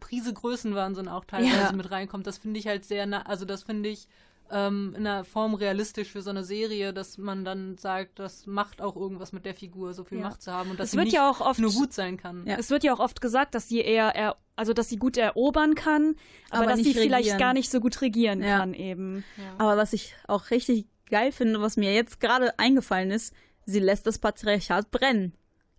Prise 0.00 0.32
Größenwahnsinn 0.32 1.08
auch 1.08 1.24
teilweise 1.24 1.56
Ja. 1.56 1.72
mit 1.72 1.90
reinkommt, 1.90 2.26
das 2.26 2.38
finde 2.38 2.58
ich 2.60 2.66
halt 2.66 2.84
sehr, 2.84 3.26
also 3.28 3.44
das 3.44 3.62
finde 3.62 3.88
ich 3.88 4.06
ähm, 4.50 4.94
in 4.96 5.06
einer 5.06 5.24
Form 5.24 5.54
realistisch 5.54 6.10
für 6.10 6.22
so 6.22 6.30
eine 6.30 6.44
Serie, 6.44 6.92
dass 6.92 7.16
man 7.18 7.44
dann 7.44 7.78
sagt, 7.78 8.18
das 8.18 8.46
macht 8.46 8.82
auch 8.82 8.96
irgendwas 8.96 9.32
mit 9.32 9.44
der 9.46 9.54
Figur, 9.54 9.94
so 9.94 10.04
viel 10.04 10.18
Ja. 10.18 10.24
Macht 10.24 10.42
zu 10.42 10.52
haben 10.52 10.70
und 10.70 10.78
dass 10.80 10.86
Es 10.86 10.90
sie 10.92 10.96
wird 10.98 11.06
nicht 11.06 11.14
ja 11.14 11.30
auch 11.30 11.40
oft 11.40 11.60
nur 11.60 11.72
gut 11.72 11.92
sein 11.92 12.16
kann. 12.16 12.46
Es 12.46 12.70
wird 12.70 12.84
ja 12.84 12.92
auch 12.94 13.00
oft 13.00 13.20
gesagt, 13.20 13.54
dass 13.54 13.68
sie 13.68 13.80
eher, 13.80 14.14
er, 14.14 14.36
also 14.56 14.72
dass 14.72 14.88
sie 14.88 14.96
gut 14.96 15.16
erobern 15.16 15.74
kann, 15.74 16.16
aber, 16.50 16.62
Aber 16.62 16.70
dass 16.70 16.78
sie 16.80 16.88
nicht 16.88 16.98
vielleicht 16.98 17.24
regieren. 17.26 17.38
gar 17.38 17.52
nicht 17.54 17.70
so 17.70 17.80
gut 17.80 18.00
regieren 18.00 18.42
Ja. 18.42 18.58
kann 18.58 18.74
eben. 18.74 19.24
aber 19.58 19.76
was 19.76 19.92
ich 19.92 20.14
auch 20.28 20.50
richtig 20.50 20.86
geil 21.10 21.32
finde, 21.32 21.60
was 21.60 21.76
mir 21.76 21.92
jetzt 21.94 22.20
gerade 22.20 22.58
eingefallen 22.58 23.10
ist, 23.10 23.34
sie 23.66 23.80
lässt 23.80 24.06
das 24.06 24.18
Patriarchat 24.18 24.90
brennen. 24.90 25.34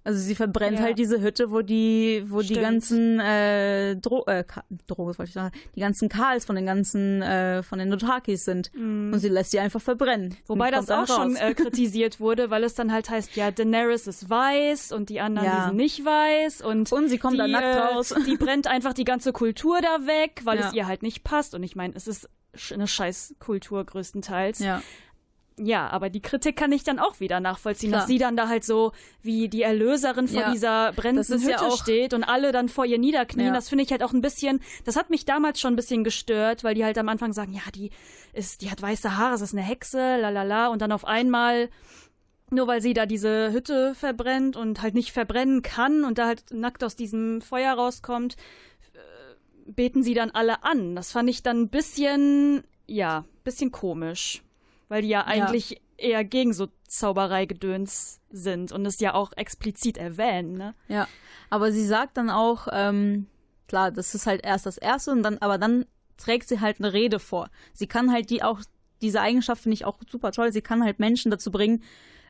Also 0.06 0.20
sie 0.20 0.36
verbrennt 0.36 0.80
Ja. 0.80 0.84
halt 0.86 1.00
diese 1.00 1.22
Hütte, 1.22 1.50
wo 1.52 1.62
die, 1.62 2.24
wo 2.28 2.40
die 2.42 2.48
Stimmt. 2.48 2.62
ganzen 2.62 3.20
äh, 3.22 3.96
Dro 3.96 4.26
äh, 4.26 4.44
Drohos, 4.88 5.18
wollte 5.18 5.30
ich 5.30 5.34
sagen, 5.34 5.56
die 5.76 5.80
ganzen 5.80 6.10
Karls 6.10 6.44
von 6.44 6.56
den 6.58 6.66
ganzen, 6.66 7.22
äh, 7.22 7.64
von 7.64 7.80
den 7.80 7.88
Notakis 7.90 8.44
sind. 8.44 8.70
Und 8.76 9.18
sie 9.20 9.30
lässt 9.30 9.52
sie 9.52 9.60
einfach 9.60 9.80
verbrennen. 9.82 10.36
Wobei 10.48 10.72
das 10.72 10.90
auch 10.90 11.08
schon 11.08 11.36
äh, 11.38 11.54
kritisiert 11.56 12.20
wurde, 12.20 12.50
weil 12.50 12.64
es 12.66 12.74
dann 12.74 12.92
halt 12.92 13.10
heißt, 13.10 13.36
ja, 13.38 13.52
Daenerys 13.52 14.08
ist 14.08 14.30
weiß 14.30 14.92
und 14.92 15.08
die 15.10 15.22
anderen 15.22 15.48
Ja. 15.48 15.56
die 15.62 15.66
sind 15.68 15.76
nicht 15.78 16.04
weiß 16.04 16.62
und, 16.62 16.92
Und 16.92 17.08
sie 17.08 17.18
kommt 17.18 17.36
die, 17.36 17.38
da 17.38 17.48
nackt 17.48 17.64
äh, 17.66 17.80
raus. 17.80 18.14
Die 18.28 18.36
brennt 18.36 18.68
einfach 18.68 18.94
die 18.94 19.06
ganze 19.06 19.32
Kultur 19.32 19.80
da 19.82 20.06
weg, 20.06 20.42
weil 20.44 20.60
Ja. 20.60 20.68
es 20.68 20.74
ihr 20.74 20.86
halt 20.88 21.02
nicht 21.04 21.24
passt. 21.24 21.56
Und 21.56 21.64
ich 21.64 21.76
meine, 21.78 21.94
es 21.96 22.08
ist 22.08 22.30
eine 22.72 22.88
scheiß 22.88 23.36
Kultur 23.40 23.84
größtenteils. 23.86 24.60
Ja. 24.60 24.82
Ja, 25.60 25.88
aber 25.90 26.10
die 26.10 26.22
Kritik 26.22 26.56
kann 26.56 26.72
ich 26.72 26.84
dann 26.84 26.98
auch 26.98 27.20
wieder 27.20 27.40
nachvollziehen, 27.40 27.90
Klar. 27.92 28.02
dass 28.02 28.08
sie 28.08 28.18
dann 28.18 28.36
da 28.36 28.48
halt 28.48 28.64
so 28.64 28.92
wie 29.22 29.50
die 29.50 29.62
Erlöserin 29.62 30.28
vor 30.28 30.42
Ja. 30.42 30.52
dieser 30.52 30.94
brennenden 30.94 31.32
Das 31.32 31.44
ja 31.44 31.50
Hütte 31.58 31.68
auch- 31.68 31.78
steht 31.82 32.16
und 32.16 32.24
alle 32.24 32.52
dann 32.52 32.70
vor 32.70 32.86
ihr 32.86 32.98
niederknien. 32.98 33.48
Ja. 33.50 33.54
Das 33.54 33.70
finde 33.70 33.84
ich 33.84 33.92
halt 33.92 34.02
auch 34.02 34.14
ein 34.14 34.22
bisschen, 34.22 34.62
das 34.84 34.96
hat 34.96 35.12
mich 35.12 35.26
damals 35.26 35.60
schon 35.60 35.74
ein 35.74 35.76
bisschen 35.76 36.04
gestört, 36.04 36.64
weil 36.64 36.74
die 36.74 36.84
halt 36.84 36.98
am 36.98 37.08
Anfang 37.08 37.34
sagen, 37.34 37.54
ja, 37.54 37.62
die 37.76 37.92
ist, 38.34 38.62
die 38.62 38.72
hat 38.72 38.82
weiße 38.82 39.16
Haare, 39.16 39.36
es 39.36 39.42
ist 39.42 39.54
eine 39.54 39.62
Hexe, 39.62 40.18
la 40.20 40.30
la 40.30 40.42
la, 40.42 40.68
und 40.70 40.82
dann 40.82 40.92
auf 40.92 41.06
einmal 41.06 41.70
nur 42.50 42.68
weil 42.68 42.82
sie 42.82 42.94
da 42.94 43.06
diese 43.06 43.52
Hütte 43.52 43.94
verbrennt 43.96 44.56
und 44.58 44.82
halt 44.82 44.94
nicht 44.96 45.12
verbrennen 45.12 45.62
kann 45.64 46.04
und 46.04 46.18
da 46.18 46.28
halt 46.28 46.46
nackt 46.52 46.84
aus 46.84 46.96
diesem 46.96 47.42
Feuer 47.42 47.74
rauskommt, 47.74 48.36
äh, 48.94 49.72
beten 49.72 50.04
sie 50.04 50.14
dann 50.14 50.30
alle 50.32 50.64
an. 50.64 50.96
Das 50.96 51.12
fand 51.12 51.30
ich 51.30 51.42
dann 51.44 51.62
ein 51.62 51.70
bisschen, 51.70 52.64
ja, 52.88 53.26
bisschen 53.44 53.72
komisch. 53.72 54.44
Weil 54.94 55.02
die 55.02 55.08
ja 55.08 55.26
eigentlich 55.26 55.82
eher 55.98 56.24
gegen 56.24 56.54
so 56.54 56.68
Zaubereigedöns 56.88 58.20
sind 58.30 58.72
und 58.72 58.86
es 58.86 59.00
ja 59.00 59.16
auch 59.16 59.32
explizit 59.36 59.98
erwähnen, 59.98 60.54
ne? 60.54 60.76
Ja, 60.88 61.08
aber 61.50 61.72
sie 61.72 61.84
sagt 61.84 62.16
dann 62.16 62.30
auch, 62.30 62.68
ähm, 62.72 63.26
klar, 63.68 63.90
das 63.90 64.14
ist 64.14 64.28
halt 64.28 64.46
erst 64.46 64.68
das 64.68 64.78
Erste 64.78 65.10
und 65.10 65.24
dann, 65.24 65.40
aber 65.40 65.58
dann 65.58 65.88
trägt 66.18 66.48
sie 66.48 66.60
halt 66.60 66.78
eine 66.78 66.94
Rede 66.94 67.18
vor. 67.18 67.50
Sie 67.74 67.88
kann 67.88 68.12
halt 68.12 68.30
die 68.30 68.44
auch, 68.44 68.62
diese 69.02 69.20
Eigenschaft 69.20 69.64
finde 69.64 69.74
ich 69.74 69.86
auch 69.86 69.98
super 70.08 70.32
toll, 70.32 70.52
sie 70.52 70.62
kann 70.62 70.84
halt 70.84 71.00
Menschen 71.00 71.32
dazu 71.32 71.50
bringen, 71.50 71.82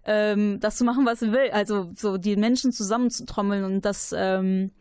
ähm, 0.06 0.62
das 0.62 0.78
zu 0.78 0.86
machen, 0.86 1.06
was 1.06 1.20
sie 1.20 1.34
will. 1.34 1.52
Also 1.52 1.92
so 1.98 2.16
die 2.18 2.38
Menschen 2.38 2.72
zusammenzutrommeln 2.72 3.66
und 3.66 3.82
das, 3.84 4.16
ähm, 4.18 4.72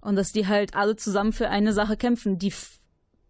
und 0.00 0.16
dass 0.16 0.32
die 0.32 0.48
halt 0.48 0.74
alle 0.74 0.96
zusammen 0.96 1.32
für 1.32 1.48
eine 1.48 1.72
Sache 1.72 1.96
kämpfen. 1.96 2.40
Die 2.40 2.52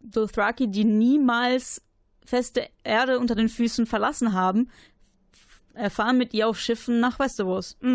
Dothraki, 0.00 0.70
die 0.70 0.84
niemals 0.84 1.82
feste 2.24 2.68
Erde 2.82 3.18
unter 3.18 3.34
den 3.34 3.48
Füßen 3.48 3.86
verlassen 3.86 4.32
haben, 4.32 4.70
erfahren 5.74 6.18
mit 6.18 6.34
ihr 6.34 6.48
auf 6.48 6.58
Schiffen 6.58 7.00
nach 7.00 7.18
Westeros. 7.18 7.76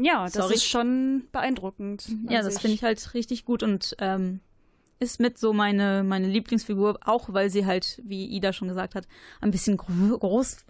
Ja, 0.00 0.24
das 0.24 0.34
Sorry. 0.34 0.54
ist 0.54 0.64
schon 0.64 1.24
beeindruckend. 1.32 2.08
Ja, 2.28 2.42
das 2.42 2.60
finde 2.60 2.76
ich 2.76 2.84
halt 2.84 3.14
richtig 3.14 3.44
gut 3.44 3.64
und 3.64 3.96
ähm, 3.98 4.40
ist 5.00 5.20
mit 5.20 5.38
so 5.38 5.52
meine, 5.52 6.04
meine 6.04 6.28
Lieblingsfigur, 6.28 6.98
auch 7.04 7.32
weil 7.32 7.50
sie 7.50 7.66
halt, 7.66 8.00
wie 8.04 8.26
Ida 8.26 8.52
schon 8.52 8.68
gesagt 8.68 8.94
hat, 8.94 9.06
ein 9.40 9.50
bisschen 9.50 9.76
gro 9.76 10.18
groß, 10.18 10.64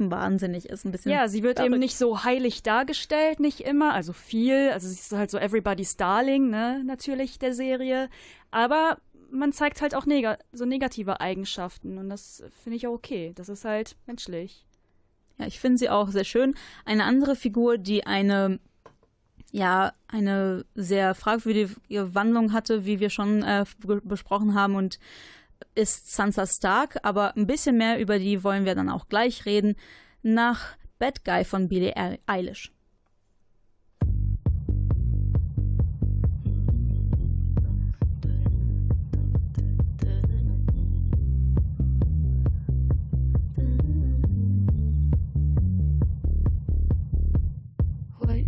und 0.00 0.10
wahnsinnig 0.10 0.68
ist. 0.68 0.84
Ein 0.84 0.92
bisschen 0.92 1.10
Ja, 1.12 1.28
sie 1.28 1.42
wird 1.42 1.60
eben 1.60 1.78
nicht 1.78 1.98
so 1.98 2.24
heilig 2.24 2.62
dargestellt, 2.62 3.40
nicht 3.40 3.60
immer, 3.60 3.92
also 3.92 4.12
viel. 4.12 4.70
Also 4.72 4.88
sie 4.88 4.94
ist 4.94 5.12
halt 5.12 5.30
so 5.30 5.38
Everybody's 5.38 5.96
Darling, 5.96 6.48
ne, 6.50 6.82
natürlich 6.84 7.38
der 7.38 7.54
Serie. 7.54 8.08
Aber 8.50 8.98
man 9.30 9.52
zeigt 9.52 9.82
halt 9.82 9.94
auch 9.94 10.06
neg 10.06 10.26
so 10.52 10.64
negative 10.64 11.20
Eigenschaften 11.20 11.98
und 11.98 12.08
das 12.08 12.42
finde 12.62 12.76
ich 12.76 12.86
auch 12.86 12.92
okay. 12.92 13.32
Das 13.34 13.48
ist 13.48 13.64
halt 13.64 13.96
menschlich. 14.06 14.64
Ja, 15.38 15.46
ich 15.46 15.60
finde 15.60 15.78
sie 15.78 15.90
auch 15.90 16.08
sehr 16.08 16.24
schön. 16.24 16.54
Eine 16.84 17.04
andere 17.04 17.36
Figur, 17.36 17.76
die 17.76 18.06
eine, 18.06 18.58
ja, 19.52 19.92
eine 20.08 20.64
sehr 20.74 21.14
fragwürdige 21.14 22.14
Wandlung 22.14 22.52
hatte, 22.52 22.86
wie 22.86 23.00
wir 23.00 23.10
schon 23.10 23.42
äh, 23.42 23.64
be- 23.78 24.00
besprochen 24.02 24.54
haben, 24.54 24.76
und 24.76 24.98
ist 25.74 26.14
Sansa 26.14 26.46
Stark. 26.46 26.98
Aber 27.02 27.36
ein 27.36 27.46
bisschen 27.46 27.76
mehr 27.76 28.00
über 28.00 28.18
die 28.18 28.44
wollen 28.44 28.64
wir 28.64 28.74
dann 28.74 28.88
auch 28.88 29.08
gleich 29.08 29.44
reden. 29.44 29.76
Nach 30.22 30.76
Bad 30.98 31.24
Guy 31.24 31.44
von 31.44 31.68
Billie 31.68 31.94
Eil- 31.96 32.18
Eilish. 32.26 32.72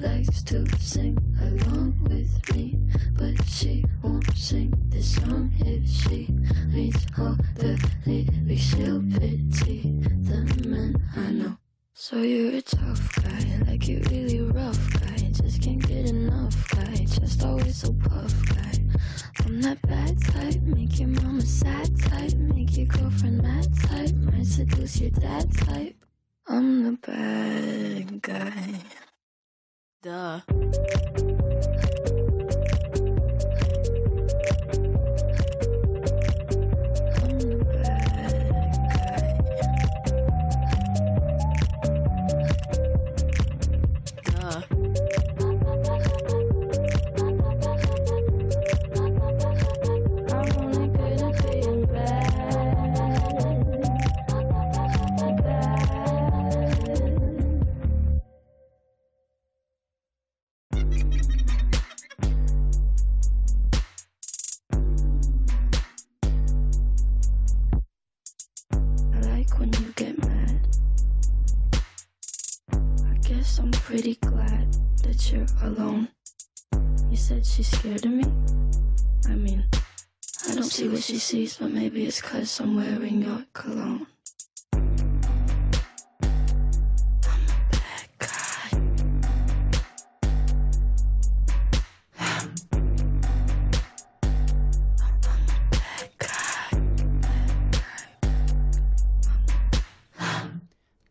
likes 0.00 0.42
to 0.44 0.64
sing 0.78 1.16
along 1.40 1.96
with 2.02 2.54
me, 2.54 2.78
but 3.12 3.34
she 3.46 3.84
won't 4.02 4.36
sing 4.36 4.72
this 4.88 5.14
song 5.16 5.52
if 5.60 5.88
she 5.88 6.28
reads 6.68 7.06
all 7.18 7.36
the 7.54 7.78
lyrics. 8.04 8.62
She'll 8.62 9.02
pity 9.02 10.00
the 10.22 10.68
men 10.68 10.96
I 11.16 11.30
know. 11.32 11.56
So 11.94 12.18
you're 12.22 12.56
a 12.56 12.62
tough 12.62 13.22
guy, 13.22 13.60
like 13.66 13.88
you 13.88 14.02
really 14.10 14.42
rough 14.42 14.78
guy. 15.00 15.16
Just 15.32 15.62
can't 15.62 15.86
get 15.86 16.06
enough 16.10 16.68
guy, 16.70 16.94
just 17.04 17.44
always 17.44 17.76
so 17.76 17.92
puff 17.92 18.34
guy. 18.48 18.72
I'm 19.44 19.62
that 19.62 19.80
bad 19.82 20.20
type, 20.22 20.60
make 20.62 20.98
your 20.98 21.08
mama 21.08 21.42
sad 21.42 21.98
type, 22.00 22.34
make 22.34 22.76
your 22.76 22.86
girlfriend 22.86 23.42
mad 23.42 23.68
type, 23.82 24.14
might 24.16 24.46
seduce 24.46 25.00
your 25.00 25.10
dad 25.10 25.52
type. 25.56 25.96
I'm 26.46 26.84
the 26.84 26.92
bad 26.92 28.22
guy. 28.22 28.80
Duh. 30.06 30.38
See 80.76 80.88
what 80.90 81.02
she 81.02 81.18
sees, 81.18 81.56
but 81.56 81.70
maybe 81.70 82.04
it's 82.04 82.20
cause 82.20 82.60
I'm 82.60 82.76
wearing 82.76 83.22
your 83.22 83.46
cologne. 83.54 84.06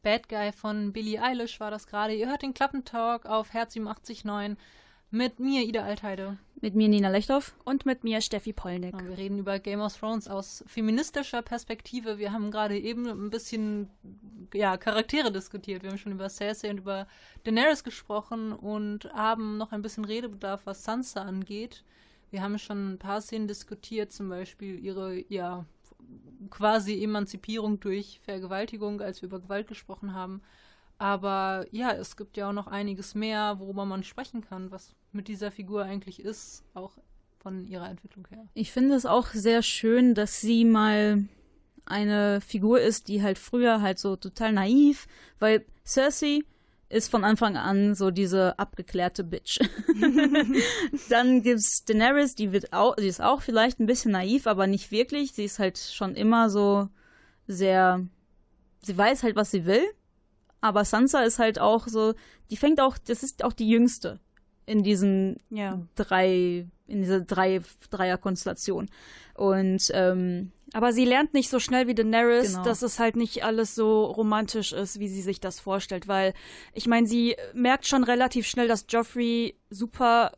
Bad 0.03 0.30
Guy 0.30 0.51
von 0.51 0.93
Billie 0.93 1.18
Eilish 1.18 1.59
war 1.59 1.72
das 1.72 1.88
gerade. 1.88 2.13
Ihr 2.13 2.30
hört 2.30 2.43
den 2.43 2.53
Klappentalk 2.53 3.26
auf 3.26 3.51
Herz 3.51 3.76
87.9 3.76 4.57
mit 5.09 5.39
mir, 5.39 5.63
Ida 5.63 5.82
Altheide. 5.82 6.38
Mit 6.61 6.73
mir, 6.73 6.87
Nina 6.87 7.09
Lechthoff. 7.09 7.53
Und 7.65 7.85
mit 7.85 8.03
mir, 8.03 8.21
Steffi 8.21 8.53
Polnick. 8.53 8.93
Ja, 8.93 9.07
wir 9.07 9.17
reden 9.17 9.39
über 9.39 9.59
Game 9.59 9.81
of 9.81 9.97
Thrones 9.97 10.27
aus 10.27 10.63
feministischer 10.67 11.41
Perspektive. 11.41 12.17
Wir 12.17 12.31
haben 12.31 12.49
gerade 12.49 12.77
eben 12.79 13.07
ein 13.07 13.29
bisschen 13.29 13.89
ja, 14.53 14.77
Charaktere 14.77 15.31
diskutiert. 15.31 15.83
Wir 15.83 15.91
haben 15.91 15.97
schon 15.97 16.13
über 16.13 16.29
Cersei 16.29 16.69
und 16.69 16.77
über 16.77 17.07
Daenerys 17.43 17.83
gesprochen 17.83 18.53
und 18.53 19.05
haben 19.13 19.57
noch 19.57 19.73
ein 19.73 19.81
bisschen 19.81 20.05
Redebedarf, 20.05 20.65
was 20.65 20.83
Sansa 20.83 21.21
angeht. 21.21 21.83
Wir 22.31 22.41
haben 22.41 22.57
schon 22.57 22.93
ein 22.93 22.99
paar 22.99 23.21
Szenen 23.21 23.47
diskutiert, 23.47 24.11
zum 24.11 24.29
Beispiel 24.29 24.79
ihre, 24.79 25.23
ja, 25.31 25.65
quasi 26.49 27.03
Emanzipierung 27.03 27.79
durch 27.79 28.19
Vergewaltigung, 28.23 29.01
als 29.01 29.21
wir 29.21 29.27
über 29.27 29.39
Gewalt 29.39 29.67
gesprochen 29.67 30.13
haben. 30.13 30.41
Aber 30.97 31.65
ja, 31.71 31.91
es 31.91 32.15
gibt 32.15 32.37
ja 32.37 32.49
auch 32.49 32.53
noch 32.53 32.67
einiges 32.67 33.15
mehr, 33.15 33.59
worüber 33.59 33.85
man 33.85 34.03
sprechen 34.03 34.41
kann, 34.41 34.71
was 34.71 34.95
mit 35.11 35.27
dieser 35.27 35.51
Figur 35.51 35.83
eigentlich 35.83 36.19
ist, 36.19 36.63
auch 36.73 36.91
von 37.39 37.67
ihrer 37.67 37.89
Entwicklung 37.89 38.27
her. 38.29 38.47
Ich 38.53 38.71
finde 38.71 38.95
es 38.95 39.05
auch 39.05 39.27
sehr 39.27 39.61
schön, 39.61 40.15
dass 40.15 40.41
sie 40.41 40.65
mal 40.65 41.25
eine 41.85 42.41
Figur 42.41 42.81
ist, 42.81 43.07
die 43.07 43.21
halt 43.21 43.37
früher 43.37 43.81
halt 43.81 43.99
so 43.99 44.15
total 44.15 44.53
naiv, 44.53 45.07
weil 45.39 45.65
Cersei 45.85 46.41
ist 46.89 47.09
von 47.09 47.23
Anfang 47.23 47.57
an 47.57 47.95
so 47.95 48.11
diese 48.11 48.57
abgeklärte 48.59 49.23
Bitch. 49.23 49.59
Dann 51.09 51.41
gibt's 51.41 51.83
Daenerys, 51.85 52.35
die 52.35 52.51
wird 52.51 52.73
auch, 52.73 52.95
sie 52.97 53.07
ist 53.07 53.21
auch 53.21 53.41
vielleicht 53.41 53.79
ein 53.79 53.85
bisschen 53.85 54.11
naiv, 54.11 54.47
aber 54.47 54.67
nicht 54.67 54.91
wirklich. 54.91 55.33
Sie 55.33 55.45
ist 55.45 55.59
halt 55.59 55.77
schon 55.77 56.15
immer 56.15 56.49
so 56.49 56.89
sehr, 57.47 58.05
sie 58.81 58.97
weiß 58.97 59.23
halt, 59.23 59.35
was 59.35 59.51
sie 59.51 59.65
will. 59.65 59.83
Aber 60.66 60.84
Sansa 60.86 61.22
ist 61.24 61.39
halt 61.39 61.59
auch 61.59 61.88
so, 61.88 62.13
die 62.49 62.57
fängt 62.57 62.80
auch, 62.82 62.97
das 62.97 63.24
ist 63.24 63.43
auch 63.43 63.53
die 63.53 63.70
jüngste 63.70 64.20
in 64.66 64.82
diesen 64.84 65.38
Ja. 65.49 65.80
drei, 65.95 66.66
in 66.88 67.01
dieser 67.01 67.22
drei, 67.22 67.61
Dreier-Konstellation. 67.91 68.89
Und 69.36 69.91
ähm, 69.93 70.51
Aber 70.74 70.91
sie 70.91 71.05
lernt 71.05 71.34
nicht 71.34 71.49
so 71.49 71.59
schnell 71.59 71.88
wie 71.88 71.93
Daenerys, 71.95 72.53
Genau. 72.53 72.63
dass 72.63 72.82
es 72.82 72.97
halt 72.99 73.16
nicht 73.16 73.43
alles 73.43 73.76
so 73.76 74.05
romantisch 74.05 74.74
ist, 74.74 74.99
wie 74.99 75.07
sie 75.07 75.22
sich 75.22 75.39
das 75.39 75.59
vorstellt. 75.59 76.07
Weil, 76.07 76.34
ich 76.74 76.88
meine, 76.88 77.05
sie 77.07 77.36
merkt 77.53 77.86
schon 77.88 78.03
relativ 78.03 78.47
schnell, 78.47 78.68
dass 78.68 78.86
Joffrey 78.89 79.55
super 79.70 80.32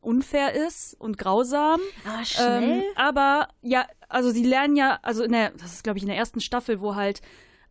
unfair 0.00 0.54
ist 0.66 0.94
und 0.98 1.16
grausam. 1.18 1.80
Ah, 2.06 2.24
schnell? 2.24 2.62
Ähm, 2.62 2.82
aber 2.96 3.48
ja, 3.62 3.86
also 4.08 4.30
sie 4.30 4.44
lernen 4.44 4.76
ja, 4.76 4.98
also 5.02 5.26
der, 5.26 5.50
das 5.50 5.72
ist 5.74 5.84
glaube 5.84 5.98
ich 5.98 6.02
in 6.04 6.08
der 6.08 6.18
ersten 6.18 6.40
Staffel, 6.40 6.80
wo 6.80 6.94
halt 6.94 7.20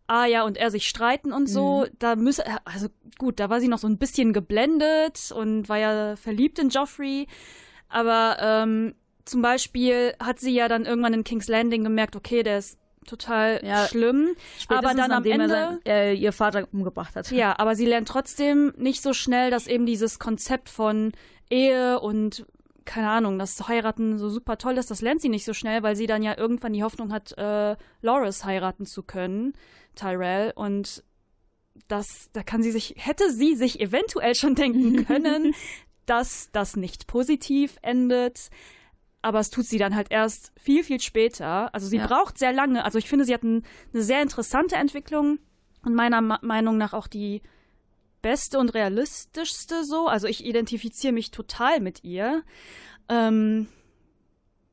Aya 0.07 0.43
und 0.43 0.57
er 0.57 0.69
sich 0.71 0.87
streiten 0.87 1.31
und 1.31 1.47
so, 1.47 1.85
da 1.99 2.15
müsse, 2.15 2.43
also 2.65 2.87
gut, 3.17 3.39
da 3.39 3.49
war 3.49 3.59
sie 3.61 3.67
noch 3.67 3.77
so 3.77 3.87
ein 3.87 3.97
bisschen 3.97 4.33
geblendet 4.33 5.31
und 5.31 5.69
war 5.69 5.77
ja 5.77 6.15
verliebt 6.15 6.59
in 6.59 6.69
Joffrey, 6.69 7.27
aber 7.89 8.37
ähm, 8.39 8.95
zum 9.25 9.41
Beispiel 9.41 10.13
hat 10.19 10.39
sie 10.39 10.53
ja 10.53 10.67
dann 10.67 10.85
irgendwann 10.85 11.13
in 11.13 11.23
King's 11.23 11.47
Landing 11.47 11.83
gemerkt, 11.83 12.15
okay, 12.15 12.43
der 12.43 12.57
ist 12.57 12.77
total 13.07 13.59
Ja, 13.63 13.85
schlimm, 13.87 14.35
aber 14.67 14.93
dann 14.93 15.11
am 15.11 15.25
Ende 15.25 15.49
sein, 15.49 15.79
äh, 15.85 16.13
ihr 16.13 16.31
Vater 16.33 16.67
umgebracht 16.71 17.15
hat. 17.15 17.31
ja, 17.31 17.57
aber 17.57 17.75
sie 17.75 17.85
lernt 17.85 18.07
trotzdem 18.07 18.73
nicht 18.77 19.01
so 19.01 19.13
schnell, 19.13 19.51
dass 19.51 19.67
eben 19.67 19.85
dieses 19.85 20.19
Konzept 20.19 20.69
von 20.69 21.11
Ehe 21.49 21.99
und 21.99 22.45
keine 22.85 23.09
Ahnung, 23.09 23.39
dass 23.39 23.67
heiraten 23.67 24.17
so 24.17 24.29
super 24.29 24.57
toll 24.57 24.77
ist, 24.77 24.91
das 24.91 25.01
lernt 25.01 25.21
sie 25.21 25.29
nicht 25.29 25.45
so 25.45 25.53
schnell, 25.53 25.83
weil 25.83 25.95
sie 25.95 26.07
dann 26.07 26.23
ja 26.23 26.37
irgendwann 26.37 26.73
die 26.73 26.83
Hoffnung 26.83 27.11
hat, 27.11 27.37
äh, 27.37 27.75
Loras 28.01 28.45
heiraten 28.45 28.85
zu 28.85 29.03
können, 29.03 29.53
Tyrell, 29.95 30.51
und 30.55 31.03
das, 31.87 32.29
da 32.33 32.43
kann 32.43 32.61
sie 32.63 32.71
sich, 32.71 32.95
hätte 32.97 33.31
sie 33.31 33.55
sich 33.55 33.79
eventuell 33.79 34.35
schon 34.35 34.55
denken 34.55 35.05
können, 35.07 35.53
dass 36.05 36.49
das 36.51 36.75
nicht 36.75 37.07
positiv 37.07 37.77
endet. 37.81 38.49
Aber 39.21 39.39
es 39.39 39.49
tut 39.49 39.65
sie 39.65 39.77
dann 39.77 39.95
halt 39.95 40.11
erst 40.11 40.51
viel, 40.59 40.83
viel 40.83 40.99
später. 40.99 41.73
Also 41.73 41.87
sie 41.87 41.97
Ja. 41.97 42.07
braucht 42.07 42.37
sehr 42.37 42.51
lange. 42.51 42.83
Also 42.83 42.97
ich 42.99 43.07
finde, 43.07 43.23
sie 43.25 43.33
hat 43.33 43.43
ein, 43.43 43.63
eine 43.93 44.03
sehr 44.03 44.21
interessante 44.21 44.75
Entwicklung 44.75 45.39
und 45.85 45.95
meiner 45.95 46.19
Ma 46.21 46.39
Meinung 46.41 46.77
nach 46.77 46.93
auch 46.93 47.07
die 47.07 47.41
beste 48.23 48.57
und 48.57 48.73
realistischste 48.73 49.83
so. 49.83 50.07
Also 50.07 50.25
ich 50.27 50.43
identifiziere 50.43 51.13
mich 51.13 51.29
total 51.29 51.79
mit 51.79 52.03
ihr. 52.03 52.43
Ähm, 53.07 53.67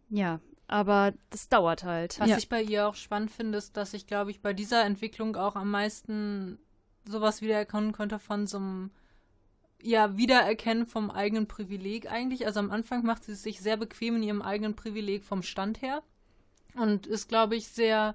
ja, 0.09 0.41
aber 0.67 1.13
das 1.29 1.49
dauert 1.49 1.85
halt. 1.85 2.19
Was 2.19 2.39
ich 2.39 2.49
bei 2.49 2.63
ihr 2.63 2.89
auch 2.89 2.95
spannend 2.95 3.31
finde, 3.31 3.59
ist, 3.59 3.77
dass 3.77 3.93
ich, 3.93 4.07
glaube 4.07 4.31
ich, 4.31 4.41
bei 4.41 4.55
dieser 4.55 4.85
Entwicklung 4.85 5.37
auch 5.37 5.57
am 5.57 5.71
meisten 5.71 6.59
sowas 7.05 7.43
wiedererkennen 7.43 7.93
konnte 7.93 8.19
von 8.19 8.47
so 8.47 8.57
einem, 8.57 8.91
ja, 9.83 10.17
Wiedererkennen 10.17 10.87
vom 10.87 11.11
eigenen 11.11 11.49
Privileg 11.49 12.11
eigentlich. 12.11 12.47
Also 12.47 12.61
am 12.61 12.71
Anfang 12.71 13.05
macht 13.05 13.25
sie 13.25 13.35
sich 13.35 13.61
sehr 13.61 13.77
bequem 13.77 14.17
in 14.17 14.23
ihrem 14.23 14.43
eigenen 14.43 14.77
Privileg 14.77 15.25
vom 15.25 15.43
Stand 15.43 15.83
her 15.83 16.03
und 16.77 17.07
ist, 17.07 17.29
glaube 17.29 17.57
ich, 17.57 17.69
sehr 17.69 18.15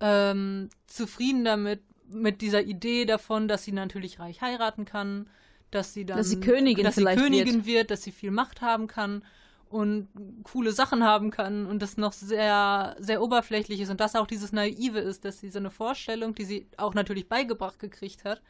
ähm, 0.00 0.70
zufrieden 0.86 1.44
damit, 1.44 1.82
mit 2.08 2.40
dieser 2.40 2.62
Idee 2.62 3.04
davon, 3.04 3.48
dass 3.48 3.64
sie 3.64 3.72
natürlich 3.72 4.18
reich 4.18 4.40
heiraten 4.40 4.84
kann, 4.84 5.28
dass 5.70 5.92
sie 5.92 6.04
dann 6.04 6.18
Dass 6.18 6.30
sie 6.30 6.40
Königin 6.40 6.84
dass 6.84 6.96
sie 6.96 7.04
Königin 7.04 7.64
wird. 7.64 7.66
wird, 7.66 7.90
dass 7.90 8.02
sie 8.02 8.12
viel 8.12 8.30
Macht 8.30 8.60
haben 8.60 8.86
kann 8.86 9.24
und 9.68 10.08
coole 10.44 10.72
Sachen 10.72 11.02
haben 11.02 11.30
kann 11.30 11.66
und 11.66 11.82
das 11.82 11.96
noch 11.96 12.12
sehr, 12.12 12.96
sehr 13.00 13.20
oberflächlich 13.20 13.80
ist 13.80 13.90
und 13.90 14.00
das 14.00 14.14
auch 14.14 14.26
dieses 14.26 14.52
Naive 14.52 15.00
ist, 15.00 15.24
dass 15.24 15.40
sie 15.40 15.50
so 15.50 15.58
eine 15.58 15.70
Vorstellung, 15.70 16.34
die 16.34 16.44
sie 16.44 16.68
auch 16.76 16.94
natürlich 16.94 17.28
beigebracht 17.28 17.80
gekriegt 17.80 18.24
hat, 18.24 18.40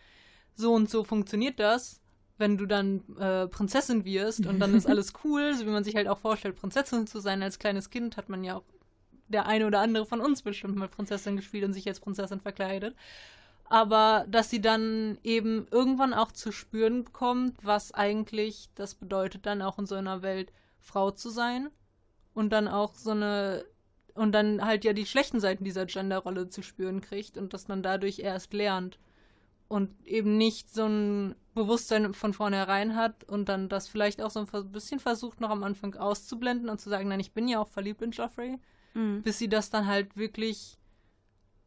so 0.55 0.75
und 0.75 0.91
so 0.91 1.03
funktioniert 1.03 1.59
das, 1.59 2.03
wenn 2.37 2.59
du 2.59 2.67
dann 2.67 3.03
äh, 3.19 3.47
Prinzessin 3.47 4.05
wirst 4.05 4.47
und 4.47 4.59
dann 4.59 4.75
ist 4.75 4.87
alles 4.87 5.13
cool, 5.25 5.55
so 5.55 5.67
wie 5.67 5.71
man 5.71 5.85
sich 5.85 5.97
halt 5.97 6.09
auch 6.09 6.19
vorstellt, 6.19 6.57
Prinzessin 6.57 7.07
zu 7.07 7.21
sein. 7.21 7.43
Als 7.43 7.59
kleines 7.59 7.91
Kind 7.91 8.17
hat 8.17 8.29
man 8.29 8.45
ja 8.45 8.57
auch 8.57 8.65
der 9.29 9.47
eine 9.47 9.67
oder 9.67 9.81
andere 9.81 10.05
von 10.05 10.21
uns 10.21 10.43
bestimmt 10.43 10.77
mal 10.77 10.89
Prinzessin 10.89 11.37
gespielt 11.37 11.65
und 11.65 11.73
sich 11.73 11.87
als 11.89 12.01
Prinzessin 12.01 12.41
verkleidet. 12.41 12.97
Aber 13.67 14.27
dass 14.29 14.51
sie 14.51 14.61
dann 14.61 15.19
eben 15.23 15.67
irgendwann 15.71 16.15
auch 16.15 16.33
zu 16.33 16.53
spüren 16.53 17.05
bekommt, 17.05 17.57
was 17.62 17.93
eigentlich 17.93 18.69
das 18.75 18.95
bedeutet, 18.95 19.47
dann 19.47 19.62
auch 19.62 19.79
in 19.79 19.87
so 19.87 19.95
einer 19.95 20.23
Welt 20.23 20.53
Frau 20.81 21.11
zu 21.11 21.31
sein 21.31 21.71
und 22.35 22.53
dann 22.53 22.69
auch 22.69 22.95
so 22.95 23.11
eine 23.12 23.65
und 24.15 24.31
dann 24.33 24.65
halt 24.65 24.85
ja 24.85 24.93
die 24.93 25.07
schlechten 25.07 25.41
Seiten 25.41 25.65
dieser 25.65 25.87
Genderrolle 25.87 26.49
zu 26.49 26.62
spüren 26.62 27.01
kriegt 27.01 27.37
und 27.37 27.53
das 27.53 27.65
dann 27.65 27.83
dadurch 27.83 28.21
erst 28.21 28.53
lernt 28.53 28.99
und 29.67 29.91
eben 30.07 30.37
nicht 30.37 30.73
so 30.73 30.85
ein 30.87 31.35
Bewusstsein 31.55 32.15
von 32.15 32.33
vornherein 32.33 32.95
hat 32.95 33.25
und 33.25 33.49
dann 33.49 33.69
das 33.69 33.89
vielleicht 33.89 34.23
auch 34.23 34.31
so 34.31 34.41
ein 34.41 34.71
bisschen 34.73 35.01
versucht 35.01 35.41
noch 35.41 35.51
am 35.51 35.65
Anfang 35.65 35.97
auszublenden 35.97 36.69
und 36.69 36.81
zu 36.81 36.91
sagen, 36.91 37.09
nein, 37.09 37.19
ich 37.19 37.33
bin 37.33 37.49
ja 37.49 37.59
auch 37.61 37.69
verliebt 37.69 38.03
in 38.03 38.12
Joffrey, 38.12 38.59
Mhm. 38.95 39.23
bis 39.23 39.39
sie 39.39 39.49
das 39.49 39.71
dann 39.71 39.87
halt 39.87 40.17
wirklich 40.17 40.79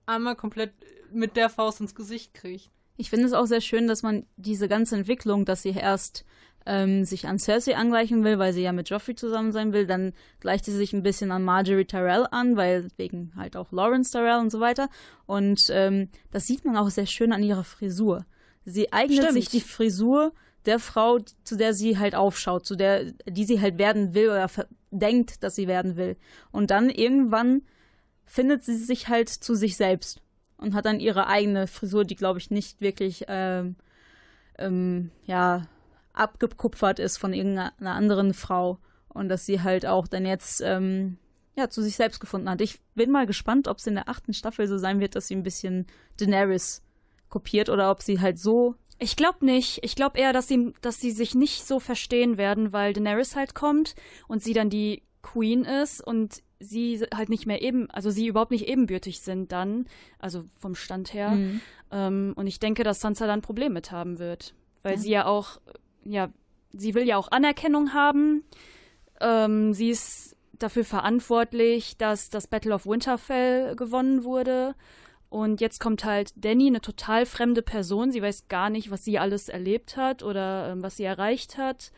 einmal 0.08 0.36
komplett 0.36 0.74
mit 1.12 1.36
der 1.36 1.49
Faust 1.49 1.82
ins 1.82 1.95
Gesicht 1.95 2.34
kriegt. 2.34 2.70
Ich 2.97 3.10
finde 3.10 3.26
es 3.28 3.34
auch 3.34 3.45
sehr 3.45 3.62
schön, 3.62 3.88
dass 3.88 4.01
man 4.01 4.26
diese 4.38 4.68
ganze 4.68 4.95
Entwicklung, 4.95 5.45
dass 5.45 5.62
sie 5.62 5.70
erst 5.70 6.26
ähm, 6.66 7.05
sich 7.05 7.28
an 7.28 7.39
Cersei 7.39 7.76
angleichen 7.76 8.24
will, 8.24 8.39
weil 8.39 8.51
sie 8.53 8.64
ja 8.64 8.74
mit 8.74 8.89
Joffrey 8.89 9.16
zusammen 9.16 9.51
sein 9.51 9.72
will, 9.72 9.88
dann 9.88 10.14
gleicht 10.39 10.66
sie 10.66 10.76
sich 10.76 10.93
ein 10.93 11.03
bisschen 11.03 11.32
an 11.32 11.43
Marjorie 11.43 11.86
Tyrell 11.86 12.28
an, 12.32 12.58
weil 12.58 12.89
wegen 12.97 13.32
halt 13.38 13.55
auch 13.55 13.72
Lawrence 13.72 14.12
Tyrell 14.12 14.39
und 14.39 14.51
so 14.51 14.60
weiter. 14.60 14.89
Und 15.26 15.68
ähm, 15.70 16.10
das 16.32 16.47
sieht 16.47 16.66
man 16.66 16.76
auch 16.76 16.89
sehr 16.89 17.05
schön 17.05 17.32
an 17.32 17.43
ihrer 17.43 17.64
Frisur. 17.64 18.26
Sie 18.66 18.91
eignet 18.91 19.20
Stimmt. 19.20 19.34
sich 19.34 19.49
die 19.49 19.62
Frisur 19.62 20.34
der 20.66 20.80
Frau, 20.80 21.20
zu 21.45 21.55
der 21.55 21.74
sie 21.74 21.97
halt 21.97 22.16
aufschaut, 22.16 22.66
zu 22.66 22.76
der, 22.76 23.14
die 23.26 23.45
sie 23.45 23.62
halt 23.62 23.78
werden 23.78 24.14
will 24.14 24.30
oder 24.30 24.49
denkt, 24.91 25.43
dass 25.43 25.55
sie 25.55 25.68
werden 25.68 25.95
will. 25.95 26.18
Und 26.51 26.72
dann 26.72 26.89
irgendwann 26.89 27.62
findet 28.28 28.64
sie 28.64 28.76
sich 28.76 29.08
halt 29.08 29.30
zu 29.30 29.56
sich 29.56 29.76
selbst 29.78 30.22
und 30.58 30.76
hat 30.76 30.86
dann 30.86 31.00
ihre 31.00 31.28
eigene 31.28 31.66
Frisur, 31.66 32.06
die 32.06 32.16
glaube 32.16 32.40
ich 32.40 32.52
nicht 32.52 32.82
wirklich 32.82 33.26
ähm, 33.28 33.76
ähm, 34.60 35.12
ja 35.26 35.68
abgekupfert 36.14 37.00
ist 37.00 37.18
von 37.18 37.34
irgendeiner 37.34 37.94
anderen 37.94 38.34
Frau 38.34 38.80
und 39.08 39.30
dass 39.30 39.46
sie 39.46 39.62
halt 39.62 39.86
auch 39.86 40.08
dann 40.08 40.26
jetzt 40.26 40.62
ähm, 40.62 41.18
ja 41.56 41.70
zu 41.70 41.82
sich 41.82 41.96
selbst 41.96 42.20
gefunden 42.20 42.50
hat. 42.50 42.62
Ich 42.62 42.80
bin 42.96 43.12
mal 43.12 43.26
gespannt, 43.26 43.68
ob 43.68 43.78
es 43.78 43.88
in 43.88 43.96
der 43.96 44.10
achten 44.10 44.34
Staffel 44.34 44.68
so 44.68 44.78
sein 44.78 45.00
wird, 45.00 45.16
dass 45.16 45.28
sie 45.28 45.36
ein 45.36 45.44
bisschen 45.44 45.88
Daenerys 46.20 46.84
kopiert 47.30 47.70
oder 47.70 47.92
ob 47.92 48.02
sie 48.02 48.20
halt 48.20 48.40
so 48.40 48.76
Ich 49.00 49.16
glaube 49.16 49.46
nicht. 49.46 49.84
Ich 49.84 49.96
glaube 49.96 50.18
eher, 50.18 50.34
dass 50.34 50.48
sie, 50.48 50.74
dass 50.82 51.00
sie 51.00 51.12
sich 51.12 51.36
nicht 51.36 51.66
so 51.66 51.80
verstehen 51.80 52.38
werden, 52.38 52.74
weil 52.74 52.94
Daenerys 52.94 53.36
halt 53.36 53.54
kommt 53.54 53.96
und 54.28 54.44
sie 54.44 54.54
dann 54.54 54.70
die 54.70 55.04
Queen 55.22 55.66
ist 55.66 56.02
und 56.02 56.42
sie 56.60 56.99
halt 57.14 57.30
nicht 57.30 57.45
mehr 57.45 57.62
eben, 57.62 57.89
also 57.91 58.10
sie 58.10 58.28
überhaupt 58.28 58.51
nicht 58.51 58.68
ebenbürtig 58.68 59.22
sind 59.22 59.51
dann, 59.51 59.86
also 60.20 60.43
vom 60.60 60.76
Stand 60.76 61.14
her. 61.14 61.32
Mhm. 61.32 61.62
Ähm, 61.91 62.34
und 62.36 62.47
ich 62.47 62.60
denke, 62.60 62.84
dass 62.84 62.99
Sansa 62.99 63.28
dann 63.28 63.39
ein 63.39 63.43
Problem 63.43 63.74
mit 63.74 63.91
haben 63.91 64.20
wird, 64.20 64.53
weil 64.82 64.93
Ja. 64.93 64.97
sie 64.99 65.10
ja 65.12 65.26
auch, 65.26 65.60
ja, 66.03 66.30
sie 66.74 66.93
will 66.95 67.08
ja 67.08 67.18
auch 67.18 67.32
Anerkennung 67.32 67.93
haben. 67.93 68.43
Ähm, 69.22 69.74
sie 69.74 69.89
ist 69.89 70.36
dafür 70.60 70.84
verantwortlich, 70.84 71.97
dass 71.97 72.30
das 72.30 72.47
Battle 72.47 72.74
of 72.74 72.86
Winterfell 72.86 73.76
gewonnen 73.76 74.24
wurde. 74.24 74.76
Und 75.30 75.60
jetzt 75.62 75.80
kommt 75.80 76.05
halt 76.05 76.32
Danny, 76.36 76.68
eine 76.68 76.82
total 76.82 77.26
fremde 77.26 77.62
Person. 77.62 78.12
Sie 78.12 78.22
weiß 78.22 78.47
gar 78.47 78.70
nicht, 78.70 78.89
was 78.91 79.03
sie 79.03 79.20
alles 79.20 79.49
erlebt 79.49 79.97
hat 79.97 80.24
oder 80.24 80.72
ähm, 80.72 80.82
was 80.84 80.97
sie 80.97 81.03
erreicht 81.03 81.58
hat. 81.58 81.91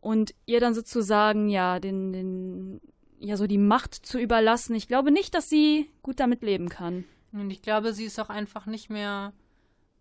Und 0.00 0.34
ihr 0.46 0.60
dann 0.60 0.74
sozusagen, 0.74 1.48
ja, 1.48 1.78
den, 1.80 2.12
den, 2.12 2.80
ja, 3.22 3.36
so 3.36 3.46
die 3.46 3.58
Macht 3.58 3.94
zu 3.94 4.18
überlassen. 4.18 4.74
Ich 4.74 4.88
glaube 4.88 5.12
nicht, 5.12 5.34
dass 5.34 5.48
sie 5.48 5.88
gut 6.02 6.18
damit 6.20 6.42
leben 6.42 6.68
kann. 6.68 7.04
Und 7.32 7.50
ich 7.50 7.62
glaube, 7.62 7.92
sie 7.92 8.04
ist 8.04 8.18
auch 8.18 8.28
einfach 8.28 8.66
nicht 8.66 8.90
mehr 8.90 9.32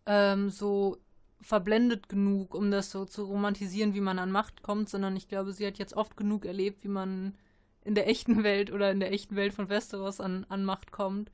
ähm, 0.05 0.49
so 0.49 0.97
verblendet 1.39 2.09
genug, 2.09 2.53
um 2.53 2.71
das 2.71 2.91
so 2.91 3.05
zu 3.05 3.23
romantisieren, 3.23 3.93
wie 3.93 4.01
man 4.01 4.19
an 4.19 4.31
Macht 4.31 4.63
kommt, 4.63 4.89
sondern 4.89 5.15
ich 5.15 5.27
glaube, 5.27 5.53
sie 5.53 5.65
hat 5.65 5.77
jetzt 5.77 5.95
oft 5.95 6.17
genug 6.17 6.45
erlebt, 6.45 6.83
wie 6.83 6.89
man 6.89 7.35
in 7.83 7.95
der 7.95 8.07
echten 8.07 8.43
Welt 8.43 8.71
oder 8.71 8.91
in 8.91 8.99
der 8.99 9.11
echten 9.11 9.35
Welt 9.35 9.53
von 9.53 9.69
Westeros 9.69 10.19
an, 10.19 10.45
an 10.49 10.65
Macht 10.65 10.91
kommt, 10.91 11.31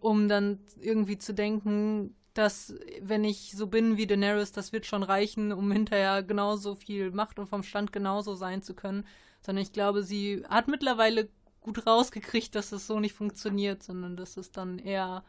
um 0.00 0.28
dann 0.28 0.58
irgendwie 0.80 1.18
zu 1.18 1.32
denken, 1.32 2.14
dass 2.34 2.74
wenn 3.00 3.24
ich 3.24 3.52
so 3.56 3.66
bin 3.66 3.96
wie 3.96 4.06
Daenerys, 4.06 4.52
das 4.52 4.72
wird 4.72 4.86
schon 4.86 5.02
reichen, 5.02 5.52
um 5.52 5.72
hinterher 5.72 6.22
genauso 6.22 6.74
viel 6.74 7.10
Macht 7.10 7.38
und 7.38 7.48
vom 7.48 7.62
Stand 7.62 7.92
genauso 7.92 8.34
sein 8.34 8.62
zu 8.62 8.74
können. 8.74 9.04
Sondern 9.40 9.62
ich 9.62 9.72
glaube, 9.72 10.02
sie 10.02 10.44
hat 10.48 10.68
mittlerweile 10.68 11.28
gut 11.60 11.86
rausgekriegt, 11.86 12.54
dass 12.54 12.72
es 12.72 12.86
so 12.86 13.00
nicht 13.00 13.14
funktioniert, 13.14 13.82
sondern 13.82 14.16
dass 14.16 14.36
es 14.36 14.52
dann 14.52 14.78
eher 14.78 15.24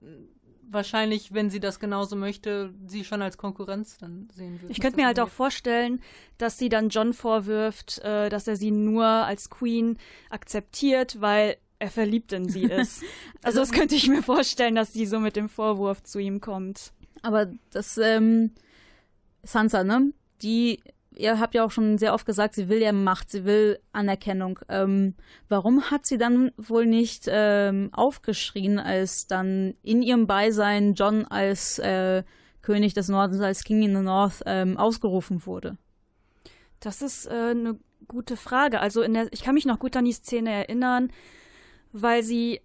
äh, 0.00 0.06
wahrscheinlich, 0.70 1.32
wenn 1.32 1.50
sie 1.50 1.60
das 1.60 1.80
genauso 1.80 2.16
möchte, 2.16 2.74
sie 2.86 3.04
schon 3.04 3.22
als 3.22 3.38
Konkurrenz 3.38 3.98
dann 3.98 4.28
sehen 4.34 4.60
wird. 4.60 4.70
Ich 4.70 4.80
könnte 4.80 4.96
mir 4.96 5.06
halt 5.06 5.20
auch 5.20 5.28
vorstellen, 5.28 6.00
dass 6.36 6.58
sie 6.58 6.68
dann 6.68 6.90
John 6.90 7.12
vorwirft, 7.12 7.98
äh, 7.98 8.28
dass 8.28 8.48
er 8.48 8.56
sie 8.56 8.70
nur 8.70 9.06
als 9.06 9.50
Queen 9.50 9.98
akzeptiert, 10.30 11.20
weil 11.20 11.56
er 11.78 11.90
verliebt 11.90 12.32
in 12.32 12.48
sie 12.48 12.64
ist. 12.64 13.02
also 13.42 13.60
das 13.60 13.72
könnte 13.72 13.94
ich 13.94 14.08
mir 14.08 14.22
vorstellen, 14.22 14.74
dass 14.74 14.92
sie 14.92 15.06
so 15.06 15.20
mit 15.20 15.36
dem 15.36 15.48
Vorwurf 15.48 16.02
zu 16.02 16.18
ihm 16.18 16.40
kommt. 16.40 16.92
Aber 17.22 17.50
das, 17.70 17.98
ähm, 17.98 18.52
Sansa, 19.42 19.84
ne? 19.84 20.12
Die, 20.42 20.80
ihr 21.14 21.40
habt 21.40 21.54
ja 21.54 21.64
auch 21.64 21.70
schon 21.70 21.98
sehr 21.98 22.14
oft 22.14 22.26
gesagt, 22.26 22.54
sie 22.54 22.68
will 22.68 22.80
ja 22.80 22.92
Macht, 22.92 23.30
sie 23.30 23.44
will 23.44 23.78
Anerkennung. 23.92 24.58
Ähm, 24.68 25.14
warum 25.48 25.90
hat 25.90 26.06
sie 26.06 26.18
dann 26.18 26.52
wohl 26.56 26.86
nicht 26.86 27.26
ähm, 27.28 27.90
aufgeschrien, 27.92 28.78
als 28.78 29.26
dann 29.26 29.74
in 29.82 30.02
ihrem 30.02 30.26
Beisein 30.26 30.94
John 30.94 31.24
als 31.24 31.78
äh, 31.78 32.22
König 32.62 32.94
des 32.94 33.08
Nordens, 33.08 33.40
als 33.40 33.64
King 33.64 33.82
in 33.82 33.96
the 33.96 34.02
North 34.02 34.42
ähm, 34.46 34.76
ausgerufen 34.76 35.44
wurde? 35.46 35.76
Das 36.80 37.02
ist 37.02 37.26
äh, 37.26 37.50
eine 37.50 37.78
gute 38.06 38.36
Frage. 38.36 38.80
Also 38.80 39.06
der, 39.06 39.32
ich 39.32 39.42
kann 39.42 39.54
mich 39.54 39.66
noch 39.66 39.78
gut 39.78 39.96
an 39.96 40.04
die 40.04 40.12
Szene 40.12 40.50
erinnern, 40.50 41.10
weil 41.92 42.22
sie 42.22 42.60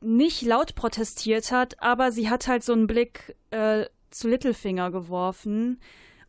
nicht 0.00 0.42
laut 0.42 0.74
protestiert 0.74 1.52
hat, 1.52 1.80
aber 1.80 2.10
sie 2.10 2.28
hat 2.28 2.48
halt 2.48 2.64
so 2.64 2.72
einen 2.72 2.86
Blick 2.86 3.36
äh, 3.50 3.86
zu 4.10 4.28
Littlefinger 4.28 4.90
geworfen 4.90 5.78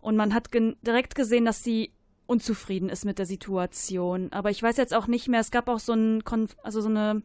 und 0.04 0.16
man 0.16 0.34
hat 0.34 0.52
gen 0.52 0.76
direkt 0.82 1.16
gesehen, 1.16 1.46
dass 1.46 1.64
sie 1.64 1.92
unzufrieden 2.28 2.90
ist 2.90 3.06
mit 3.06 3.20
der 3.20 3.26
Situation. 3.26 4.32
Aber 4.32 4.50
ich 4.52 4.62
weiß 4.62 4.78
jetzt 4.78 4.94
auch 4.94 5.08
nicht 5.08 5.28
mehr. 5.28 5.40
Es 5.42 5.52
gab 5.52 5.68
auch 5.68 5.80
so 5.80 5.94
ein 5.94 6.24
Konf 6.24 6.56
also 6.64 6.82
so 6.82 6.90
eine 6.90 7.22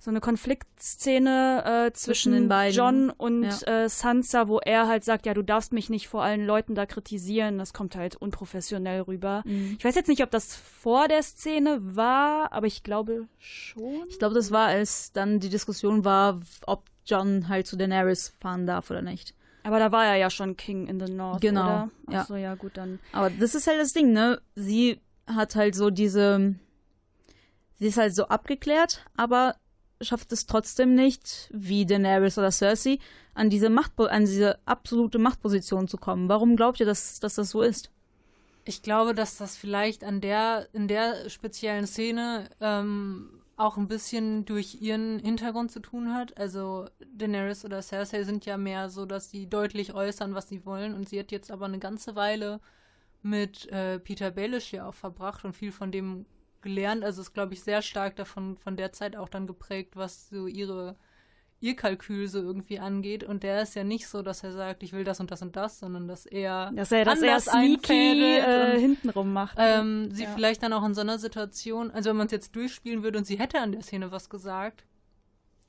so 0.00 0.10
eine 0.10 0.20
Konfliktszene 0.20 1.86
äh, 1.88 1.92
zwischen, 1.92 2.48
beiden. 2.48 2.76
John 2.76 3.10
und 3.10 3.42
Ja. 3.44 3.84
äh, 3.84 3.88
Sansa, 3.88 4.46
wo 4.46 4.58
er 4.60 4.86
halt 4.86 5.02
sagt, 5.02 5.26
ja, 5.26 5.34
du 5.34 5.42
darfst 5.42 5.72
mich 5.72 5.90
nicht 5.90 6.06
vor 6.06 6.22
allen 6.22 6.46
Leuten 6.46 6.76
da 6.76 6.86
kritisieren. 6.86 7.58
Das 7.58 7.72
kommt 7.72 7.96
halt 7.96 8.14
unprofessionell 8.14 9.00
rüber. 9.02 9.42
Mhm. 9.44 9.74
Ich 9.78 9.84
weiß 9.84 9.96
jetzt 9.96 10.08
nicht, 10.08 10.22
ob 10.22 10.30
das 10.30 10.54
vor 10.54 11.08
der 11.08 11.22
Szene 11.24 11.78
war, 11.82 12.52
aber 12.52 12.66
ich 12.68 12.84
glaube 12.84 13.26
schon. 13.38 14.04
Ich 14.08 14.20
glaube, 14.20 14.36
das 14.36 14.50
war, 14.52 14.66
als 14.68 15.12
dann 15.12 15.40
die 15.40 15.48
Diskussion 15.48 16.04
war, 16.04 16.40
ob 16.66 16.84
John 17.04 17.48
halt 17.48 17.66
zu 17.66 17.76
Daenerys 17.76 18.34
fahren 18.40 18.66
darf 18.66 18.90
oder 18.90 19.02
nicht. 19.02 19.34
Aber 19.68 19.78
da 19.78 19.92
war 19.92 20.06
er 20.06 20.16
ja 20.16 20.30
schon 20.30 20.56
King 20.56 20.86
in 20.86 20.98
the 20.98 21.12
North, 21.12 21.42
Genau, 21.42 21.60
oder? 21.64 21.90
ja. 22.10 22.20
Achso, 22.22 22.36
ja, 22.36 22.54
gut, 22.54 22.78
dann. 22.78 22.98
Aber 23.12 23.28
das 23.28 23.54
ist 23.54 23.66
halt 23.66 23.78
das 23.78 23.92
Ding, 23.92 24.12
ne? 24.12 24.40
Sie 24.54 24.98
hat 25.26 25.54
halt 25.56 25.74
so 25.74 25.90
diese. 25.90 26.54
Sie 27.78 27.86
ist 27.86 27.98
halt 27.98 28.14
so 28.14 28.28
abgeklärt, 28.28 29.04
aber 29.14 29.56
schafft 30.00 30.32
es 30.32 30.46
trotzdem 30.46 30.94
nicht, 30.94 31.50
wie 31.52 31.84
Daenerys 31.84 32.38
oder 32.38 32.50
Cersei, 32.50 32.98
an 33.34 33.50
diese 33.50 33.68
Macht, 33.68 33.92
an 34.00 34.24
diese 34.24 34.58
absolute 34.64 35.18
Machtposition 35.18 35.86
zu 35.86 35.98
kommen. 35.98 36.30
Warum 36.30 36.56
glaubt 36.56 36.80
ihr, 36.80 36.86
dass, 36.86 37.20
dass 37.20 37.34
das 37.34 37.50
so 37.50 37.60
ist? 37.60 37.90
Ich 38.64 38.82
glaube, 38.82 39.14
dass 39.14 39.36
das 39.36 39.56
vielleicht 39.56 40.02
an 40.02 40.20
der, 40.22 40.68
in 40.72 40.88
der 40.88 41.28
speziellen 41.28 41.86
Szene 41.86 42.48
ähm, 42.60 43.37
auch 43.58 43.76
ein 43.76 43.88
bisschen 43.88 44.44
durch 44.44 44.80
ihren 44.80 45.18
Hintergrund 45.18 45.72
zu 45.72 45.80
tun 45.80 46.14
hat. 46.14 46.36
Also 46.38 46.86
Daenerys 47.12 47.64
oder 47.64 47.82
Cersei 47.82 48.22
sind 48.22 48.46
ja 48.46 48.56
mehr 48.56 48.88
so, 48.88 49.04
dass 49.04 49.30
sie 49.30 49.48
deutlich 49.48 49.94
äußern, 49.94 50.34
was 50.34 50.48
sie 50.48 50.64
wollen. 50.64 50.94
Und 50.94 51.08
sie 51.08 51.18
hat 51.18 51.32
jetzt 51.32 51.50
aber 51.50 51.66
eine 51.66 51.80
ganze 51.80 52.14
Weile 52.14 52.60
mit 53.22 53.66
äh, 53.70 53.98
Peter 53.98 54.30
Baelish 54.30 54.72
ja 54.72 54.88
auch 54.88 54.94
verbracht 54.94 55.44
und 55.44 55.54
viel 55.54 55.72
von 55.72 55.90
dem 55.90 56.24
gelernt. 56.62 57.04
Also 57.04 57.20
ist, 57.20 57.34
glaube 57.34 57.54
ich, 57.54 57.62
sehr 57.62 57.82
stark 57.82 58.14
davon 58.14 58.56
von 58.56 58.76
der 58.76 58.92
Zeit 58.92 59.16
auch 59.16 59.28
dann 59.28 59.48
geprägt, 59.48 59.96
was 59.96 60.28
so 60.28 60.46
ihre 60.46 60.96
ihr 61.60 61.74
Kalkül 61.74 62.28
so 62.28 62.38
irgendwie 62.40 62.78
angeht. 62.78 63.24
Und 63.24 63.42
der 63.42 63.62
ist 63.62 63.74
ja 63.74 63.82
nicht 63.84 64.06
so, 64.06 64.22
dass 64.22 64.44
er 64.44 64.52
sagt, 64.52 64.82
ich 64.82 64.92
will 64.92 65.04
das 65.04 65.18
und 65.20 65.30
das 65.30 65.42
und 65.42 65.56
das, 65.56 65.78
sondern 65.80 66.06
dass 66.06 66.24
er 66.26 66.70
Dass 66.72 66.92
er 66.92 67.04
das 67.04 67.20
eher 67.20 67.32
anders 67.32 67.44
sneaky 67.46 68.36
äh, 68.38 68.74
und, 68.74 68.80
hintenrum 68.80 69.32
macht. 69.32 69.56
ähm, 69.60 70.08
sie 70.12 70.24
Ja. 70.24 70.30
vielleicht 70.34 70.62
dann 70.62 70.72
auch 70.72 70.84
in 70.84 70.94
so 70.94 71.00
einer 71.00 71.18
Situation, 71.18 71.90
also 71.90 72.10
wenn 72.10 72.16
man 72.16 72.26
es 72.26 72.32
jetzt 72.32 72.54
durchspielen 72.54 73.02
würde 73.02 73.18
und 73.18 73.24
sie 73.26 73.38
hätte 73.38 73.60
an 73.60 73.72
der 73.72 73.82
Szene 73.82 74.12
was 74.12 74.30
gesagt, 74.30 74.84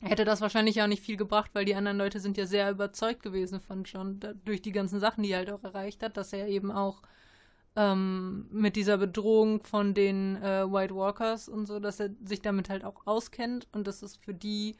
hätte 0.02 0.26
das 0.26 0.42
wahrscheinlich 0.42 0.82
auch 0.82 0.88
nicht 0.88 1.04
viel 1.04 1.18
gebracht, 1.18 1.52
weil 1.54 1.66
die 1.66 1.76
anderen 1.76 1.98
Leute 1.98 2.20
sind 2.20 2.38
ja 2.38 2.46
sehr 2.46 2.70
überzeugt 2.72 3.22
gewesen 3.24 3.60
von 3.60 3.84
John, 3.84 4.20
da, 4.20 4.34
durch 4.46 4.62
die 4.62 4.72
ganzen 4.72 5.00
Sachen, 5.00 5.24
die 5.24 5.32
er 5.32 5.40
halt 5.40 5.52
auch 5.52 5.64
erreicht 5.64 6.04
hat, 6.04 6.16
dass 6.18 6.32
er 6.34 6.48
eben 6.48 6.72
auch 6.72 7.02
ähm, 7.76 8.48
mit 8.52 8.76
dieser 8.76 8.98
Bedrohung 8.98 9.64
von 9.64 9.94
den 9.94 10.36
äh, 10.38 10.72
White 10.72 10.96
Walkers 10.96 11.50
und 11.50 11.66
so, 11.66 11.80
dass 11.80 12.00
er 12.00 12.12
sich 12.24 12.42
damit 12.42 12.70
halt 12.70 12.84
auch 12.86 13.06
auskennt 13.08 13.68
und 13.74 13.88
dass 13.88 14.02
es 14.02 14.16
für 14.18 14.34
die 14.34 14.76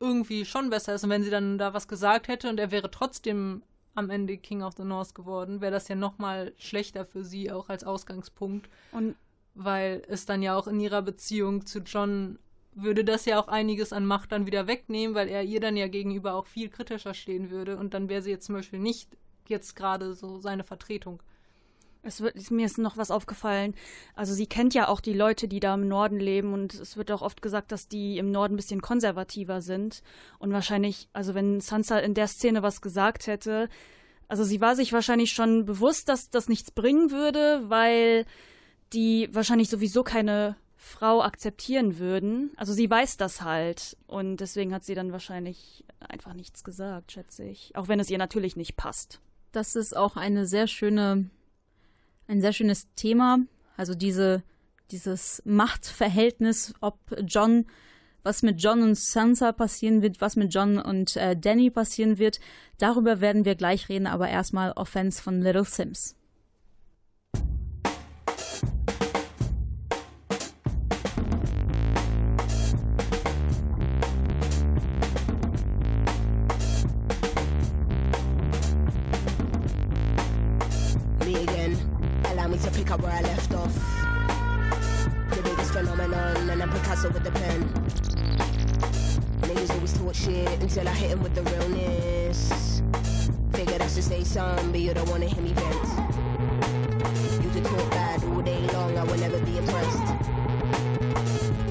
irgendwie 0.00 0.44
schon 0.44 0.70
besser 0.70 0.94
ist. 0.94 1.04
Und 1.04 1.10
wenn 1.10 1.22
sie 1.22 1.30
dann 1.30 1.58
da 1.58 1.74
was 1.74 1.88
gesagt 1.88 2.28
hätte 2.28 2.48
und 2.48 2.58
er 2.58 2.70
wäre 2.70 2.90
trotzdem 2.90 3.62
am 3.94 4.10
Ende 4.10 4.36
King 4.36 4.62
of 4.62 4.74
the 4.76 4.84
North 4.84 5.14
geworden, 5.14 5.60
wäre 5.60 5.72
das 5.72 5.88
ja 5.88 5.94
noch 5.94 6.18
mal 6.18 6.52
schlechter 6.58 7.04
für 7.06 7.24
sie 7.24 7.50
auch 7.50 7.68
als 7.68 7.84
Ausgangspunkt. 7.84 8.68
Und 8.92 9.16
weil 9.54 10.02
es 10.08 10.26
dann 10.26 10.42
ja 10.42 10.56
auch 10.56 10.66
in 10.66 10.80
ihrer 10.80 11.02
Beziehung 11.02 11.64
zu 11.64 11.80
John 11.80 12.38
würde 12.74 13.04
das 13.04 13.24
ja 13.24 13.40
auch 13.40 13.46
einiges 13.46 13.92
an 13.92 14.04
Macht 14.04 14.32
dann 14.32 14.46
wieder 14.46 14.66
wegnehmen, 14.66 15.14
weil 15.14 15.28
er 15.28 15.44
ihr 15.44 15.60
dann 15.60 15.76
ja 15.76 15.86
gegenüber 15.86 16.34
auch 16.34 16.46
viel 16.46 16.68
kritischer 16.68 17.14
stehen 17.14 17.50
würde 17.50 17.76
und 17.76 17.94
dann 17.94 18.08
wäre 18.08 18.22
sie 18.22 18.30
jetzt 18.30 18.46
zum 18.46 18.56
Beispiel 18.56 18.80
nicht 18.80 19.16
jetzt 19.46 19.76
gerade 19.76 20.14
so 20.14 20.38
seine 20.38 20.64
Vertretung. 20.64 21.22
Es 22.04 22.20
wird, 22.20 22.50
mir 22.50 22.66
ist 22.66 22.78
noch 22.78 22.96
was 22.96 23.10
aufgefallen. 23.10 23.74
Also 24.14 24.34
sie 24.34 24.46
kennt 24.46 24.74
ja 24.74 24.88
auch 24.88 25.00
die 25.00 25.14
Leute, 25.14 25.48
die 25.48 25.60
da 25.60 25.74
im 25.74 25.88
Norden 25.88 26.20
leben 26.20 26.52
und 26.52 26.74
es 26.74 26.96
wird 26.96 27.10
auch 27.10 27.22
oft 27.22 27.42
gesagt, 27.42 27.72
dass 27.72 27.88
die 27.88 28.18
im 28.18 28.30
Norden 28.30 28.54
ein 28.54 28.56
bisschen 28.56 28.82
konservativer 28.82 29.62
sind. 29.62 30.02
Und 30.38 30.52
wahrscheinlich, 30.52 31.08
also 31.12 31.34
wenn 31.34 31.60
Sansa 31.60 31.98
in 31.98 32.14
der 32.14 32.28
Szene 32.28 32.62
was 32.62 32.80
gesagt 32.82 33.26
hätte, 33.26 33.68
also 34.28 34.44
sie 34.44 34.60
war 34.60 34.76
sich 34.76 34.92
wahrscheinlich 34.92 35.32
schon 35.32 35.64
bewusst, 35.64 36.08
dass 36.08 36.30
das 36.30 36.48
nichts 36.48 36.70
bringen 36.70 37.10
würde, 37.10 37.62
weil 37.68 38.26
die 38.92 39.28
wahrscheinlich 39.32 39.68
sowieso 39.68 40.02
keine 40.02 40.56
Frau 40.76 41.22
akzeptieren 41.22 41.98
würden. 41.98 42.52
Also 42.56 42.72
sie 42.72 42.88
weiß 42.88 43.16
das 43.16 43.42
halt 43.42 43.96
und 44.06 44.36
deswegen 44.36 44.74
hat 44.74 44.84
sie 44.84 44.94
dann 44.94 45.12
wahrscheinlich 45.12 45.84
einfach 45.98 46.34
nichts 46.34 46.62
gesagt, 46.62 47.12
schätze 47.12 47.44
ich. 47.44 47.74
Auch 47.74 47.88
wenn 47.88 48.00
es 48.00 48.10
ihr 48.10 48.18
natürlich 48.18 48.56
nicht 48.56 48.76
passt. 48.76 49.20
Das 49.52 49.76
ist 49.76 49.96
auch 49.96 50.16
eine 50.16 50.46
sehr 50.46 50.66
schöne, 50.66 51.30
ein 52.26 52.40
sehr 52.40 52.52
schönes 52.52 52.88
Thema. 52.94 53.38
Also 53.76 53.94
diese, 53.94 54.42
dieses 54.90 55.42
Machtverhältnis, 55.44 56.74
ob 56.80 56.98
John, 57.26 57.66
was 58.22 58.42
mit 58.42 58.62
John 58.62 58.82
und 58.82 58.96
Sansa 58.96 59.52
passieren 59.52 60.02
wird, 60.02 60.20
was 60.20 60.36
mit 60.36 60.54
John 60.54 60.78
und 60.78 61.16
äh, 61.16 61.36
Danny 61.36 61.70
passieren 61.70 62.18
wird. 62.18 62.40
Darüber 62.78 63.20
werden 63.20 63.44
wir 63.44 63.54
gleich 63.54 63.88
reden, 63.88 64.06
aber 64.06 64.28
erstmal 64.28 64.72
Offense 64.72 65.22
von 65.22 65.40
Little 65.40 65.64
Sims. 65.64 66.16
I'm 86.64 86.70
Picasso 86.70 87.10
with 87.10 87.24
the 87.24 87.30
pen. 87.30 87.62
Niggas 89.42 89.70
always 89.74 89.92
talk 89.92 90.14
shit 90.14 90.62
until 90.62 90.88
I 90.88 90.92
hit 90.92 91.10
'em 91.10 91.22
with 91.22 91.34
the 91.34 91.42
realness. 91.42 92.80
Figured 93.52 93.82
I 93.82 93.86
should 93.86 94.02
say 94.02 94.24
something, 94.24 94.70
but 94.72 94.80
you 94.80 94.94
don't 94.94 95.10
wanna 95.10 95.26
hear 95.26 95.42
me 95.42 95.52
vent. 95.52 95.88
You 97.44 97.50
could 97.50 97.66
talk 97.66 97.90
bad 97.90 98.24
all 98.24 98.40
day 98.40 98.66
long, 98.72 98.96
I 98.96 99.04
will 99.04 99.18
never 99.18 99.38
be 99.40 99.58
impressed. 99.58 100.06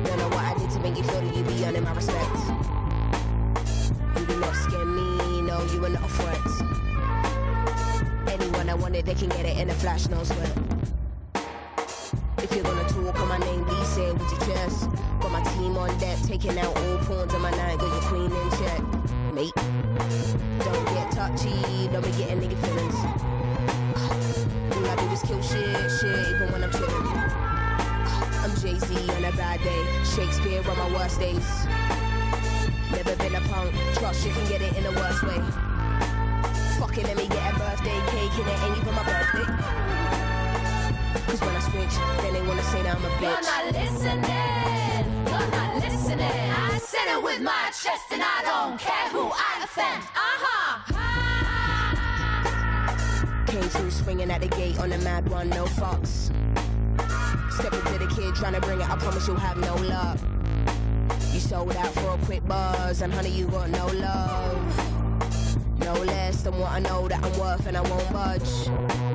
Don't 0.05 0.19
know 0.19 0.29
what 0.29 0.45
I 0.45 0.53
did 0.59 0.69
to 0.69 0.79
make 0.81 0.95
you 0.95 1.03
feel 1.03 1.21
that 1.21 1.35
you 1.37 1.43
be 1.43 1.65
earning 1.65 1.83
my 1.85 1.93
respect. 1.93 2.37
You 4.19 4.25
do 4.27 4.39
not 4.39 4.55
scare 4.55 4.85
me, 4.85 5.41
no, 5.41 5.63
you 5.73 5.83
are 5.85 5.89
not 5.89 6.05
a 6.05 6.11
threat. 6.17 6.41
Anyone 8.27 8.69
I 8.69 8.75
wanted, 8.75 9.07
they 9.07 9.15
can 9.15 9.29
get 9.29 9.43
it 9.43 9.57
in 9.57 9.71
a 9.71 9.73
flash, 9.73 10.07
no 10.07 10.23
sweat. 10.23 10.72
Team 15.73 15.81
on 15.81 15.97
deck, 15.97 16.19
taking 16.27 16.59
out 16.59 16.77
all 16.77 16.97
pawns 16.99 17.33
on 17.33 17.41
my 17.41 17.49
night, 17.49 17.79
got 17.79 17.89
your 17.89 18.01
queen 18.01 18.31
in 18.31 18.49
check. 18.51 18.81
Mate, 19.33 19.53
don't 20.59 20.85
get 20.93 21.11
touchy, 21.11 21.87
don't 21.87 22.05
be 22.05 22.11
getting 22.11 22.41
nigga 22.41 22.57
feelings. 22.61 22.95
All 24.69 24.85
I 24.85 24.95
do 24.95 25.09
is 25.09 25.21
kill 25.23 25.41
shit, 25.41 25.91
shit, 25.97 26.29
even 26.29 26.51
when 26.51 26.63
I'm 26.63 26.71
chilling. 26.71 27.07
I'm 28.43 28.53
Jay 28.61 28.77
Z 28.77 28.93
on 29.17 29.25
a 29.25 29.31
bad 29.31 29.63
day, 29.63 29.83
Shakespeare 30.15 30.61
on 30.69 30.77
my 30.77 30.93
worst 30.93 31.19
days. 31.19 31.65
Never 32.91 33.15
been 33.15 33.33
a 33.33 33.41
punk, 33.49 33.73
trust 33.95 34.27
you 34.27 34.31
can 34.31 34.47
get 34.47 34.61
it 34.61 34.77
in 34.77 34.83
the 34.83 34.91
worst 34.91 35.23
way. 35.23 35.41
Fucking 36.77 37.05
let 37.05 37.17
me 37.17 37.27
get 37.27 37.51
a 37.51 37.57
birthday 37.57 37.99
cake 38.13 38.37
and 38.37 38.47
it 38.47 38.59
ain't 38.61 38.77
even 38.77 38.93
my 38.93 39.03
birthday. 39.03 39.47
Cause 41.25 41.41
when 41.41 41.55
I 41.55 41.61
switch, 41.61 41.95
then 42.21 42.33
they 42.33 42.47
wanna 42.47 42.63
say 42.63 42.83
that 42.83 42.95
I'm 42.95 43.03
a 43.03 43.09
You're 43.09 43.31
bitch. 43.31 43.41
not 43.41 43.73
listening. 43.73 44.82
Listening. 46.15 46.51
I 46.51 46.77
said 46.77 47.17
it 47.17 47.23
with 47.23 47.41
my 47.41 47.71
chest, 47.71 48.11
and 48.11 48.21
I 48.23 48.43
don't 48.43 48.79
care 48.79 49.09
who 49.09 49.31
I 49.33 49.63
offend. 49.63 50.03
Uh 50.13 50.37
huh. 50.45 50.67
Came 53.47 53.63
through 53.63 53.89
swinging 53.89 54.29
at 54.29 54.41
the 54.41 54.47
gate 54.47 54.79
on 54.79 54.91
a 54.91 54.97
mad 54.99 55.27
one, 55.29 55.49
no 55.49 55.65
fucks. 55.65 56.31
Step 57.51 57.73
into 57.73 57.97
the 57.97 58.07
kid 58.13 58.35
trying 58.35 58.53
to 58.53 58.61
bring 58.61 58.79
it, 58.79 58.87
I 58.87 58.95
promise 58.97 59.27
you'll 59.27 59.37
have 59.37 59.57
no 59.57 59.75
luck. 59.87 60.19
You 61.33 61.39
sold 61.39 61.75
out 61.75 61.91
for 61.93 62.13
a 62.13 62.17
quick 62.25 62.45
buzz, 62.47 63.01
and 63.01 63.11
honey, 63.11 63.31
you 63.31 63.47
got 63.47 63.71
no 63.71 63.87
love. 63.87 65.79
No 65.79 65.93
less 65.93 66.43
than 66.43 66.59
what 66.59 66.71
I 66.71 66.79
know 66.79 67.07
that 67.07 67.23
I'm 67.23 67.39
worth, 67.39 67.65
and 67.65 67.75
I 67.75 67.81
won't 67.81 68.13
budge. 68.13 69.12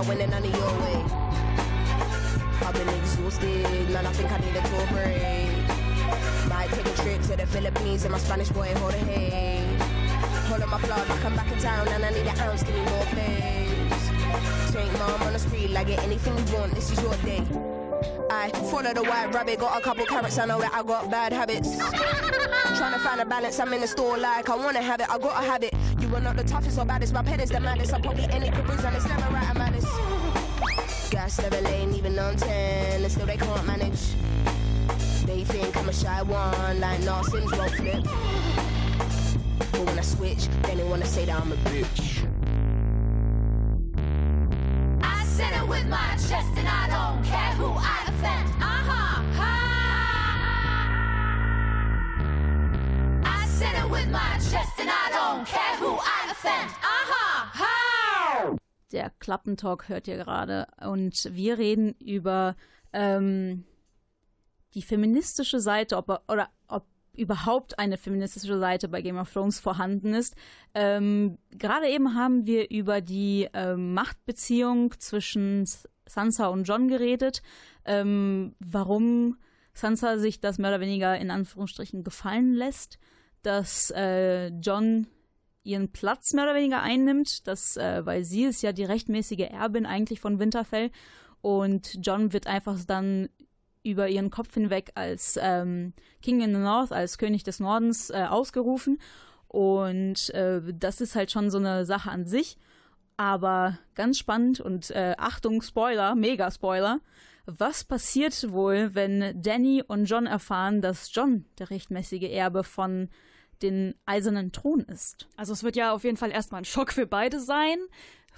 I 0.00 0.02
went 0.08 0.22
in 0.22 0.30
none 0.30 0.42
of 0.42 0.50
your 0.50 0.72
way? 0.80 1.04
I've 2.66 2.72
been 2.72 2.88
exhausted, 2.88 3.90
man, 3.90 4.06
I 4.06 4.12
think 4.12 4.32
I 4.32 4.38
need 4.38 4.56
a 4.56 4.62
tour 4.66 4.86
break. 4.92 6.48
Might 6.48 6.70
take 6.70 6.86
a 6.86 7.02
trip 7.02 7.20
to 7.24 7.36
the 7.36 7.46
Philippines 7.46 8.04
and 8.04 8.12
my 8.12 8.18
Spanish 8.18 8.48
boy 8.48 8.72
hold 8.76 8.94
a 8.94 8.96
hay. 8.96 9.62
Hold 10.48 10.62
on 10.62 10.70
my 10.70 10.78
plug 10.78 11.10
I 11.10 11.18
come 11.18 11.36
back 11.36 11.52
in 11.52 11.58
town 11.58 11.86
and 11.88 12.02
I 12.02 12.10
need 12.12 12.26
an 12.26 12.40
ounce, 12.40 12.62
give 12.62 12.76
me 12.76 12.80
more 12.80 13.04
plays. 13.12 14.72
Take 14.72 14.90
mom 14.98 15.22
on 15.22 15.34
the 15.34 15.38
street, 15.38 15.68
like 15.68 15.88
get 15.88 16.02
anything 16.02 16.34
you 16.48 16.54
want, 16.54 16.74
this 16.74 16.90
is 16.90 17.02
your 17.02 17.14
day. 17.16 17.69
I 18.40 18.48
follow 18.48 18.94
the 18.94 19.02
white 19.02 19.34
rabbit, 19.34 19.58
got 19.58 19.78
a 19.78 19.82
couple 19.82 20.06
carrots, 20.06 20.38
I 20.38 20.46
know 20.46 20.58
that 20.60 20.72
I 20.72 20.82
got 20.82 21.10
bad 21.10 21.30
habits. 21.30 21.76
Trying 22.78 22.94
to 22.94 22.98
find 23.00 23.20
a 23.20 23.26
balance, 23.26 23.60
I'm 23.60 23.70
in 23.74 23.82
the 23.82 23.86
store 23.86 24.16
like 24.16 24.48
I 24.48 24.56
wanna 24.56 24.80
have 24.80 24.98
it, 24.98 25.10
I 25.10 25.18
gotta 25.18 25.44
have 25.44 25.62
it. 25.62 25.74
You 26.00 26.16
are 26.16 26.22
not 26.22 26.38
the 26.38 26.44
toughest 26.44 26.78
or 26.78 26.86
baddest, 26.86 27.12
my 27.12 27.22
pet 27.22 27.38
is 27.42 27.50
the 27.50 27.60
maddest. 27.60 27.92
I'm 27.92 28.00
probably 28.00 28.24
any 28.30 28.48
careers 28.50 28.82
and 28.82 28.96
it's 28.96 29.06
never 29.06 29.30
right, 29.34 29.50
I'm 29.50 29.60
honest. 29.60 31.10
Gas 31.10 31.38
never 31.38 31.60
lane, 31.60 31.92
even 31.92 32.18
on 32.18 32.36
10, 32.36 33.02
and 33.02 33.12
still 33.12 33.26
they 33.26 33.36
can't 33.36 33.66
manage. 33.66 34.14
They 35.26 35.44
think 35.44 35.76
I'm 35.76 35.90
a 35.90 35.92
shy 35.92 36.22
one, 36.22 36.80
like 36.80 37.02
nah, 37.02 37.20
Sims 37.20 37.52
won't 37.52 37.72
flip. 37.72 38.04
But 39.70 39.80
when 39.84 39.98
I 39.98 40.02
switch, 40.02 40.48
then 40.62 40.78
they 40.78 40.84
wanna 40.84 41.04
say 41.04 41.26
that 41.26 41.38
I'm 41.38 41.52
a 41.52 41.56
bitch. 41.56 42.26
I 45.02 45.24
said 45.24 45.62
it 45.62 45.68
with 45.68 45.86
my 45.88 46.12
chest, 46.12 46.56
and 46.56 46.66
I 46.66 46.88
don't 46.88 47.22
care 47.26 47.52
who 47.56 47.66
I 47.66 48.09
Der 58.92 59.10
Klappentalk 59.20 59.88
hört 59.88 60.08
ihr 60.08 60.16
gerade. 60.16 60.66
Und 60.80 61.28
wir 61.32 61.58
reden 61.58 61.94
über 62.00 62.56
ähm, 62.92 63.64
die 64.74 64.82
feministische 64.82 65.60
Seite, 65.60 65.96
ob, 65.96 66.22
oder 66.28 66.48
ob 66.66 66.86
überhaupt 67.14 67.78
eine 67.78 67.98
feministische 67.98 68.58
Seite 68.58 68.88
bei 68.88 69.02
Game 69.02 69.18
of 69.18 69.32
Thrones 69.32 69.60
vorhanden 69.60 70.14
ist. 70.14 70.34
Ähm, 70.74 71.38
gerade 71.50 71.88
eben 71.88 72.14
haben 72.14 72.46
wir 72.46 72.70
über 72.70 73.00
die 73.00 73.48
ähm, 73.52 73.94
Machtbeziehung 73.94 74.92
zwischen 74.98 75.68
Sansa 76.06 76.48
und 76.48 76.64
John 76.64 76.88
geredet. 76.88 77.42
Ähm, 77.84 78.54
warum 78.58 79.36
Sansa 79.72 80.18
sich 80.18 80.40
das 80.40 80.58
mehr 80.58 80.70
oder 80.70 80.80
weniger 80.80 81.16
in 81.18 81.30
Anführungsstrichen 81.30 82.04
gefallen 82.04 82.52
lässt, 82.52 82.98
dass 83.42 83.90
äh, 83.90 84.48
John 84.48 85.06
ihren 85.62 85.92
Platz 85.92 86.32
mehr 86.32 86.44
oder 86.44 86.54
weniger 86.54 86.82
einnimmt, 86.82 87.46
dass, 87.46 87.76
äh, 87.76 88.04
weil 88.04 88.24
sie 88.24 88.44
ist 88.44 88.62
ja 88.62 88.72
die 88.72 88.84
rechtmäßige 88.84 89.50
Erbin 89.50 89.86
eigentlich 89.86 90.20
von 90.20 90.38
Winterfell 90.38 90.90
und 91.42 91.98
John 92.02 92.32
wird 92.32 92.46
einfach 92.46 92.78
dann 92.86 93.28
über 93.82 94.08
ihren 94.08 94.30
Kopf 94.30 94.54
hinweg 94.54 94.92
als 94.94 95.38
ähm, 95.40 95.94
King 96.22 96.42
in 96.42 96.54
the 96.54 96.60
North, 96.60 96.92
als 96.92 97.18
König 97.18 97.44
des 97.44 97.60
Nordens 97.60 98.10
äh, 98.10 98.26
ausgerufen. 98.28 98.98
Und 99.48 100.30
äh, 100.34 100.60
das 100.74 101.00
ist 101.00 101.14
halt 101.14 101.30
schon 101.30 101.50
so 101.50 101.58
eine 101.58 101.86
Sache 101.86 102.10
an 102.10 102.26
sich. 102.26 102.58
Aber 103.16 103.78
ganz 103.94 104.18
spannend 104.18 104.60
und 104.60 104.90
äh, 104.90 105.14
Achtung, 105.18 105.62
Spoiler, 105.62 106.14
mega 106.14 106.50
Spoiler. 106.50 107.00
Was 107.46 107.84
passiert 107.84 108.52
wohl, 108.52 108.94
wenn 108.94 109.40
Danny 109.42 109.82
und 109.86 110.04
John 110.04 110.26
erfahren, 110.26 110.80
dass 110.80 111.14
John 111.14 111.46
der 111.58 111.70
rechtmäßige 111.70 112.30
Erbe 112.30 112.64
von 112.64 113.08
den 113.62 113.94
eisernen 114.06 114.52
Thron 114.52 114.80
ist? 114.80 115.28
Also 115.36 115.52
es 115.52 115.62
wird 115.62 115.76
ja 115.76 115.92
auf 115.92 116.04
jeden 116.04 116.16
Fall 116.16 116.30
erstmal 116.30 116.62
ein 116.62 116.66
Schock 116.66 116.92
für 116.92 117.06
beide 117.06 117.40
sein. 117.40 117.78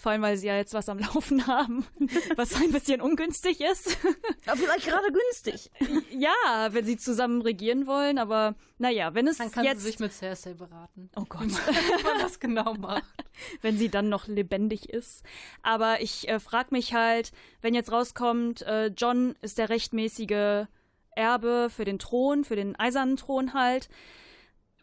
Vor 0.03 0.11
allem, 0.11 0.22
weil 0.22 0.36
sie 0.36 0.48
ja 0.48 0.57
jetzt 0.57 0.74
was 0.74 0.88
am 0.88 0.98
Laufen 0.98 1.46
haben, 1.46 1.86
was 2.34 2.57
ein 2.57 2.72
bisschen 2.72 3.00
ungünstig 3.00 3.61
ist. 3.61 3.98
Aber 4.46 4.57
vielleicht 4.57 4.86
gerade 4.86 5.12
günstig. 5.12 5.70
Ja, 6.11 6.70
wenn 6.70 6.84
sie 6.84 6.96
zusammen 6.96 7.40
regieren 7.40 7.86
wollen, 7.86 8.18
aber 8.18 8.57
naja, 8.78 9.14
wenn 9.14 9.28
es 9.28 9.38
Dann 9.38 9.53
kann 9.53 9.64
jetzt... 9.64 9.82
sie 9.82 9.90
sich 9.90 10.00
mit 10.00 10.12
Cersei 10.12 10.55
beraten. 10.55 11.09
Oh 11.14 11.24
Gott. 11.28 11.42
Wie 11.46 12.03
man 12.03 12.18
das 12.18 12.40
genau 12.40 12.74
macht. 12.74 13.05
wenn 13.61 13.78
sie 13.78 13.90
dann 13.90 14.09
noch 14.09 14.26
lebendig 14.26 14.88
ist. 14.88 15.22
Aber 15.62 16.00
ich 16.00 16.28
äh, 16.28 16.40
frage 16.40 16.68
mich 16.72 16.94
halt, 16.94 17.30
wenn 17.61 17.72
jetzt 17.72 17.92
rauskommt, 17.92 18.62
äh, 18.62 18.86
John 18.88 19.36
ist 19.40 19.59
der 19.59 19.68
rechtmäßige 19.68 20.66
Erbe 21.14 21.70
für 21.70 21.84
den 21.84 22.00
Thron, 22.00 22.42
für 22.42 22.57
den 22.57 22.74
eisernen 22.74 23.16
Thron 23.16 23.55
halt, 23.55 23.88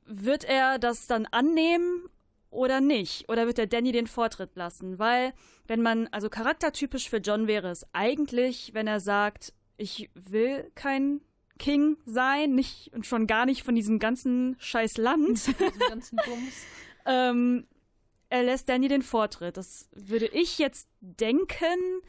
wird 0.05 0.45
er 0.45 0.79
das 0.79 1.07
dann 1.07 1.25
annehmen 1.25 2.09
oder 2.49 2.81
nicht? 2.81 3.29
Oder 3.29 3.45
wird 3.45 3.57
der 3.57 3.67
Danny 3.67 3.91
den 3.91 4.07
Vortritt 4.07 4.55
lassen? 4.55 4.99
Weil, 4.99 5.33
wenn 5.67 5.81
man, 5.81 6.07
also 6.07 6.29
charaktertypisch 6.29 7.09
für 7.09 7.17
John 7.17 7.47
wäre 7.47 7.69
es 7.69 7.85
eigentlich, 7.93 8.73
wenn 8.73 8.87
er 8.87 8.99
sagt, 8.99 9.53
ich 9.77 10.09
will 10.13 10.69
kein 10.75 11.21
King 11.57 11.97
sein, 12.05 12.55
nicht 12.55 12.91
und 12.93 13.05
schon 13.05 13.27
gar 13.27 13.45
nicht 13.45 13.63
von 13.63 13.75
diesem 13.75 13.99
ganzen 13.99 14.55
scheiß 14.59 14.97
Land. 14.97 15.53
ganzen 15.89 16.17
ähm, 17.05 17.67
er 18.29 18.43
lässt 18.43 18.69
Danny 18.69 18.87
den 18.87 19.01
Vortritt. 19.01 19.57
Das 19.57 19.89
würde 19.93 20.27
ich 20.27 20.57
jetzt 20.57 20.87
denken. 21.01 22.01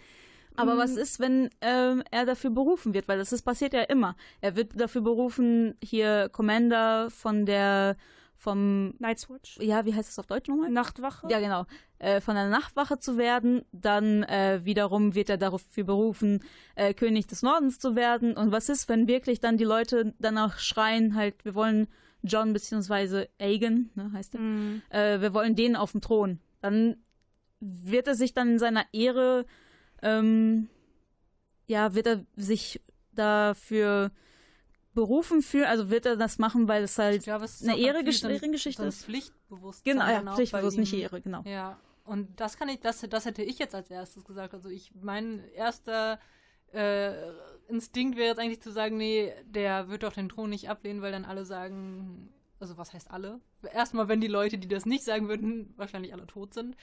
Aber 0.56 0.74
Mm, 0.74 0.78
was 0.78 0.96
ist, 0.96 1.20
wenn 1.20 1.48
ähm, 1.60 2.02
er 2.10 2.26
dafür 2.26 2.50
berufen 2.50 2.92
wird? 2.92 3.08
Weil 3.08 3.18
das 3.18 3.32
ist, 3.32 3.42
passiert 3.42 3.72
ja 3.72 3.82
immer. 3.82 4.16
Er 4.40 4.56
wird 4.56 4.78
dafür 4.78 5.00
berufen, 5.00 5.74
hier 5.82 6.28
Commander 6.30 7.10
von 7.10 7.46
der 7.46 7.96
vom 8.40 8.94
Night's 8.98 9.28
Watch? 9.28 9.58
Ja, 9.60 9.84
wie 9.84 9.94
heißt 9.94 10.08
das 10.08 10.18
auf 10.18 10.26
Deutsch 10.26 10.48
nochmal? 10.48 10.70
Nachtwache? 10.70 11.28
Ja, 11.30 11.40
genau. 11.40 11.66
Äh, 11.98 12.22
von 12.22 12.34
der 12.34 12.48
Nachtwache 12.48 12.98
zu 12.98 13.18
werden. 13.18 13.62
Dann 13.70 14.22
äh, 14.22 14.60
wiederum 14.64 15.14
wird 15.14 15.28
er 15.28 15.36
dafür 15.36 15.84
berufen, 15.84 16.42
äh, 16.74 16.94
König 16.94 17.26
des 17.26 17.42
Nordens 17.42 17.78
zu 17.78 17.96
werden. 17.96 18.38
Und 18.38 18.50
was 18.50 18.70
ist, 18.70 18.88
wenn 18.88 19.06
wirklich 19.06 19.40
dann 19.40 19.58
die 19.58 19.64
Leute 19.64 20.14
danach 20.18 20.58
schreien, 20.58 21.14
halt, 21.14 21.44
wir 21.44 21.54
wollen 21.54 21.86
John 22.22 22.54
beziehungsweise 22.54 23.28
Aegon, 23.38 23.90
ne, 23.94 24.10
heißt 24.12 24.34
er, 24.34 24.40
Mm. 24.40 24.82
wir 24.90 25.34
wollen 25.34 25.54
den 25.54 25.76
auf 25.76 25.92
dem 25.92 26.00
Thron. 26.00 26.38
Dann 26.62 26.96
wird 27.60 28.08
er 28.08 28.14
sich 28.14 28.32
dann 28.32 28.52
in 28.52 28.58
seiner 28.58 28.84
Ehre, 28.92 29.44
ähm, 30.02 30.68
ja, 31.66 31.94
wird 31.94 32.06
er 32.06 32.24
sich 32.36 32.80
dafür 33.12 34.10
berufen 34.94 35.42
fühlen, 35.42 35.66
also 35.66 35.90
wird 35.90 36.06
er 36.06 36.16
das 36.16 36.38
machen, 36.38 36.66
weil 36.68 36.82
es 36.82 36.98
halt 36.98 37.22
glaube, 37.22 37.44
es 37.44 37.60
ist 37.60 37.62
eine 37.62 37.72
irgendwie 37.78 37.86
Ehregesch 37.86 38.20
so 38.20 38.26
ein- 38.28 38.34
Ehrengeschichte 38.34 38.84
ist. 38.84 39.04
Pflichtbewusstsein 39.04 39.92
Genau, 39.94 40.06
ja, 40.06 40.12
dann 40.18 40.28
auch 40.28 40.34
Pflichtbewusst, 40.34 40.76
bei 40.76 40.80
nicht. 40.80 40.94
Ehre, 40.94 41.20
genau. 41.20 41.42
Ja, 41.44 41.78
und 42.04 42.40
das 42.40 42.56
kann 42.56 42.68
ich, 42.68 42.80
das, 42.80 43.00
das 43.08 43.24
hätte 43.24 43.42
ich 43.42 43.58
jetzt 43.58 43.74
als 43.74 43.90
erstes 43.90 44.24
gesagt. 44.24 44.52
Also 44.54 44.68
ich, 44.68 44.92
mein 45.00 45.44
erster 45.54 46.18
äh, 46.72 47.12
Instinkt 47.68 48.16
wäre 48.16 48.28
jetzt 48.28 48.38
eigentlich 48.38 48.60
zu 48.60 48.72
sagen, 48.72 48.96
nee, 48.96 49.32
der 49.44 49.88
wird 49.88 50.02
doch 50.02 50.12
den 50.12 50.28
Thron 50.28 50.50
nicht 50.50 50.68
ablehnen, 50.68 51.02
weil 51.02 51.12
dann 51.12 51.24
alle 51.24 51.44
sagen, 51.44 52.32
also 52.58 52.76
was 52.76 52.92
heißt 52.92 53.10
alle? 53.10 53.40
Erstmal, 53.72 54.08
wenn 54.08 54.20
die 54.20 54.26
Leute, 54.26 54.58
die 54.58 54.68
das 54.68 54.86
nicht 54.86 55.04
sagen 55.04 55.28
würden, 55.28 55.72
wahrscheinlich 55.76 56.12
alle 56.12 56.26
tot 56.26 56.52
sind. 56.52 56.76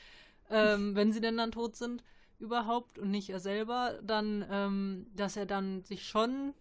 Ähm, 0.50 0.96
wenn 0.96 1.12
sie 1.12 1.20
denn 1.22 1.36
dann 1.38 1.52
tot 1.52 1.76
sind 1.76 2.04
überhaupt 2.40 2.98
und 3.00 3.12
nicht 3.12 3.30
er 3.30 3.40
selber, 3.40 4.00
dann, 4.04 4.46
ähm, 4.50 5.08
dass 5.16 5.36
er 5.36 5.46
dann 5.46 5.84
sich 5.84 6.08
schon 6.08 6.54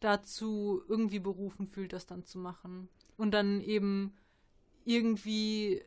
dazu 0.00 0.82
irgendwie 0.88 1.18
berufen 1.18 1.66
fühlt, 1.66 1.92
das 1.92 2.06
dann 2.06 2.24
zu 2.24 2.38
machen. 2.38 2.88
Und 3.16 3.32
dann 3.32 3.60
eben 3.60 4.14
irgendwie 4.84 5.82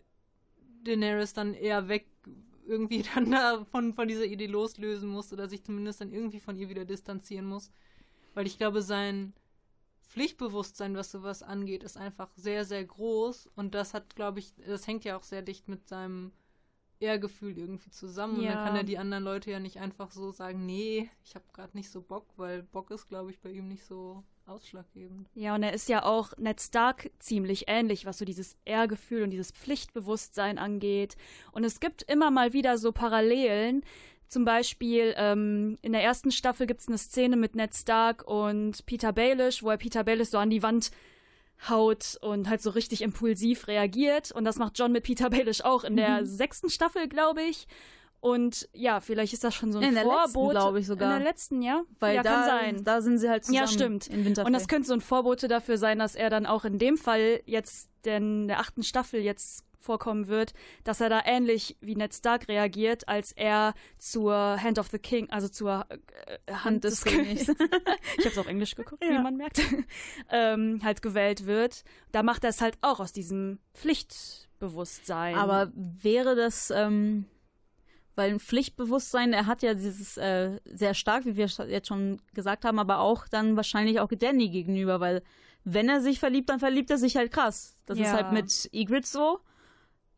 Daenerys 0.84 1.34
dann 1.34 1.54
eher 1.54 1.88
weg 1.88 2.08
irgendwie 2.68 3.04
dann 3.16 3.32
da 3.32 3.66
von, 3.66 3.94
von 3.94 4.08
dieser 4.08 4.26
Idee 4.26 4.48
loslösen 4.48 5.10
muss 5.10 5.34
oder 5.34 5.48
sich 5.48 5.64
zumindest 5.64 6.02
dann 6.02 6.12
irgendwie 6.12 6.40
von 6.40 6.56
ihr 6.56 6.70
wieder 6.70 6.86
distanzieren 6.86 7.46
muss. 7.46 7.72
Weil 8.34 8.48
ich 8.48 8.58
glaube, 8.58 8.82
sein 8.82 9.34
Pflichtbewusstsein, 10.08 10.96
was 10.96 11.12
sowas 11.12 11.44
angeht, 11.44 11.84
ist 11.84 11.98
einfach 11.98 12.30
sehr, 12.36 12.66
sehr 12.66 12.84
groß. 12.84 13.50
Und 13.56 13.76
das 13.76 13.94
hat, 13.94 14.16
glaube 14.16 14.40
ich, 14.40 14.54
das 14.68 14.88
hängt 14.88 15.04
ja 15.04 15.18
auch 15.18 15.24
sehr 15.24 15.42
dicht 15.42 15.68
mit 15.68 15.88
seinem 15.88 16.32
Ehrgefühl 17.02 17.58
irgendwie 17.58 17.90
zusammen. 17.90 18.38
Und 18.38 18.44
Ja. 18.44 18.56
dann 18.56 18.64
kann 18.64 18.76
er 18.76 18.84
die 18.84 18.98
anderen 18.98 19.24
Leute 19.24 19.52
ja 19.52 19.60
nicht 19.60 19.80
einfach 19.80 20.12
so 20.12 20.32
sagen, 20.32 20.66
nee, 20.66 21.10
ich 21.24 21.36
habe 21.36 21.46
gerade 21.54 21.76
nicht 21.76 21.90
so 21.90 22.02
Bock, 22.02 22.26
weil 22.38 22.64
Bock 22.64 22.92
ist, 22.92 23.10
glaube 23.10 23.32
ich, 23.32 23.40
bei 23.40 23.52
ihm 23.52 23.68
nicht 23.68 23.84
so 23.86 24.24
ausschlaggebend. 24.46 25.30
Ja, 25.34 25.56
und 25.56 25.64
er 25.64 25.74
ist 25.74 25.90
ja 25.90 26.04
auch 26.04 26.38
Ned 26.38 26.60
Stark 26.62 27.10
ziemlich 27.20 27.66
ähnlich, 27.68 28.06
was 28.06 28.18
so 28.18 28.26
dieses 28.26 28.58
Ehrgefühl 28.66 29.24
und 29.24 29.32
dieses 29.32 29.52
Pflichtbewusstsein 29.52 30.58
angeht. 30.58 31.16
Und 31.52 31.64
es 31.64 31.80
gibt 31.80 32.04
immer 32.04 32.32
mal 32.32 32.54
wieder 32.54 32.78
so 32.78 32.92
Parallelen. 32.92 33.84
Zum 34.28 34.46
Beispiel 34.46 35.14
ähm, 35.18 35.78
in 35.82 35.92
der 35.92 36.04
ersten 36.04 36.32
Staffel 36.32 36.66
gibt 36.66 36.82
es 36.82 36.88
eine 36.88 36.98
Szene 36.98 37.36
mit 37.36 37.56
Ned 37.56 37.76
Stark 37.76 38.24
und 38.26 38.86
Peter 38.86 39.12
Baelish, 39.12 39.62
wo 39.62 39.70
er 39.70 39.78
Peter 39.78 40.04
Baelish 40.04 40.30
so 40.30 40.38
an 40.38 40.50
die 40.50 40.64
Wand 40.64 40.92
haut 41.70 42.18
und 42.22 42.50
halt 42.50 42.62
so 42.62 42.72
richtig 42.72 43.02
impulsiv 43.02 43.68
reagiert. 43.68 44.32
Und 44.32 44.46
das 44.46 44.58
macht 44.58 44.78
John 44.80 44.92
mit 44.92 45.04
Peter 45.04 45.30
Baelish 45.30 45.62
auch 45.62 45.84
in 45.84 45.96
der 45.96 46.22
Mhm. 46.22 46.26
sechsten 46.26 46.70
Staffel, 46.70 47.08
glaube 47.08 47.42
ich. 47.44 47.68
Und 48.20 48.70
ja, 48.74 49.00
vielleicht 49.00 49.34
ist 49.34 49.44
das 49.44 49.56
schon 49.56 49.72
so 49.72 49.80
ein 49.80 49.84
In 49.84 49.96
der 49.96 50.04
Vorbote. 50.04 50.54
glaube 50.54 50.80
ich 50.80 50.86
sogar. 50.86 51.12
In 51.18 51.24
der 51.24 51.28
letzten, 51.32 51.62
ja. 51.64 51.82
Weil 52.00 52.16
ja, 52.18 52.22
da, 52.24 52.30
kann 52.34 52.46
sein. 52.46 52.84
da 52.84 53.02
sind 53.02 53.18
sie 53.18 53.30
halt 53.30 53.44
zusammen 53.46 53.66
Ja, 53.66 53.68
stimmt. 53.68 54.08
in 54.08 54.26
Winterfell. 54.26 54.46
Und 54.48 54.54
das 54.54 54.68
könnte 54.68 54.88
so 54.88 54.94
ein 54.94 55.02
Vorbote 55.02 55.48
dafür 55.48 55.78
sein, 55.80 55.98
dass 55.98 56.14
er 56.16 56.30
dann 56.30 56.46
auch 56.46 56.64
in 56.64 56.78
dem 56.78 56.98
Fall 56.98 57.42
jetzt 57.46 57.90
denn 58.06 58.44
in 58.44 58.48
der 58.48 58.60
achten 58.60 58.84
Staffel 58.84 59.22
jetzt 59.22 59.64
vorkommen 59.82 60.28
wird, 60.28 60.54
dass 60.84 61.02
er 61.02 61.10
da 61.10 61.22
ähnlich 61.26 61.76
wie 61.82 61.96
Ned 61.96 62.14
Stark 62.14 62.48
reagiert, 62.48 63.08
als 63.08 63.32
er 63.32 63.74
zur 63.98 64.34
Hand 64.62 64.80
of 64.80 64.88
the 64.90 65.00
King, 65.00 65.30
also 65.30 65.48
zur 65.50 65.86
äh, 65.90 66.54
Hand 66.54 66.84
des, 66.84 67.04
Königs, 67.04 67.48
ich 67.50 67.50
habe 67.50 68.30
es 68.30 68.38
auf 68.38 68.48
Englisch 68.48 68.76
geguckt, 68.76 69.02
wie 69.02 69.14
Ja. 69.14 69.22
man 69.22 69.36
merkt, 69.38 69.60
ähm, 70.30 70.82
halt 70.84 71.02
gewählt 71.02 71.46
wird. 71.46 71.84
Da 72.12 72.24
macht 72.24 72.44
er 72.44 72.50
es 72.52 72.62
halt 72.62 72.78
auch 72.82 73.00
aus 73.00 73.12
diesem 73.14 73.60
Pflichtbewusstsein. 73.74 75.36
Aber 75.36 75.72
wäre 75.76 76.36
das, 76.36 76.72
ähm, 76.72 77.26
weil 78.16 78.32
ein 78.32 78.40
Pflichtbewusstsein, 78.40 79.34
er 79.34 79.46
hat 79.46 79.64
ja 79.64 79.74
dieses 79.74 80.18
äh, 80.18 80.60
sehr 80.66 80.94
stark, 80.94 81.26
wie 81.26 81.36
wir 81.38 81.48
jetzt 81.68 81.88
schon 81.88 82.22
gesagt 82.34 82.66
haben, 82.66 82.80
aber 82.80 83.00
auch 83.00 83.28
dann 83.28 83.56
wahrscheinlich 83.56 84.00
auch 84.00 84.10
Danny 84.10 84.50
gegenüber, 84.50 85.00
weil 85.00 85.24
wenn 85.64 85.90
er 85.90 86.02
sich 86.02 86.20
verliebt, 86.20 86.50
dann 86.50 86.60
verliebt 86.60 86.90
er 86.90 86.98
sich 86.98 87.16
halt 87.16 87.32
krass. 87.32 87.76
Das 87.86 87.98
ist 87.98 88.06
Ja. 88.06 88.14
halt 88.14 88.32
mit 88.32 88.70
Ygritte 88.74 89.08
so. 89.08 89.40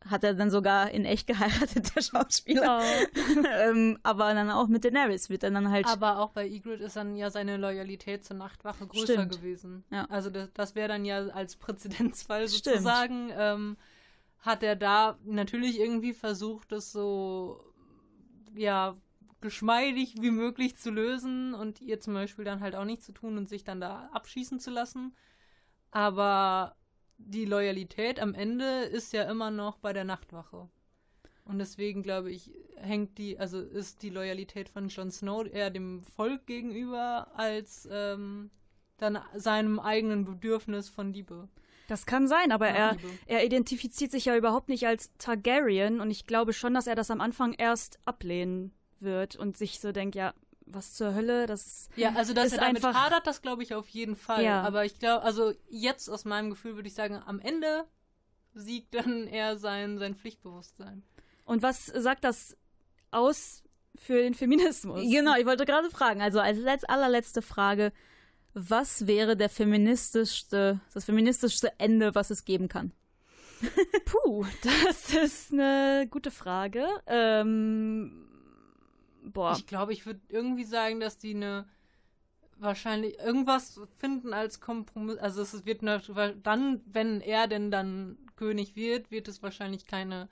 Hat 0.08 0.22
er 0.22 0.34
dann 0.34 0.50
sogar 0.50 0.90
in 0.90 1.04
echt 1.04 1.26
geheiratet, 1.26 1.90
der 1.96 2.02
Schauspieler. 2.02 2.82
ähm, 3.62 3.98
aber 4.02 4.34
dann 4.34 4.50
auch 4.50 4.68
mit 4.68 4.84
Daenerys 4.84 5.30
wird 5.30 5.42
er 5.44 5.50
dann 5.50 5.70
halt. 5.70 5.86
Aber 5.86 6.18
auch 6.18 6.30
bei 6.30 6.46
Ygritte 6.46 6.84
ist 6.84 6.96
dann 6.96 7.16
ja 7.16 7.30
seine 7.30 7.56
Loyalität 7.56 8.24
zur 8.24 8.36
Nachtwache 8.36 8.86
größer 8.86 9.14
Stimmt. 9.14 9.32
gewesen. 9.32 9.84
Ja. 9.90 10.04
Also 10.10 10.30
das, 10.30 10.52
das 10.52 10.74
wäre 10.74 10.88
dann 10.88 11.04
ja 11.04 11.26
als 11.28 11.56
Präzedenzfall 11.56 12.48
sozusagen, 12.48 13.30
ähm, 13.34 13.76
hat 14.40 14.62
er 14.62 14.76
da 14.76 15.18
natürlich 15.24 15.80
irgendwie 15.80 16.12
versucht, 16.12 16.72
es 16.72 16.92
so 16.92 17.64
ja 18.54 18.96
geschmeidig 19.40 20.14
wie 20.20 20.30
möglich 20.30 20.76
zu 20.76 20.90
lösen 20.90 21.54
und 21.54 21.80
ihr 21.82 22.00
zum 22.00 22.14
Beispiel 22.14 22.46
dann 22.46 22.60
halt 22.60 22.74
auch 22.74 22.86
nicht 22.86 23.02
zu 23.02 23.12
tun 23.12 23.36
und 23.36 23.48
sich 23.48 23.62
dann 23.62 23.80
da 23.80 24.08
abschießen 24.12 24.58
zu 24.58 24.70
lassen. 24.70 25.14
Aber 25.90 26.76
die 27.18 27.44
Loyalität 27.44 28.20
am 28.20 28.34
Ende 28.34 28.82
ist 28.84 29.12
ja 29.12 29.24
immer 29.30 29.50
noch 29.50 29.78
bei 29.78 29.92
der 29.92 30.04
Nachtwache. 30.04 30.68
Und 31.44 31.58
deswegen 31.58 32.02
glaube 32.02 32.30
ich, 32.30 32.50
hängt 32.76 33.18
die, 33.18 33.38
also 33.38 33.60
ist 33.60 34.02
die 34.02 34.10
Loyalität 34.10 34.68
von 34.68 34.88
Jon 34.88 35.10
Snow 35.10 35.46
eher 35.46 35.70
dem 35.70 36.02
Volk 36.02 36.46
gegenüber 36.46 37.28
als 37.34 37.86
ähm, 37.90 38.50
dann 38.96 39.18
seinem 39.34 39.78
eigenen 39.78 40.24
Bedürfnis 40.24 40.88
von 40.88 41.12
Liebe. 41.12 41.48
Das 41.88 42.06
kann 42.06 42.26
sein, 42.28 42.50
aber 42.50 42.68
Ja, 42.68 42.74
er, 42.74 42.92
Liebe. 42.92 43.08
er 43.26 43.44
identifiziert 43.44 44.10
sich 44.10 44.24
ja 44.24 44.36
überhaupt 44.36 44.70
nicht 44.70 44.86
als 44.86 45.12
Targaryen 45.18 46.00
und 46.00 46.10
ich 46.10 46.26
glaube 46.26 46.54
schon, 46.54 46.72
dass 46.72 46.86
er 46.86 46.94
das 46.94 47.10
am 47.10 47.20
Anfang 47.20 47.52
erst 47.52 47.98
ablehnen 48.06 48.72
wird 49.00 49.36
und 49.36 49.58
sich 49.58 49.80
so 49.80 49.92
denkt, 49.92 50.14
ja, 50.14 50.32
was 50.66 50.94
zur 50.94 51.14
Hölle, 51.14 51.46
das 51.46 51.88
Ja, 51.96 52.14
also 52.14 52.32
dass 52.32 52.46
ist 52.46 52.52
er 52.54 52.60
damit 52.60 52.84
einfach 52.84 52.94
hadert, 52.94 53.26
das 53.26 53.42
glaube 53.42 53.62
ich 53.62 53.74
auf 53.74 53.88
jeden 53.88 54.16
Fall. 54.16 54.44
Ja. 54.44 54.62
Aber 54.62 54.84
ich 54.84 54.98
glaube, 54.98 55.24
also 55.24 55.52
jetzt 55.68 56.08
aus 56.08 56.24
meinem 56.24 56.50
Gefühl 56.50 56.76
würde 56.76 56.88
ich 56.88 56.94
sagen, 56.94 57.22
am 57.26 57.40
Ende 57.40 57.84
siegt 58.54 58.94
dann 58.94 59.26
eher 59.26 59.56
sein, 59.58 59.98
sein 59.98 60.14
Pflichtbewusstsein. 60.14 61.02
Und 61.44 61.62
was 61.62 61.86
sagt 61.86 62.24
das 62.24 62.56
aus 63.10 63.62
für 63.96 64.22
den 64.22 64.34
Feminismus? 64.34 65.02
Genau, 65.02 65.36
ich 65.36 65.46
wollte 65.46 65.66
gerade 65.66 65.90
fragen, 65.90 66.22
also 66.22 66.40
als 66.40 66.58
letz 66.58 66.84
allerletzte 66.84 67.42
Frage, 67.42 67.92
was 68.54 69.06
wäre 69.06 69.36
der 69.36 69.50
feministischste, 69.50 70.80
das 70.92 71.04
feministischste 71.04 71.72
Ende, 71.78 72.14
was 72.14 72.30
es 72.30 72.44
geben 72.44 72.68
kann? 72.68 72.92
Puh, 74.04 74.44
das 74.88 75.14
ist 75.14 75.52
eine 75.52 76.06
gute 76.10 76.30
Frage. 76.30 76.86
Ähm, 77.06 78.33
boah. 79.24 79.54
Ich 79.56 79.66
glaube, 79.66 79.92
ich 79.92 80.06
würde 80.06 80.20
irgendwie 80.28 80.64
sagen, 80.64 81.00
dass 81.00 81.18
die 81.18 81.34
eine 81.34 81.66
wahrscheinlich 82.58 83.18
irgendwas 83.18 83.80
finden 83.96 84.32
als 84.32 84.60
Kompromiss. 84.60 85.18
Also 85.18 85.42
es 85.42 85.64
wird 85.64 85.82
dann, 85.82 86.80
wenn 86.86 87.20
er 87.20 87.48
denn 87.48 87.70
dann 87.70 88.18
König 88.36 88.76
wird, 88.76 89.10
wird 89.10 89.28
es 89.28 89.42
wahrscheinlich 89.42 89.86
keine 89.86 90.28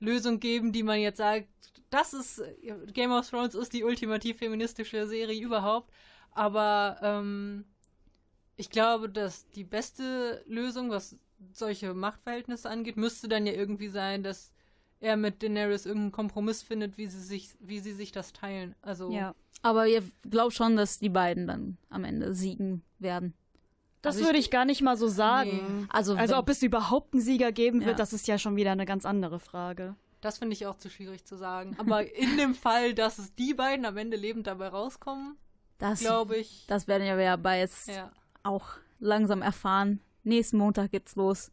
Lösung 0.00 0.40
geben, 0.40 0.72
die 0.72 0.82
man 0.82 1.00
jetzt 1.00 1.18
sagt, 1.18 1.48
das 1.90 2.12
ist 2.12 2.42
Game 2.92 3.12
of 3.12 3.28
Thrones 3.28 3.54
ist 3.54 3.72
die 3.72 3.84
ultimativ 3.84 4.38
feministische 4.38 5.06
Serie 5.06 5.42
überhaupt. 5.42 5.92
Aber 6.32 6.98
ähm, 7.02 7.64
ich 8.56 8.70
glaube, 8.70 9.08
dass 9.08 9.48
die 9.50 9.64
beste 9.64 10.44
Lösung, 10.46 10.90
was 10.90 11.16
solche 11.52 11.94
Machtverhältnisse 11.94 12.68
angeht, 12.68 12.96
müsste 12.96 13.28
dann 13.28 13.46
ja 13.46 13.52
irgendwie 13.52 13.88
sein, 13.88 14.22
dass 14.22 14.52
er 15.00 15.16
mit 15.16 15.42
Daenerys 15.42 15.86
irgendeinen 15.86 16.12
Kompromiss 16.12 16.62
findet, 16.62 16.98
wie 16.98 17.06
sie 17.06 17.20
sich, 17.22 17.50
wie 17.60 17.80
sie 17.80 17.92
sich 17.92 18.12
das 18.12 18.32
teilen. 18.32 18.74
Also 18.82 19.10
Ja. 19.10 19.34
Aber 19.62 19.86
ihr 19.88 20.02
glaubt 20.30 20.54
schon, 20.54 20.76
dass 20.76 20.98
die 21.00 21.08
beiden 21.08 21.46
dann 21.48 21.78
am 21.90 22.04
Ende 22.04 22.32
siegen 22.32 22.82
werden. 22.98 23.34
Das 24.02 24.14
Also 24.16 24.26
würde 24.26 24.38
ich 24.38 24.50
gar 24.50 24.64
nicht 24.64 24.82
mal 24.82 24.96
so 24.96 25.08
sagen. 25.08 25.50
Nee. 25.80 25.86
Also 25.88 26.14
Also, 26.14 26.36
ob 26.36 26.48
es 26.48 26.62
überhaupt 26.62 27.12
einen 27.14 27.20
Sieger 27.22 27.50
geben 27.50 27.80
wird, 27.80 27.90
Ja. 27.90 27.96
das 27.96 28.12
ist 28.12 28.28
ja 28.28 28.38
schon 28.38 28.54
wieder 28.56 28.70
eine 28.70 28.86
ganz 28.86 29.04
andere 29.04 29.40
Frage. 29.40 29.96
Das 30.20 30.38
finde 30.38 30.52
ich 30.54 30.66
auch 30.66 30.76
zu 30.76 30.88
schwierig 30.90 31.24
zu 31.24 31.36
sagen. 31.36 31.76
Aber 31.78 32.12
in 32.16 32.36
dem 32.36 32.54
Fall, 32.54 32.94
dass 32.94 33.18
es 33.18 33.34
die 33.34 33.54
beiden 33.54 33.84
am 33.84 33.96
Ende 33.96 34.16
lebend 34.16 34.46
dabei 34.46 34.68
rauskommen, 34.68 35.36
Das 35.78 36.00
glaube 36.00 36.36
ich. 36.36 36.64
Das 36.68 36.86
werden 36.88 37.04
wir 37.04 37.20
ja 37.22 37.36
bei 37.36 37.58
jetzt 37.60 37.88
Ja. 37.88 38.10
auch 38.44 38.66
langsam 39.00 39.42
erfahren. 39.42 40.00
Nächsten 40.24 40.56
Montag 40.58 40.90
geht's 40.92 41.14
los 41.16 41.50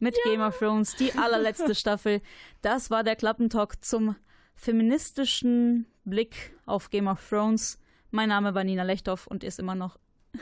mit 0.00 0.16
Game 0.24 0.40
of 0.40 0.58
Thrones, 0.58 0.96
die 0.96 1.12
allerletzte 1.12 1.74
Staffel. 1.76 2.20
Das 2.62 2.90
war 2.90 3.04
der 3.04 3.16
Klappentalk 3.16 3.84
zum 3.84 4.16
feministischen 4.54 5.86
Blick 6.04 6.54
auf 6.66 6.90
Game 6.90 7.06
of 7.06 7.26
Thrones. 7.28 7.78
Mein 8.10 8.28
Name 8.30 8.54
war 8.54 8.64
Nina 8.64 8.82
Lechthoff 8.82 9.26
und 9.26 9.44
ist 9.44 9.58
immer 9.58 9.74
noch. 9.74 9.98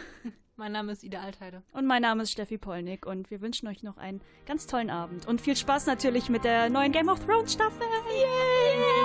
Mein 0.56 0.72
Name 0.72 0.90
ist 0.90 1.04
Ida 1.04 1.20
Altheide. 1.20 1.62
Und 1.72 1.86
mein 1.86 2.02
Name 2.02 2.24
ist 2.24 2.32
Steffi 2.32 2.58
Polnick 2.58 3.06
und 3.06 3.30
wir 3.30 3.40
wünschen 3.40 3.68
euch 3.68 3.84
noch 3.84 3.96
einen 3.96 4.20
ganz 4.44 4.66
tollen 4.66 4.90
Abend. 4.90 5.24
Und 5.28 5.40
viel 5.40 5.54
Spaß 5.54 5.86
natürlich 5.86 6.28
mit 6.30 6.42
der 6.42 6.68
neuen 6.68 6.90
Game 6.90 7.08
of 7.08 7.24
Thrones 7.24 7.52
Staffel. 7.52 7.86
Yay! 8.10 8.97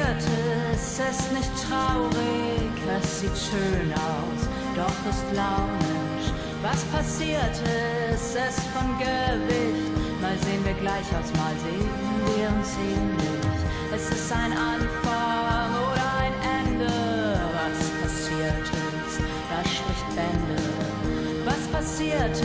Passiert 0.00 0.22
ist, 0.72 0.98
ist 0.98 1.32
nicht 1.32 1.50
traurig, 1.68 2.72
es 3.00 3.20
sieht 3.20 3.36
schön 3.36 3.92
aus, 3.92 4.48
doch 4.76 5.10
ist 5.10 5.24
launisch. 5.34 6.32
Was 6.62 6.84
passiert 6.84 7.56
ist, 8.12 8.34
ist 8.34 8.66
von 8.72 8.98
Gewicht, 8.98 9.92
mal 10.20 10.36
sehen 10.44 10.64
wir 10.64 10.74
gleich 10.74 11.08
aus, 11.18 11.32
mal 11.36 11.54
sehen 11.64 11.90
wir 12.26 12.48
uns 12.48 12.76
ähnlich. 12.76 13.60
Es 13.94 14.08
ist 14.10 14.32
ein 14.32 14.52
Anfang 14.52 15.70
oder 15.90 16.06
ein 16.24 16.34
Ende, 16.60 17.40
was 17.52 17.78
passiert 18.00 18.66
ist, 19.06 19.20
das 19.50 19.66
spricht 19.72 20.08
Bände. 20.14 20.62
Was 21.44 21.66
passiert 21.72 22.36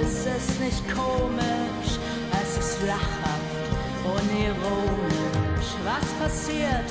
ist, 0.00 0.26
ist 0.26 0.60
nicht 0.60 0.84
komisch, 0.88 1.98
es 2.42 2.58
ist 2.58 2.78
lachhaft 2.86 3.54
unironisch. 4.04 5.33
Was 5.84 6.06
passiert 6.20 6.90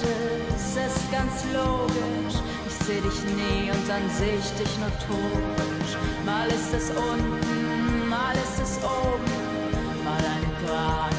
ist, 0.49 0.77
ist 0.77 1.11
ganz 1.11 1.45
logisch. 1.53 2.41
Ich 2.67 2.85
seh 2.85 3.01
dich 3.01 3.23
nie 3.35 3.71
und 3.71 3.87
dann 3.87 4.09
seh 4.09 4.35
ich 4.39 4.51
dich 4.57 4.77
notorisch. 4.79 5.97
Mal 6.25 6.47
ist 6.47 6.73
es 6.73 6.89
unten, 6.89 8.09
mal 8.09 8.33
ist 8.33 8.59
es 8.61 8.77
oben, 8.83 10.03
mal 10.03 10.17
eine 10.17 10.53
Gerade 10.65 11.15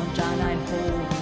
und 0.00 0.18
dann 0.18 0.48
ein 0.48 0.58
Bogen. 0.66 1.17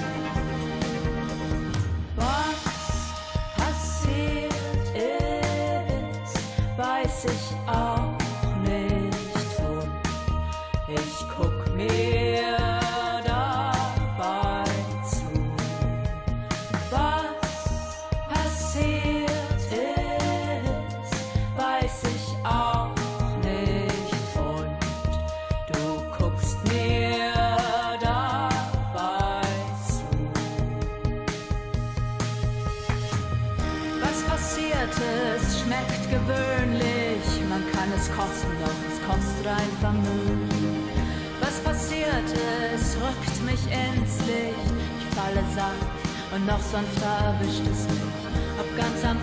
Sanft 45.57 46.35
und 46.35 46.47
noch 46.47 46.61
sanfter 46.61 47.17
erwischt 47.25 47.63
es 47.63 47.89
mich. 47.89 48.13
Ab 48.61 48.67
ganz 48.77 49.03
am 49.07 49.17